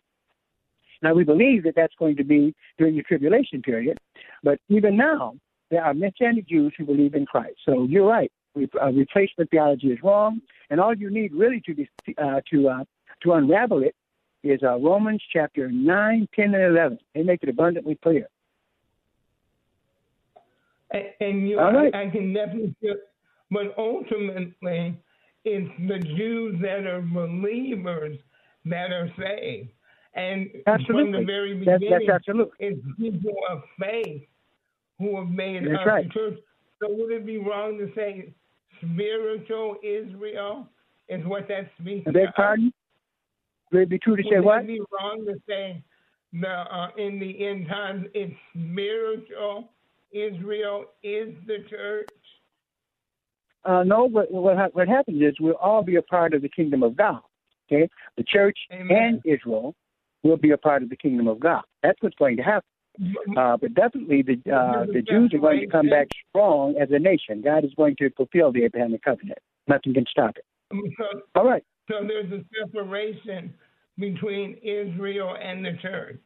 Now, 1.04 1.14
we 1.14 1.24
believe 1.24 1.64
that 1.64 1.76
that's 1.76 1.94
going 2.00 2.16
to 2.16 2.24
be 2.24 2.56
during 2.78 2.96
the 2.96 3.04
tribulation 3.04 3.62
period, 3.62 4.00
but 4.44 4.60
even 4.68 4.98
now, 4.98 5.36
there 5.70 5.84
are 5.84 5.94
Messianic 5.94 6.48
Jews 6.48 6.74
who 6.78 6.86
believe 6.86 7.14
in 7.14 7.26
Christ. 7.26 7.58
So 7.66 7.86
you're 7.90 8.08
right. 8.08 8.32
Uh, 8.56 8.92
replacement 8.92 9.52
theology 9.52 9.88
is 9.88 10.00
wrong, 10.02 10.42
and 10.70 10.80
all 10.80 10.96
you 10.96 11.12
need 11.12 11.32
really 11.34 11.62
to 11.62 11.86
uh, 12.18 12.42
to 12.50 12.70
uh, 12.70 12.84
to 13.22 13.34
unravel 13.34 13.84
it 13.84 13.96
is 14.44 14.62
uh, 14.64 14.78
Romans 14.78 15.22
chapter 15.32 15.70
9, 15.70 16.28
10, 16.36 16.46
and 16.46 16.64
11. 16.64 17.00
They 17.14 17.24
make 17.24 17.44
it 17.44 17.50
abundantly 17.50 18.00
clear. 18.02 18.28
And, 20.92 21.04
and 21.20 21.50
you, 21.50 21.60
right. 21.60 21.94
I, 21.94 22.04
I, 22.04 22.10
can 22.10 22.34
definitely 22.34 22.76
feel, 22.82 22.96
but 23.52 23.76
ultimately, 23.78 24.98
it's 25.44 25.72
the 25.88 26.00
Jews 26.16 26.60
that 26.62 26.86
are 26.88 27.02
believers 27.02 28.18
that 28.66 28.92
are 28.92 29.10
saved. 29.20 29.70
And 30.14 30.50
absolutely. 30.66 31.12
from 31.12 31.22
the 31.22 31.26
very 31.26 31.54
beginning, 31.56 31.90
that's, 31.92 32.04
that's 32.08 32.28
absolutely. 32.28 32.56
it's 32.60 32.82
people 32.98 33.36
of 33.52 33.62
faith 33.80 34.24
who 35.00 35.18
have 35.18 35.30
made 35.30 35.64
that's 35.64 35.80
us 35.82 35.88
right. 35.88 36.08
the 36.08 36.14
church. 36.14 36.40
So 36.82 36.88
would 36.90 37.12
it 37.12 37.26
be 37.26 37.38
wrong 37.38 37.78
to 37.80 37.92
say 37.96 38.34
spiritual 38.82 39.78
Israel 39.84 40.70
is 41.10 41.26
what 41.26 41.48
that 41.48 41.70
speaks? 41.80 42.06
I 42.08 42.12
beg 42.12 42.34
pardon? 42.36 42.72
Would 43.72 43.82
it 43.84 43.90
be 43.90 44.00
true 44.00 44.16
to 44.16 44.24
would 44.24 44.32
say 44.32 44.40
what? 44.40 44.62
Would 44.62 44.70
it 44.70 44.74
be 44.74 44.82
wrong 44.92 45.26
to 45.26 45.36
say 45.48 45.84
the 46.34 46.48
uh, 46.48 46.90
in 46.98 47.20
the 47.20 47.48
end 47.48 47.68
times 47.68 48.06
it's 48.14 48.34
spiritual 48.56 49.70
Israel 50.12 50.86
is 51.04 51.34
the 51.46 51.58
church? 51.70 52.08
Uh, 53.66 53.84
no, 53.84 54.06
what, 54.06 54.32
what, 54.32 54.76
what 54.76 54.88
happens 54.88 55.22
is 55.22 55.36
we'll 55.40 55.56
all 55.56 55.84
be 55.84 55.98
a 55.98 56.02
part 56.02 56.34
of 56.34 56.42
the 56.42 56.50
kingdom 56.50 56.84
of 56.84 56.96
God. 56.96 57.20
Okay, 57.70 57.90
the 58.16 58.24
church 58.24 58.58
Amen. 58.72 58.98
and 58.98 59.22
Israel 59.26 59.76
will 60.24 60.38
be 60.38 60.52
a 60.52 60.58
part 60.58 60.84
of 60.84 60.90
the 60.90 60.96
kingdom 60.96 61.28
of 61.28 61.40
God. 61.40 61.64
That's 61.84 62.02
what's 62.02 62.16
going 62.16 62.38
to 62.38 62.44
happen. 62.44 62.70
Uh, 63.38 63.58
but 63.58 63.74
definitely, 63.74 64.24
the 64.24 64.34
uh, 64.52 64.86
the 64.86 65.02
Jews 65.02 65.32
are 65.34 65.40
going 65.40 65.60
to 65.62 65.68
come 65.68 65.90
back 65.90 66.08
strong 66.30 66.76
as 66.78 66.90
a 66.92 67.00
nation. 67.00 67.42
God 67.42 67.64
is 67.64 67.72
going 67.76 67.96
to 67.98 68.10
fulfill 68.12 68.52
the 68.52 68.64
Abrahamic 68.64 69.04
covenant. 69.04 69.40
Nothing 69.68 69.94
can 69.94 70.06
stop 70.10 70.36
it. 70.38 70.46
So, 70.72 71.22
All 71.36 71.46
right. 71.46 71.64
So 71.90 72.06
there's 72.06 72.32
a 72.32 72.44
separation 72.60 73.54
between 73.98 74.56
Israel 74.64 75.36
and 75.42 75.64
the 75.64 75.78
church. 75.82 76.20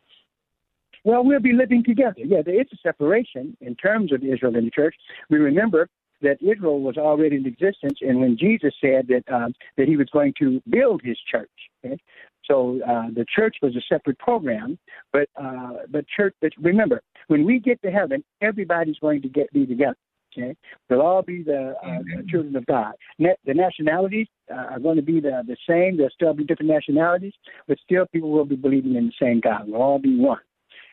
Well, 1.03 1.23
we'll 1.23 1.39
be 1.39 1.53
living 1.53 1.83
together. 1.83 2.19
Yeah, 2.19 2.41
there 2.43 2.59
is 2.59 2.67
a 2.73 2.77
separation 2.83 3.57
in 3.61 3.75
terms 3.75 4.11
of 4.11 4.23
Israel 4.23 4.55
and 4.55 4.67
the 4.67 4.71
church. 4.71 4.95
We 5.29 5.39
remember 5.39 5.89
that 6.21 6.37
Israel 6.41 6.81
was 6.81 6.97
already 6.97 7.37
in 7.37 7.45
existence, 7.45 7.99
and 8.01 8.19
when 8.19 8.37
Jesus 8.37 8.73
said 8.79 9.07
that 9.07 9.23
um, 9.33 9.53
that 9.77 9.87
he 9.87 9.97
was 9.97 10.07
going 10.11 10.33
to 10.39 10.61
build 10.69 11.01
his 11.03 11.17
church, 11.29 11.49
okay? 11.83 11.97
So 12.45 12.79
uh, 12.87 13.07
the 13.13 13.25
church 13.33 13.57
was 13.61 13.75
a 13.75 13.81
separate 13.89 14.19
program. 14.19 14.77
But 15.13 15.29
uh, 15.41 15.73
but 15.89 16.05
church, 16.07 16.33
but 16.41 16.51
remember, 16.59 17.01
when 17.27 17.45
we 17.45 17.59
get 17.59 17.81
to 17.83 17.91
heaven, 17.91 18.23
everybody's 18.41 18.99
going 18.99 19.21
to 19.21 19.29
get 19.29 19.51
be 19.53 19.65
together. 19.65 19.97
Okay, 20.33 20.55
they'll 20.87 21.01
all 21.01 21.21
be 21.21 21.43
the, 21.43 21.75
uh, 21.83 21.97
the 22.15 22.23
children 22.29 22.55
of 22.55 22.65
God. 22.65 22.93
the 23.19 23.53
nationalities 23.53 24.27
uh, 24.49 24.55
are 24.71 24.79
going 24.79 24.95
to 24.95 25.01
be 25.01 25.19
the 25.19 25.43
the 25.45 25.57
same. 25.67 25.97
There'll 25.97 26.11
still 26.11 26.33
be 26.33 26.45
different 26.45 26.71
nationalities, 26.71 27.33
but 27.67 27.77
still 27.83 28.05
people 28.13 28.31
will 28.31 28.45
be 28.45 28.55
believing 28.55 28.95
in 28.95 29.07
the 29.07 29.13
same 29.19 29.41
God. 29.41 29.63
We'll 29.67 29.81
all 29.81 29.99
be 29.99 30.17
one. 30.17 30.39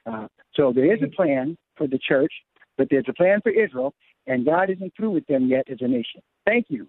Uh, 0.06 0.26
so 0.54 0.72
there 0.72 0.92
is 0.92 1.00
a 1.02 1.14
plan 1.14 1.56
for 1.76 1.86
the 1.86 1.98
church, 1.98 2.32
but 2.76 2.88
there's 2.90 3.04
a 3.08 3.12
plan 3.12 3.40
for 3.40 3.50
Israel, 3.50 3.94
and 4.26 4.44
God 4.44 4.70
isn't 4.70 4.92
through 4.96 5.10
with 5.10 5.26
them 5.26 5.46
yet 5.46 5.66
as 5.70 5.78
a 5.80 5.88
nation. 5.88 6.20
Thank 6.44 6.66
you. 6.68 6.88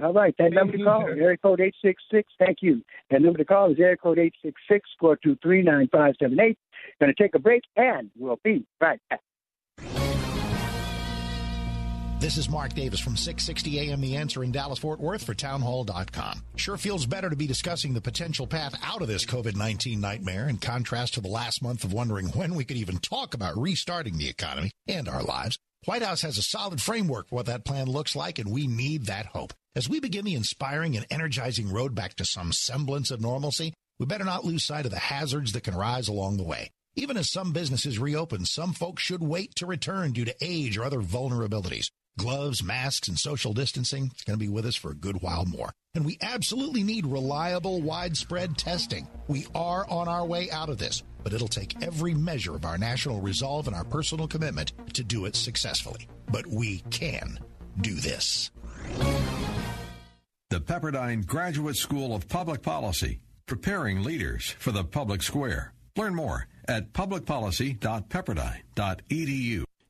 All 0.00 0.12
right, 0.12 0.34
that 0.38 0.44
Thank 0.44 0.54
number 0.54 0.76
to 0.76 0.84
call 0.84 1.02
sir. 1.02 1.12
is 1.12 1.18
area 1.20 1.36
code 1.36 1.60
866. 1.60 2.32
Thank 2.38 2.58
you. 2.62 2.82
That 3.10 3.20
number 3.20 3.38
to 3.38 3.44
call 3.44 3.70
is 3.70 3.78
area 3.78 3.96
code 3.96 4.18
866 4.18 4.88
423 4.98 5.62
9578. 5.62 6.58
Going 6.98 7.14
to 7.14 7.22
take 7.22 7.34
a 7.34 7.38
break, 7.38 7.62
and 7.76 8.10
we'll 8.16 8.40
be 8.42 8.64
right 8.80 9.00
back. 9.10 9.20
This 12.22 12.36
is 12.36 12.48
Mark 12.48 12.72
Davis 12.74 13.00
from 13.00 13.16
660 13.16 13.80
AM 13.90 14.00
The 14.00 14.14
Answer 14.14 14.44
in 14.44 14.52
Dallas 14.52 14.78
Fort 14.78 15.00
Worth 15.00 15.24
for 15.24 15.34
townhall.com. 15.34 16.44
Sure 16.54 16.76
feels 16.76 17.04
better 17.04 17.28
to 17.28 17.34
be 17.34 17.48
discussing 17.48 17.94
the 17.94 18.00
potential 18.00 18.46
path 18.46 18.78
out 18.84 19.02
of 19.02 19.08
this 19.08 19.26
COVID 19.26 19.56
19 19.56 20.00
nightmare 20.00 20.48
in 20.48 20.58
contrast 20.58 21.14
to 21.14 21.20
the 21.20 21.26
last 21.26 21.64
month 21.64 21.82
of 21.82 21.92
wondering 21.92 22.28
when 22.28 22.54
we 22.54 22.64
could 22.64 22.76
even 22.76 22.98
talk 22.98 23.34
about 23.34 23.58
restarting 23.58 24.18
the 24.18 24.28
economy 24.28 24.70
and 24.86 25.08
our 25.08 25.24
lives. 25.24 25.58
White 25.84 26.02
House 26.02 26.22
has 26.22 26.38
a 26.38 26.42
solid 26.42 26.80
framework 26.80 27.28
for 27.28 27.34
what 27.34 27.46
that 27.46 27.64
plan 27.64 27.88
looks 27.88 28.14
like, 28.14 28.38
and 28.38 28.52
we 28.52 28.68
need 28.68 29.06
that 29.06 29.26
hope. 29.26 29.52
As 29.74 29.88
we 29.88 29.98
begin 29.98 30.24
the 30.24 30.36
inspiring 30.36 30.96
and 30.96 31.04
energizing 31.10 31.72
road 31.72 31.92
back 31.92 32.14
to 32.14 32.24
some 32.24 32.52
semblance 32.52 33.10
of 33.10 33.20
normalcy, 33.20 33.74
we 33.98 34.06
better 34.06 34.22
not 34.22 34.44
lose 34.44 34.64
sight 34.64 34.84
of 34.84 34.92
the 34.92 34.98
hazards 35.00 35.50
that 35.52 35.64
can 35.64 35.74
rise 35.74 36.06
along 36.06 36.36
the 36.36 36.44
way. 36.44 36.70
Even 36.94 37.16
as 37.16 37.32
some 37.32 37.52
businesses 37.52 37.98
reopen, 37.98 38.44
some 38.44 38.74
folks 38.74 39.02
should 39.02 39.24
wait 39.24 39.56
to 39.56 39.66
return 39.66 40.12
due 40.12 40.24
to 40.24 40.36
age 40.40 40.78
or 40.78 40.84
other 40.84 41.00
vulnerabilities. 41.00 41.90
Gloves, 42.16 42.62
masks, 42.62 43.08
and 43.08 43.18
social 43.18 43.52
distancing 43.52 44.12
is 44.14 44.22
going 44.24 44.38
to 44.38 44.44
be 44.44 44.48
with 44.48 44.66
us 44.66 44.76
for 44.76 44.92
a 44.92 44.96
good 44.96 45.20
while 45.20 45.46
more. 45.46 45.72
And 45.94 46.04
we 46.04 46.16
absolutely 46.22 46.84
need 46.84 47.06
reliable, 47.06 47.80
widespread 47.80 48.56
testing. 48.56 49.08
We 49.26 49.46
are 49.54 49.88
on 49.88 50.06
our 50.06 50.24
way 50.24 50.50
out 50.50 50.68
of 50.68 50.78
this, 50.78 51.02
but 51.22 51.32
it'll 51.32 51.48
take 51.48 51.82
every 51.82 52.14
measure 52.14 52.54
of 52.54 52.64
our 52.64 52.78
national 52.78 53.20
resolve 53.20 53.66
and 53.66 53.76
our 53.76 53.84
personal 53.84 54.28
commitment 54.28 54.72
to 54.94 55.04
do 55.04 55.24
it 55.24 55.36
successfully. 55.36 56.08
But 56.30 56.46
we 56.46 56.78
can 56.90 57.38
do 57.80 57.94
this. 57.94 58.50
The 60.50 60.60
Pepperdine 60.60 61.26
Graduate 61.26 61.76
School 61.76 62.14
of 62.14 62.28
Public 62.28 62.60
Policy, 62.62 63.20
preparing 63.46 64.02
leaders 64.02 64.54
for 64.58 64.72
the 64.72 64.84
public 64.84 65.22
square. 65.22 65.72
Learn 65.96 66.14
more 66.14 66.46
at 66.68 66.92
publicpolicy.pepperdine.edu. 66.92 69.64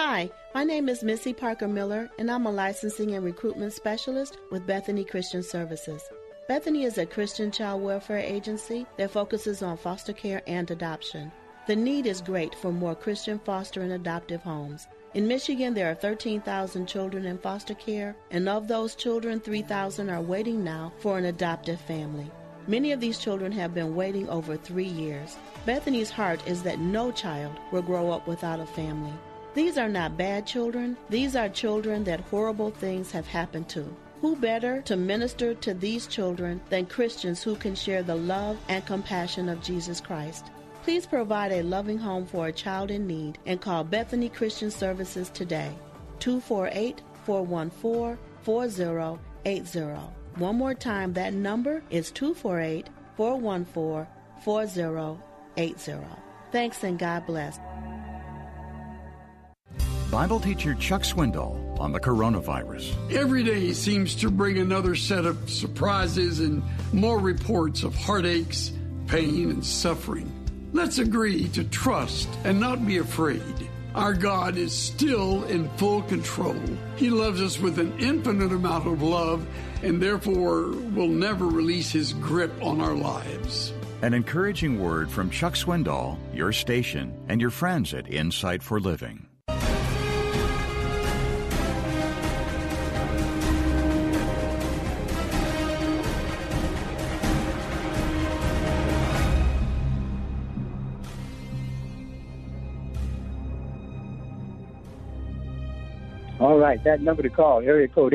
Hi, 0.00 0.30
my 0.54 0.62
name 0.62 0.88
is 0.88 1.02
Missy 1.02 1.32
Parker 1.32 1.66
Miller, 1.66 2.08
and 2.20 2.30
I'm 2.30 2.46
a 2.46 2.52
licensing 2.52 3.16
and 3.16 3.24
recruitment 3.24 3.72
specialist 3.72 4.38
with 4.52 4.64
Bethany 4.64 5.02
Christian 5.02 5.42
Services. 5.42 6.04
Bethany 6.46 6.84
is 6.84 6.98
a 6.98 7.04
Christian 7.04 7.50
child 7.50 7.82
welfare 7.82 8.18
agency 8.20 8.86
that 8.96 9.10
focuses 9.10 9.60
on 9.60 9.76
foster 9.76 10.12
care 10.12 10.40
and 10.46 10.70
adoption. 10.70 11.32
The 11.66 11.74
need 11.74 12.06
is 12.06 12.20
great 12.20 12.54
for 12.54 12.70
more 12.70 12.94
Christian 12.94 13.40
foster 13.40 13.82
and 13.82 13.90
adoptive 13.90 14.40
homes. 14.40 14.86
In 15.14 15.26
Michigan, 15.26 15.74
there 15.74 15.90
are 15.90 15.96
13,000 15.96 16.86
children 16.86 17.24
in 17.24 17.36
foster 17.36 17.74
care, 17.74 18.14
and 18.30 18.48
of 18.48 18.68
those 18.68 18.94
children, 18.94 19.40
3,000 19.40 20.08
are 20.10 20.22
waiting 20.22 20.62
now 20.62 20.92
for 21.00 21.18
an 21.18 21.24
adoptive 21.24 21.80
family. 21.80 22.30
Many 22.68 22.92
of 22.92 23.00
these 23.00 23.18
children 23.18 23.50
have 23.50 23.74
been 23.74 23.96
waiting 23.96 24.28
over 24.28 24.56
three 24.56 24.84
years. 24.84 25.36
Bethany's 25.66 26.10
heart 26.10 26.40
is 26.46 26.62
that 26.62 26.78
no 26.78 27.10
child 27.10 27.56
will 27.72 27.82
grow 27.82 28.12
up 28.12 28.28
without 28.28 28.60
a 28.60 28.66
family. 28.66 29.14
These 29.58 29.76
are 29.76 29.88
not 29.88 30.16
bad 30.16 30.46
children, 30.46 30.96
these 31.10 31.34
are 31.34 31.48
children 31.48 32.04
that 32.04 32.20
horrible 32.20 32.70
things 32.70 33.10
have 33.10 33.26
happened 33.26 33.68
to. 33.70 33.92
Who 34.20 34.36
better 34.36 34.82
to 34.82 34.96
minister 34.96 35.52
to 35.52 35.74
these 35.74 36.06
children 36.06 36.60
than 36.70 36.86
Christians 36.86 37.42
who 37.42 37.56
can 37.56 37.74
share 37.74 38.04
the 38.04 38.14
love 38.14 38.56
and 38.68 38.86
compassion 38.86 39.48
of 39.48 39.60
Jesus 39.60 40.00
Christ? 40.00 40.44
Please 40.84 41.06
provide 41.06 41.50
a 41.50 41.64
loving 41.64 41.98
home 41.98 42.24
for 42.24 42.46
a 42.46 42.52
child 42.52 42.92
in 42.92 43.08
need 43.08 43.38
and 43.46 43.60
call 43.60 43.82
Bethany 43.82 44.28
Christian 44.28 44.70
Services 44.70 45.28
today. 45.28 45.72
248 46.20 47.02
414 47.26 48.16
4080. 48.42 49.80
One 50.36 50.56
more 50.56 50.74
time, 50.74 51.14
that 51.14 51.34
number 51.34 51.82
is 51.90 52.12
248 52.12 52.86
414 53.16 54.06
4080. 54.44 56.06
Thanks 56.52 56.84
and 56.84 56.96
God 56.96 57.26
bless. 57.26 57.58
Bible 60.10 60.40
teacher 60.40 60.74
Chuck 60.74 61.02
Swindoll 61.02 61.78
on 61.78 61.92
the 61.92 62.00
coronavirus. 62.00 62.94
Every 63.12 63.42
day 63.42 63.74
seems 63.74 64.14
to 64.16 64.30
bring 64.30 64.56
another 64.56 64.94
set 64.94 65.26
of 65.26 65.50
surprises 65.50 66.40
and 66.40 66.62
more 66.94 67.18
reports 67.18 67.82
of 67.82 67.94
heartaches, 67.94 68.72
pain, 69.06 69.50
and 69.50 69.64
suffering. 69.64 70.32
Let's 70.72 70.98
agree 70.98 71.48
to 71.48 71.62
trust 71.64 72.26
and 72.44 72.58
not 72.58 72.86
be 72.86 72.96
afraid. 72.96 73.68
Our 73.94 74.14
God 74.14 74.56
is 74.56 74.72
still 74.72 75.44
in 75.44 75.68
full 75.76 76.00
control. 76.02 76.56
He 76.96 77.10
loves 77.10 77.42
us 77.42 77.58
with 77.58 77.78
an 77.78 77.92
infinite 77.98 78.52
amount 78.52 78.86
of 78.86 79.02
love 79.02 79.46
and 79.82 80.02
therefore 80.02 80.68
will 80.94 81.08
never 81.08 81.46
release 81.46 81.92
his 81.92 82.14
grip 82.14 82.52
on 82.62 82.80
our 82.80 82.94
lives. 82.94 83.74
An 84.00 84.14
encouraging 84.14 84.80
word 84.80 85.10
from 85.10 85.28
Chuck 85.28 85.54
Swindoll, 85.54 86.16
your 86.32 86.52
station, 86.52 87.12
and 87.28 87.42
your 87.42 87.50
friends 87.50 87.92
at 87.92 88.10
Insight 88.10 88.62
for 88.62 88.80
Living. 88.80 89.27
All 106.58 106.64
right, 106.64 106.82
that 106.82 107.00
number 107.00 107.22
to 107.22 107.30
call, 107.30 107.60
area 107.60 107.86
code 107.86 108.12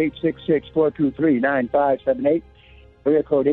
866-423-9578. 0.75 2.43
Area 3.05 3.23
code 3.23 3.47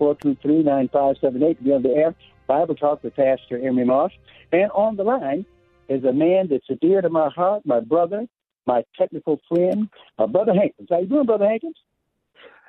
866-423-9578 0.00 1.58
to 1.58 1.62
be 1.62 1.70
on 1.70 1.82
the 1.82 1.90
air. 1.90 2.14
Bible 2.46 2.74
Talk 2.76 3.04
with 3.04 3.14
Pastor 3.14 3.58
Emery 3.62 3.84
Moss. 3.84 4.12
And 4.52 4.70
on 4.70 4.96
the 4.96 5.04
line 5.04 5.44
is 5.90 6.02
a 6.04 6.14
man 6.14 6.48
that's 6.48 6.64
dear 6.80 7.02
to 7.02 7.10
my 7.10 7.28
heart, 7.28 7.66
my 7.66 7.80
brother, 7.80 8.26
my 8.64 8.86
technical 8.98 9.38
friend, 9.50 9.90
uh, 10.18 10.26
Brother 10.26 10.54
Hankins. 10.54 10.88
How 10.90 11.00
you 11.00 11.08
doing, 11.08 11.26
Brother 11.26 11.46
Hankins? 11.46 11.76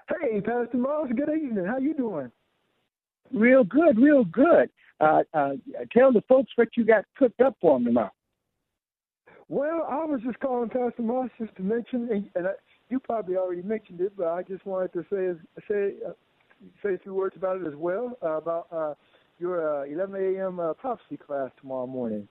Hey, 0.09 0.41
Pastor 0.41 0.75
Moss. 0.77 1.07
Good 1.15 1.29
evening. 1.29 1.63
How 1.65 1.77
you 1.77 1.93
doing? 1.93 2.29
Real 3.31 3.63
good, 3.63 3.97
real 3.97 4.25
good. 4.25 4.69
Uh, 4.99 5.23
uh, 5.33 5.51
tell 5.97 6.11
the 6.11 6.23
folks 6.27 6.51
what 6.55 6.75
you 6.75 6.83
got 6.83 7.05
cooked 7.17 7.39
up 7.39 7.55
for 7.61 7.77
them 7.77 7.85
tomorrow. 7.85 8.11
Well, 9.49 9.87
I 9.89 10.03
was 10.05 10.19
just 10.25 10.39
calling 10.39 10.69
Pastor 10.69 11.01
Moss 11.01 11.29
just 11.39 11.55
to 11.55 11.63
mention, 11.63 12.09
and, 12.11 12.29
and 12.35 12.47
I, 12.47 12.51
you 12.89 12.99
probably 12.99 13.37
already 13.37 13.61
mentioned 13.61 14.01
it, 14.01 14.13
but 14.17 14.27
I 14.27 14.43
just 14.43 14.65
wanted 14.65 14.93
to 14.93 15.05
say 15.09 15.39
say 15.69 15.93
uh, 16.05 16.11
say 16.83 16.95
a 16.95 16.97
few 16.97 17.13
words 17.13 17.35
about 17.37 17.61
it 17.61 17.67
as 17.67 17.75
well 17.75 18.17
uh, 18.21 18.37
about 18.37 18.67
uh, 18.71 18.93
your 19.39 19.83
uh, 19.83 19.85
11 19.85 20.15
a.m. 20.15 20.59
Uh, 20.59 20.73
prophecy 20.73 21.17
class 21.17 21.49
tomorrow 21.61 21.87
morning. 21.87 22.27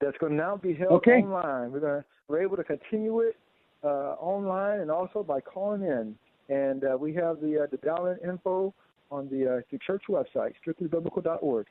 That's 0.00 0.16
going 0.18 0.32
to 0.32 0.38
now 0.38 0.56
be 0.56 0.74
held 0.74 0.92
Okay. 0.92 1.22
online. 1.22 1.70
We're 1.70 1.80
going 1.80 2.02
to 2.02 2.04
we're 2.28 2.42
able 2.42 2.56
to 2.56 2.64
continue 2.64 3.20
it 3.20 3.36
uh, 3.84 4.14
online 4.18 4.80
and 4.80 4.90
also 4.90 5.22
by 5.22 5.40
calling 5.40 5.82
in. 5.82 6.16
And 6.48 6.84
uh, 6.84 6.96
we 6.98 7.14
have 7.14 7.40
the 7.40 7.62
uh, 7.62 7.66
the 7.70 7.76
dial-in 7.78 8.18
info 8.28 8.74
on 9.10 9.28
the 9.28 9.58
uh, 9.58 9.60
the 9.70 9.78
church 9.78 10.02
website, 10.08 10.54
strictlybiblical.org. 10.66 11.66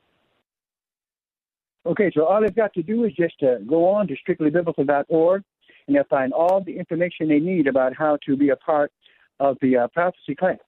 Okay, 1.85 2.11
so 2.13 2.25
all 2.25 2.41
they've 2.41 2.55
got 2.55 2.73
to 2.73 2.83
do 2.83 3.05
is 3.05 3.13
just 3.13 3.41
uh, 3.41 3.57
go 3.67 3.87
on 3.87 4.07
to 4.07 4.15
strictlybiblical.org, 4.27 5.43
and 5.87 5.95
they'll 5.95 6.03
find 6.05 6.31
all 6.31 6.63
the 6.63 6.77
information 6.77 7.27
they 7.27 7.39
need 7.39 7.67
about 7.67 7.95
how 7.95 8.17
to 8.25 8.37
be 8.37 8.49
a 8.49 8.55
part 8.55 8.91
of 9.39 9.57
the 9.61 9.77
uh, 9.77 9.87
prophecy 9.87 10.35
class. 10.35 10.59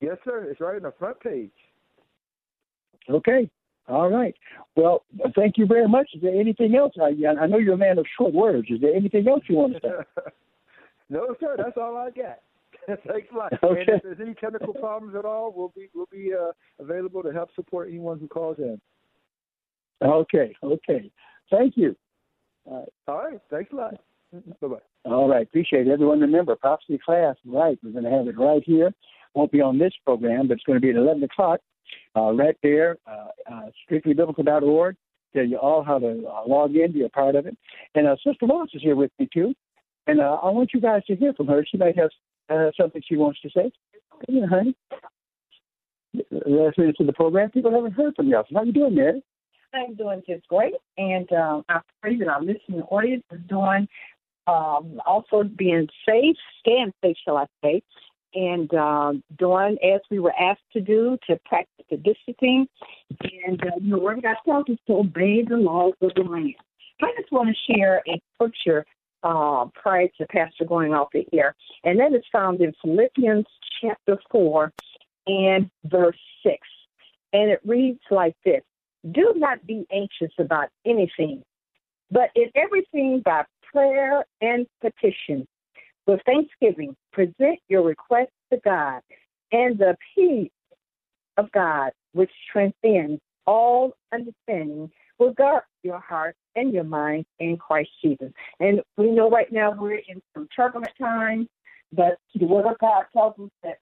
Yes, 0.00 0.16
sir. 0.24 0.46
It's 0.50 0.60
right 0.60 0.76
on 0.76 0.82
the 0.82 0.94
front 0.98 1.20
page. 1.20 1.50
Okay, 3.10 3.50
all 3.88 4.08
right. 4.08 4.34
Well, 4.76 5.04
thank 5.36 5.58
you 5.58 5.66
very 5.66 5.88
much. 5.88 6.08
Is 6.14 6.22
there 6.22 6.38
anything 6.38 6.74
else? 6.74 6.94
I, 7.00 7.12
I 7.26 7.46
know 7.46 7.58
you're 7.58 7.74
a 7.74 7.78
man 7.78 7.98
of 7.98 8.06
short 8.16 8.32
words. 8.32 8.68
Is 8.70 8.80
there 8.80 8.94
anything 8.94 9.28
else 9.28 9.42
you 9.48 9.56
want 9.56 9.74
to 9.74 9.80
say? 9.80 10.22
no, 11.10 11.34
sir. 11.40 11.56
That's 11.58 11.76
all 11.76 11.96
I 11.96 12.10
got. 12.10 12.38
Thanks 13.06 13.28
a 13.32 13.36
lot. 13.36 13.52
Okay. 13.62 13.80
And 13.80 13.88
if 13.88 14.02
there's 14.02 14.20
any 14.20 14.34
technical 14.34 14.74
problems 14.74 15.14
at 15.16 15.24
all, 15.24 15.52
we'll 15.54 15.72
be 15.76 15.88
we'll 15.94 16.08
be 16.10 16.32
uh, 16.32 16.52
available 16.80 17.22
to 17.22 17.32
help 17.32 17.50
support 17.54 17.88
anyone 17.88 18.18
who 18.18 18.28
calls 18.28 18.58
in. 18.58 18.80
Okay, 20.02 20.54
okay. 20.62 21.10
Thank 21.50 21.76
you. 21.76 21.96
All 22.64 22.78
right. 22.78 22.88
All 23.08 23.30
right. 23.30 23.40
Thanks 23.50 23.72
a 23.72 23.76
lot. 23.76 23.94
Bye 24.60 24.68
bye. 24.68 24.76
All 25.04 25.28
right, 25.28 25.42
appreciate 25.42 25.86
it. 25.86 25.90
Everyone 25.90 26.20
remember, 26.20 26.56
prophecy 26.56 26.98
class, 27.04 27.36
right, 27.44 27.78
we're 27.82 27.90
going 27.90 28.04
to 28.04 28.10
have 28.10 28.28
it 28.28 28.38
right 28.38 28.62
here. 28.64 28.92
Won't 29.34 29.50
be 29.50 29.60
on 29.60 29.78
this 29.78 29.92
program, 30.04 30.48
but 30.48 30.54
it's 30.54 30.64
going 30.64 30.76
to 30.76 30.80
be 30.80 30.90
at 30.90 30.96
11 30.96 31.22
o'clock, 31.24 31.60
uh, 32.16 32.32
right 32.32 32.56
there, 32.62 32.98
uh, 33.06 33.28
uh, 33.52 33.62
strictlybiblical.org. 33.90 34.96
Tell 35.34 35.44
you 35.44 35.56
all 35.56 35.82
how 35.82 35.98
to 35.98 36.26
uh, 36.26 36.46
log 36.46 36.76
in, 36.76 36.92
be 36.92 37.04
a 37.04 37.08
part 37.08 37.34
of 37.34 37.46
it. 37.46 37.56
And 37.94 38.06
uh, 38.06 38.16
Sister 38.24 38.46
Moss 38.46 38.68
is 38.74 38.82
here 38.82 38.96
with 38.96 39.10
me, 39.18 39.28
too. 39.32 39.54
And 40.06 40.20
uh, 40.20 40.38
I 40.42 40.50
want 40.50 40.70
you 40.74 40.80
guys 40.80 41.04
to 41.06 41.16
hear 41.16 41.32
from 41.32 41.46
her. 41.48 41.64
She 41.68 41.78
might 41.78 41.96
have 41.98 42.10
uh, 42.50 42.70
something 42.78 43.02
she 43.06 43.16
wants 43.16 43.40
to 43.40 43.50
say. 43.50 43.72
Come 44.26 44.34
here, 44.34 44.48
honey. 44.48 44.76
Last 46.30 46.78
minute 46.78 46.96
to 46.98 47.04
the 47.04 47.12
program. 47.14 47.50
People 47.50 47.72
haven't 47.72 47.92
heard 47.92 48.14
from 48.14 48.28
you. 48.28 48.42
How 48.54 48.62
you 48.62 48.72
doing, 48.72 48.94
Mary? 48.94 49.22
I'm 49.74 49.94
doing 49.94 50.22
just 50.28 50.46
great, 50.48 50.74
and 50.98 51.30
um, 51.32 51.64
I 51.68 51.80
pray 52.00 52.16
that 52.18 52.28
our 52.28 52.42
listening 52.42 52.82
audience 52.82 53.24
is 53.32 53.40
doing 53.48 53.88
um, 54.46 55.00
also 55.06 55.44
being 55.44 55.88
safe, 56.06 56.36
staying 56.60 56.92
safe, 57.02 57.16
shall 57.24 57.38
I 57.38 57.46
say, 57.62 57.82
and 58.34 58.72
uh, 58.74 59.12
doing 59.38 59.78
as 59.82 60.00
we 60.10 60.18
were 60.18 60.34
asked 60.38 60.60
to 60.74 60.80
do 60.80 61.16
to 61.28 61.38
practice 61.46 61.86
the 61.90 61.96
distancing. 61.96 62.66
And 63.46 63.62
uh, 63.62 63.70
you 63.80 63.90
know, 63.90 63.98
where 63.98 64.20
God 64.20 64.36
tells 64.44 64.64
us 64.68 64.76
to 64.88 64.94
obey 64.94 65.42
the 65.42 65.56
laws 65.56 65.94
of 66.02 66.12
the 66.14 66.22
land. 66.22 66.54
I 67.00 67.12
just 67.18 67.32
want 67.32 67.48
to 67.48 67.72
share 67.72 68.02
a 68.06 68.20
scripture 68.34 68.84
uh, 69.22 69.66
prior 69.74 70.08
to 70.18 70.26
Pastor 70.26 70.64
going 70.64 70.92
off 70.92 71.08
the 71.12 71.26
air, 71.32 71.54
and 71.84 71.98
that 71.98 72.12
is 72.12 72.24
found 72.30 72.60
in 72.60 72.72
Philippians 72.82 73.46
chapter 73.80 74.18
four 74.30 74.72
and 75.26 75.70
verse 75.84 76.18
six, 76.42 76.58
and 77.32 77.50
it 77.50 77.60
reads 77.64 78.00
like 78.10 78.36
this. 78.44 78.62
Do 79.10 79.34
not 79.36 79.66
be 79.66 79.84
anxious 79.92 80.32
about 80.38 80.68
anything, 80.86 81.42
but 82.10 82.30
in 82.36 82.50
everything 82.54 83.20
by 83.24 83.44
prayer 83.72 84.24
and 84.40 84.66
petition, 84.80 85.46
with 86.06 86.20
thanksgiving, 86.26 86.94
present 87.12 87.58
your 87.68 87.82
requests 87.82 88.34
to 88.52 88.60
God, 88.64 89.00
and 89.50 89.78
the 89.78 89.96
peace 90.14 90.50
of 91.36 91.50
God, 91.52 91.90
which 92.12 92.30
transcends 92.52 93.20
all 93.46 93.92
understanding, 94.12 94.90
will 95.18 95.32
guard 95.32 95.62
your 95.82 95.98
heart 95.98 96.36
and 96.54 96.72
your 96.72 96.84
mind 96.84 97.24
in 97.38 97.56
Christ 97.56 97.90
Jesus. 98.04 98.32
And 98.60 98.80
we 98.96 99.10
know 99.10 99.30
right 99.30 99.50
now 99.50 99.72
we're 99.72 100.02
in 100.08 100.20
some 100.34 100.48
turbulent 100.54 100.92
times, 101.00 101.48
but 101.92 102.18
the 102.34 102.46
Word 102.46 102.66
of 102.66 102.78
God 102.78 103.04
tells 103.12 103.34
us 103.38 103.50
that 103.62 103.78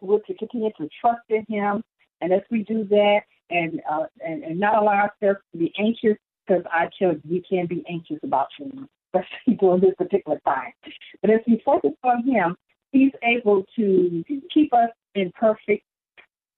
we're 0.00 0.20
to 0.20 0.34
continue 0.34 0.70
to 0.78 0.88
trust 1.00 1.22
in 1.28 1.44
Him, 1.48 1.82
and 2.20 2.32
as 2.32 2.42
we 2.50 2.62
do 2.62 2.84
that, 2.84 3.20
and 3.50 3.80
uh, 3.90 4.04
and, 4.24 4.42
and 4.44 4.58
not 4.58 4.80
allow 4.80 4.92
ourselves 4.92 5.40
to 5.52 5.58
be 5.58 5.72
anxious, 5.78 6.16
because 6.46 6.64
I 6.70 6.88
tell 6.98 7.12
you, 7.12 7.22
we 7.28 7.42
can 7.48 7.66
be 7.66 7.84
anxious 7.88 8.18
about 8.22 8.48
things, 8.58 8.86
especially 9.14 9.54
during 9.60 9.80
this 9.80 9.94
particular 9.96 10.40
time. 10.46 10.72
But 11.20 11.30
as 11.30 11.40
we 11.46 11.62
focus 11.64 11.92
on 12.04 12.24
Him, 12.24 12.56
He's 12.92 13.12
able 13.22 13.64
to 13.76 14.24
keep 14.52 14.72
us 14.72 14.90
in 15.14 15.32
perfect 15.38 15.84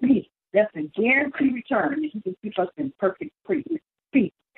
peace. 0.02 0.26
That's 0.54 0.74
a 0.76 0.82
guaranteed 1.00 1.54
return. 1.54 2.02
He 2.02 2.20
can 2.20 2.36
keep 2.42 2.58
us 2.58 2.68
in 2.76 2.92
perfect 2.98 3.32
peace. 3.48 3.80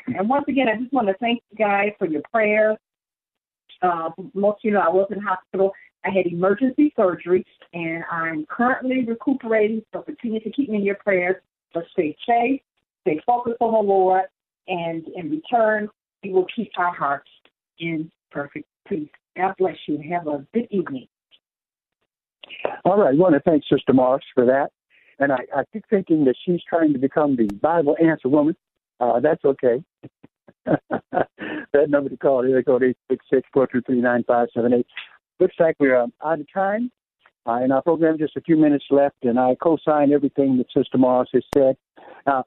And 0.07 0.29
once 0.29 0.45
again, 0.49 0.69
I 0.69 0.77
just 0.77 0.93
want 0.93 1.09
to 1.09 1.15
thank 1.15 1.43
you 1.51 1.57
guys 1.57 1.91
for 1.99 2.07
your 2.07 2.23
prayers. 2.31 2.77
Uh, 3.83 4.11
most 4.35 4.57
of 4.57 4.65
you 4.65 4.71
know 4.73 4.81
I 4.81 4.89
was 4.89 5.09
in 5.11 5.21
hospital. 5.21 5.73
I 6.05 6.11
had 6.11 6.27
emergency 6.27 6.93
surgery, 6.97 7.45
and 7.73 8.05
I'm 8.11 8.47
currently 8.47 9.05
recuperating. 9.05 9.83
So 9.93 10.03
continue 10.03 10.41
to 10.41 10.51
keep 10.51 10.69
me 10.69 10.79
in 10.79 10.85
your 10.85 10.97
prayers. 10.97 11.37
But 11.75 11.85
stay 11.93 12.17
safe, 12.27 12.61
stay 13.03 13.21
focused 13.27 13.57
on 13.61 13.73
the 13.73 13.93
Lord, 13.93 14.25
and 14.69 15.07
in 15.09 15.31
return, 15.31 15.89
He 16.23 16.31
will 16.31 16.47
keep 16.55 16.71
our 16.79 16.95
hearts 16.95 17.29
in 17.79 18.11
perfect 18.31 18.67
peace. 18.89 19.11
God 19.37 19.55
bless 19.59 19.77
you. 19.87 20.01
Have 20.11 20.29
a 20.29 20.47
good 20.55 20.69
evening. 20.71 21.09
All 22.85 22.99
right. 22.99 23.15
I 23.15 23.17
want 23.17 23.35
to 23.35 23.41
thank 23.41 23.65
Sister 23.71 23.93
Morris 23.93 24.25
for 24.35 24.47
that. 24.47 24.71
And 25.19 25.33
I, 25.33 25.39
I 25.55 25.65
keep 25.73 25.85
thinking 25.89 26.25
that 26.25 26.35
she's 26.45 26.61
trying 26.69 26.93
to 26.93 26.99
become 26.99 27.37
the 27.37 27.47
Bible 27.55 27.97
answer 28.03 28.29
woman. 28.29 28.57
Uh, 29.01 29.21
that's 29.21 29.45
okay. 29.45 29.83
that 30.67 31.89
number 31.89 32.11
to 32.11 32.17
call, 32.17 32.43
area 32.43 32.63
code 32.63 32.83
866-423-9578. 33.57 34.85
Looks 35.41 35.55
like 35.59 35.77
we're 35.79 35.97
um, 35.97 36.13
out 36.25 36.41
of 36.41 36.47
time. 36.53 36.91
Uh, 37.47 37.61
in 37.63 37.73
our 37.73 37.83
program, 37.83 38.17
just 38.19 38.37
a 38.37 38.41
few 38.41 38.57
minutes 38.57 38.87
left, 38.91 39.17
and 39.23 39.39
I 39.39 39.55
co-sign 39.63 40.13
everything 40.13 40.57
that 40.59 40.67
Sister 40.75 40.97
Morris 40.97 41.29
has 41.35 41.45
said. 41.55 41.77
Uh, 42.27 42.43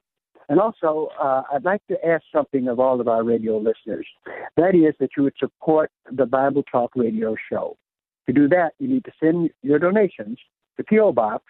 and 0.50 0.60
also, 0.60 1.10
uh, 1.22 1.44
I'd 1.54 1.66
like 1.66 1.86
to 1.88 2.04
ask 2.06 2.24
something 2.34 2.68
of 2.68 2.80
all 2.80 3.02
of 3.02 3.08
our 3.08 3.24
radio 3.24 3.58
listeners. 3.58 4.08
That 4.56 4.76
is 4.76 4.96
that 5.00 5.10
you 5.16 5.24
would 5.24 5.36
support 5.38 5.92
the 6.12 6.26
Bible 6.26 6.64
Talk 6.64 6.92
radio 6.96 7.36
show. 7.52 7.78
To 8.28 8.34
do 8.34 8.48
that, 8.50 8.74
you 8.80 8.88
need 8.88 9.06
to 9.06 9.12
send 9.20 9.52
your 9.62 9.78
donations 9.78 10.40
to 10.78 10.84
P.O. 10.84 11.12
Box 11.12 11.44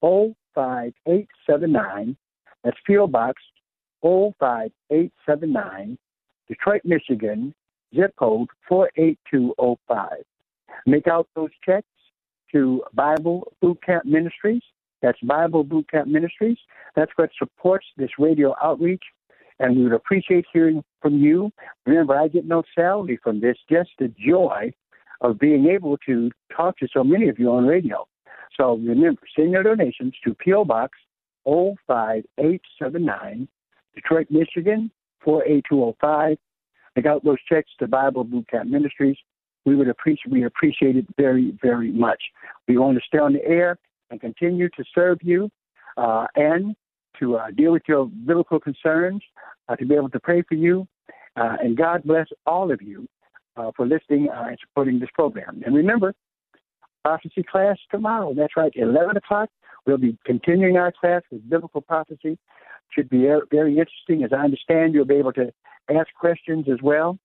05879. 0.00 2.16
That's 2.62 2.76
P.O. 2.86 3.06
Box 3.06 3.42
05879, 4.02 5.96
Detroit, 6.48 6.82
Michigan, 6.84 7.54
zip 7.94 8.14
code 8.18 8.48
48205. 8.68 10.08
Make 10.86 11.06
out 11.06 11.28
those 11.34 11.50
checks 11.64 11.86
to 12.52 12.82
Bible 12.94 13.52
Boot 13.60 13.78
Camp 13.84 14.04
Ministries. 14.04 14.62
That's 15.00 15.18
Bible 15.22 15.64
Boot 15.64 15.90
Camp 15.90 16.08
Ministries. 16.08 16.58
That's 16.94 17.10
what 17.16 17.30
supports 17.38 17.86
this 17.96 18.10
radio 18.18 18.54
outreach. 18.62 19.02
And 19.58 19.76
we 19.76 19.84
would 19.84 19.92
appreciate 19.92 20.46
hearing 20.52 20.82
from 21.00 21.18
you. 21.18 21.50
Remember, 21.86 22.16
I 22.16 22.28
get 22.28 22.46
no 22.46 22.62
salary 22.74 23.18
from 23.22 23.40
this, 23.40 23.56
just 23.70 23.90
the 23.98 24.12
joy 24.18 24.72
of 25.20 25.38
being 25.38 25.66
able 25.66 25.96
to 26.06 26.30
talk 26.54 26.78
to 26.78 26.88
so 26.92 27.04
many 27.04 27.28
of 27.28 27.38
you 27.38 27.50
on 27.52 27.66
radio. 27.66 28.06
So 28.56 28.76
remember, 28.76 29.20
send 29.36 29.52
your 29.52 29.62
donations 29.62 30.14
to 30.24 30.34
P.O. 30.34 30.64
Box 30.64 30.98
05879, 31.44 33.48
Detroit, 33.94 34.26
Michigan 34.30 34.90
48205. 35.24 36.38
Make 36.96 37.06
out 37.06 37.24
those 37.24 37.38
checks 37.48 37.70
to 37.78 37.86
Bible 37.86 38.24
Boot 38.24 38.48
Camp 38.48 38.68
Ministries 38.68 39.16
we 39.64 39.76
would 39.76 39.88
appreciate 39.88 40.32
we 40.32 40.44
appreciate 40.44 40.96
it 40.96 41.06
very 41.16 41.56
very 41.62 41.92
much. 41.92 42.22
We 42.68 42.78
want 42.78 42.96
to 42.98 43.04
stay 43.06 43.18
on 43.18 43.32
the 43.32 43.44
air 43.44 43.78
and 44.10 44.20
continue 44.20 44.68
to 44.70 44.84
serve 44.94 45.18
you 45.22 45.50
uh, 45.96 46.26
and 46.36 46.74
to 47.18 47.36
uh, 47.36 47.50
deal 47.50 47.72
with 47.72 47.82
your 47.86 48.06
biblical 48.06 48.58
concerns, 48.58 49.22
uh, 49.68 49.76
to 49.76 49.86
be 49.86 49.94
able 49.94 50.10
to 50.10 50.20
pray 50.20 50.42
for 50.42 50.54
you, 50.54 50.86
uh, 51.36 51.56
and 51.60 51.76
God 51.76 52.02
bless 52.04 52.26
all 52.46 52.72
of 52.72 52.82
you 52.82 53.08
uh, 53.56 53.70
for 53.76 53.86
listening 53.86 54.28
uh, 54.28 54.44
and 54.48 54.58
supporting 54.60 54.98
this 54.98 55.10
program. 55.14 55.62
And 55.64 55.74
remember, 55.74 56.14
prophecy 57.04 57.42
class 57.42 57.76
tomorrow. 57.90 58.34
That's 58.34 58.56
right, 58.56 58.72
11 58.74 59.16
o'clock. 59.16 59.50
We'll 59.86 59.98
be 59.98 60.16
continuing 60.24 60.76
our 60.76 60.92
class 60.92 61.22
with 61.30 61.48
biblical 61.48 61.80
prophecy. 61.80 62.38
Should 62.90 63.08
be 63.08 63.28
very 63.50 63.78
interesting. 63.78 64.22
As 64.22 64.32
I 64.32 64.44
understand, 64.44 64.94
you'll 64.94 65.04
be 65.06 65.16
able 65.16 65.32
to 65.34 65.52
ask 65.90 66.08
questions 66.18 66.66
as 66.70 66.80
well. 66.82 67.18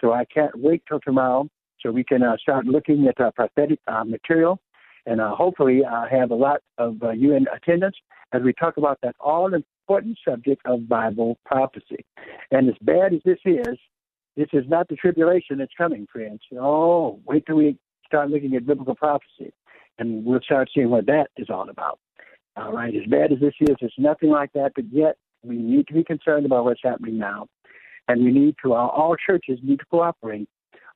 So 0.00 0.12
I 0.12 0.24
can't 0.26 0.56
wait 0.56 0.82
till 0.86 1.00
tomorrow 1.00 1.48
so 1.84 1.92
we 1.92 2.04
can 2.04 2.22
uh, 2.22 2.36
start 2.38 2.66
looking 2.66 3.06
at 3.06 3.20
uh, 3.20 3.30
prophetic 3.32 3.78
uh, 3.86 4.04
material 4.04 4.58
and 5.06 5.20
uh, 5.20 5.34
hopefully 5.34 5.82
uh, 5.84 6.06
have 6.10 6.30
a 6.30 6.34
lot 6.34 6.60
of 6.78 7.02
uh, 7.02 7.10
you 7.10 7.34
in 7.34 7.46
attendance 7.54 7.96
as 8.32 8.42
we 8.42 8.52
talk 8.54 8.76
about 8.76 8.98
that 9.02 9.14
all 9.20 9.52
important 9.52 10.18
subject 10.26 10.62
of 10.64 10.88
Bible 10.88 11.38
prophecy. 11.44 12.04
And 12.50 12.68
as 12.68 12.74
bad 12.80 13.12
as 13.12 13.20
this 13.24 13.38
is, 13.44 13.78
this 14.36 14.48
is 14.52 14.64
not 14.66 14.88
the 14.88 14.96
tribulation 14.96 15.58
that's 15.58 15.72
coming, 15.76 16.06
friends. 16.10 16.40
Oh, 16.58 17.20
wait 17.26 17.44
till 17.46 17.56
we 17.56 17.76
start 18.06 18.30
looking 18.30 18.56
at 18.56 18.66
biblical 18.66 18.94
prophecy 18.94 19.52
and 19.98 20.24
we'll 20.24 20.40
start 20.40 20.70
seeing 20.74 20.90
what 20.90 21.06
that 21.06 21.28
is 21.36 21.48
all 21.50 21.68
about. 21.68 21.98
All 22.56 22.72
right, 22.72 22.94
as 22.94 23.08
bad 23.08 23.32
as 23.32 23.40
this 23.40 23.54
is, 23.60 23.76
it's 23.80 23.94
nothing 23.98 24.30
like 24.30 24.52
that, 24.54 24.72
but 24.74 24.84
yet 24.90 25.16
we 25.42 25.56
need 25.56 25.86
to 25.88 25.94
be 25.94 26.04
concerned 26.04 26.46
about 26.46 26.64
what's 26.64 26.80
happening 26.82 27.18
now. 27.18 27.46
And 28.08 28.24
we 28.24 28.32
need 28.32 28.54
to, 28.64 28.74
all 28.74 29.16
churches 29.16 29.58
need 29.62 29.80
to 29.80 29.84
cooperate 29.86 30.48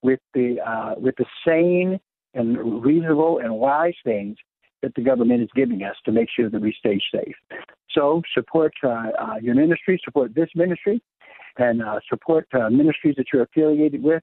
with 0.02 0.20
the 0.34 0.60
uh, 0.60 0.94
with 0.96 1.16
the 1.16 1.26
sane 1.46 1.98
and 2.34 2.84
reasonable 2.84 3.38
and 3.38 3.52
wise 3.54 3.94
things 4.04 4.36
that 4.82 4.94
the 4.94 5.02
government 5.02 5.42
is 5.42 5.48
giving 5.54 5.82
us 5.82 5.96
to 6.04 6.12
make 6.12 6.28
sure 6.34 6.48
that 6.48 6.60
we 6.60 6.74
stay 6.78 7.00
safe. 7.12 7.34
So 7.90 8.22
support 8.32 8.72
uh, 8.84 8.88
uh, 8.88 9.34
your 9.42 9.54
ministry, 9.54 10.00
support 10.04 10.34
this 10.34 10.48
ministry, 10.54 11.02
and 11.56 11.82
uh, 11.82 11.98
support 12.08 12.46
uh, 12.54 12.70
ministries 12.70 13.16
that 13.16 13.26
you're 13.32 13.42
affiliated 13.42 14.02
with. 14.02 14.22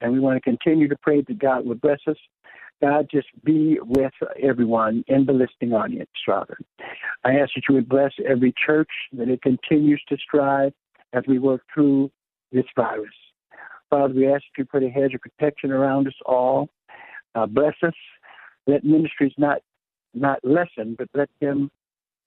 And 0.00 0.12
we 0.12 0.20
want 0.20 0.36
to 0.36 0.40
continue 0.42 0.88
to 0.88 0.96
pray 1.00 1.22
that 1.22 1.38
God 1.38 1.64
would 1.66 1.80
bless 1.80 2.00
us. 2.06 2.16
God, 2.82 3.06
just 3.10 3.28
be 3.42 3.78
with 3.82 4.12
everyone 4.42 5.02
in 5.08 5.24
the 5.24 5.32
listening 5.32 5.72
audience, 5.72 6.10
Father. 6.26 6.58
I 7.24 7.36
ask 7.36 7.50
that 7.54 7.62
you 7.68 7.74
would 7.76 7.88
bless 7.88 8.12
every 8.28 8.52
church, 8.66 8.90
that 9.14 9.30
it 9.30 9.40
continues 9.40 10.02
to 10.10 10.18
strive 10.18 10.74
as 11.14 11.22
we 11.26 11.38
work 11.38 11.62
through 11.72 12.10
this 12.52 12.66
virus. 12.76 13.14
Father, 13.90 14.14
we 14.14 14.26
ask 14.26 14.42
you 14.56 14.64
to 14.64 14.70
put 14.70 14.82
a 14.82 14.88
hedge 14.88 15.14
of 15.14 15.20
protection 15.20 15.70
around 15.70 16.06
us 16.06 16.14
all. 16.24 16.68
Uh, 17.34 17.46
bless 17.46 17.74
us. 17.82 17.94
Let 18.66 18.84
ministries 18.84 19.32
not 19.38 19.58
not 20.14 20.40
lessen, 20.42 20.96
but 20.98 21.08
let 21.14 21.28
them 21.40 21.70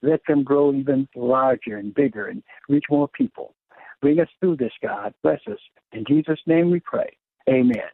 let 0.01 0.22
them 0.28 0.43
grow 0.43 0.74
even 0.74 1.07
larger 1.16 1.78
and 1.78 1.93
bigger 1.93 2.28
and 2.28 2.43
reach 2.70 2.86
more 2.89 3.07
people. 3.07 3.55
Bring 4.01 4.20
us 4.20 4.30
through 4.39 4.57
this, 4.57 4.72
God. 4.82 5.14
Bless 5.24 5.41
us. 5.51 5.60
In 5.91 6.05
Jesus' 6.07 6.39
name 6.45 6.72
we 6.72 6.80
pray. 6.80 7.18
Amen. 7.49 7.89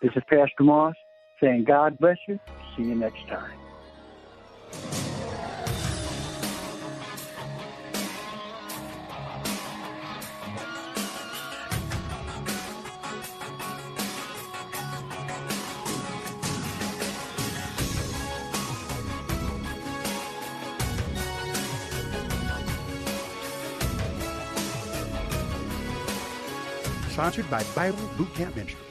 This 0.00 0.12
is 0.14 0.22
Pastor 0.28 0.62
Moss 0.62 0.94
saying, 1.40 1.64
God 1.64 1.98
bless 1.98 2.18
you. 2.28 2.38
See 2.76 2.84
you 2.84 2.94
next 2.94 3.26
time. 3.28 3.58
Sponsored 27.22 27.48
by 27.48 27.62
Bible 27.76 28.10
Boot 28.18 28.34
Camp 28.34 28.56
Ministries. 28.56 28.81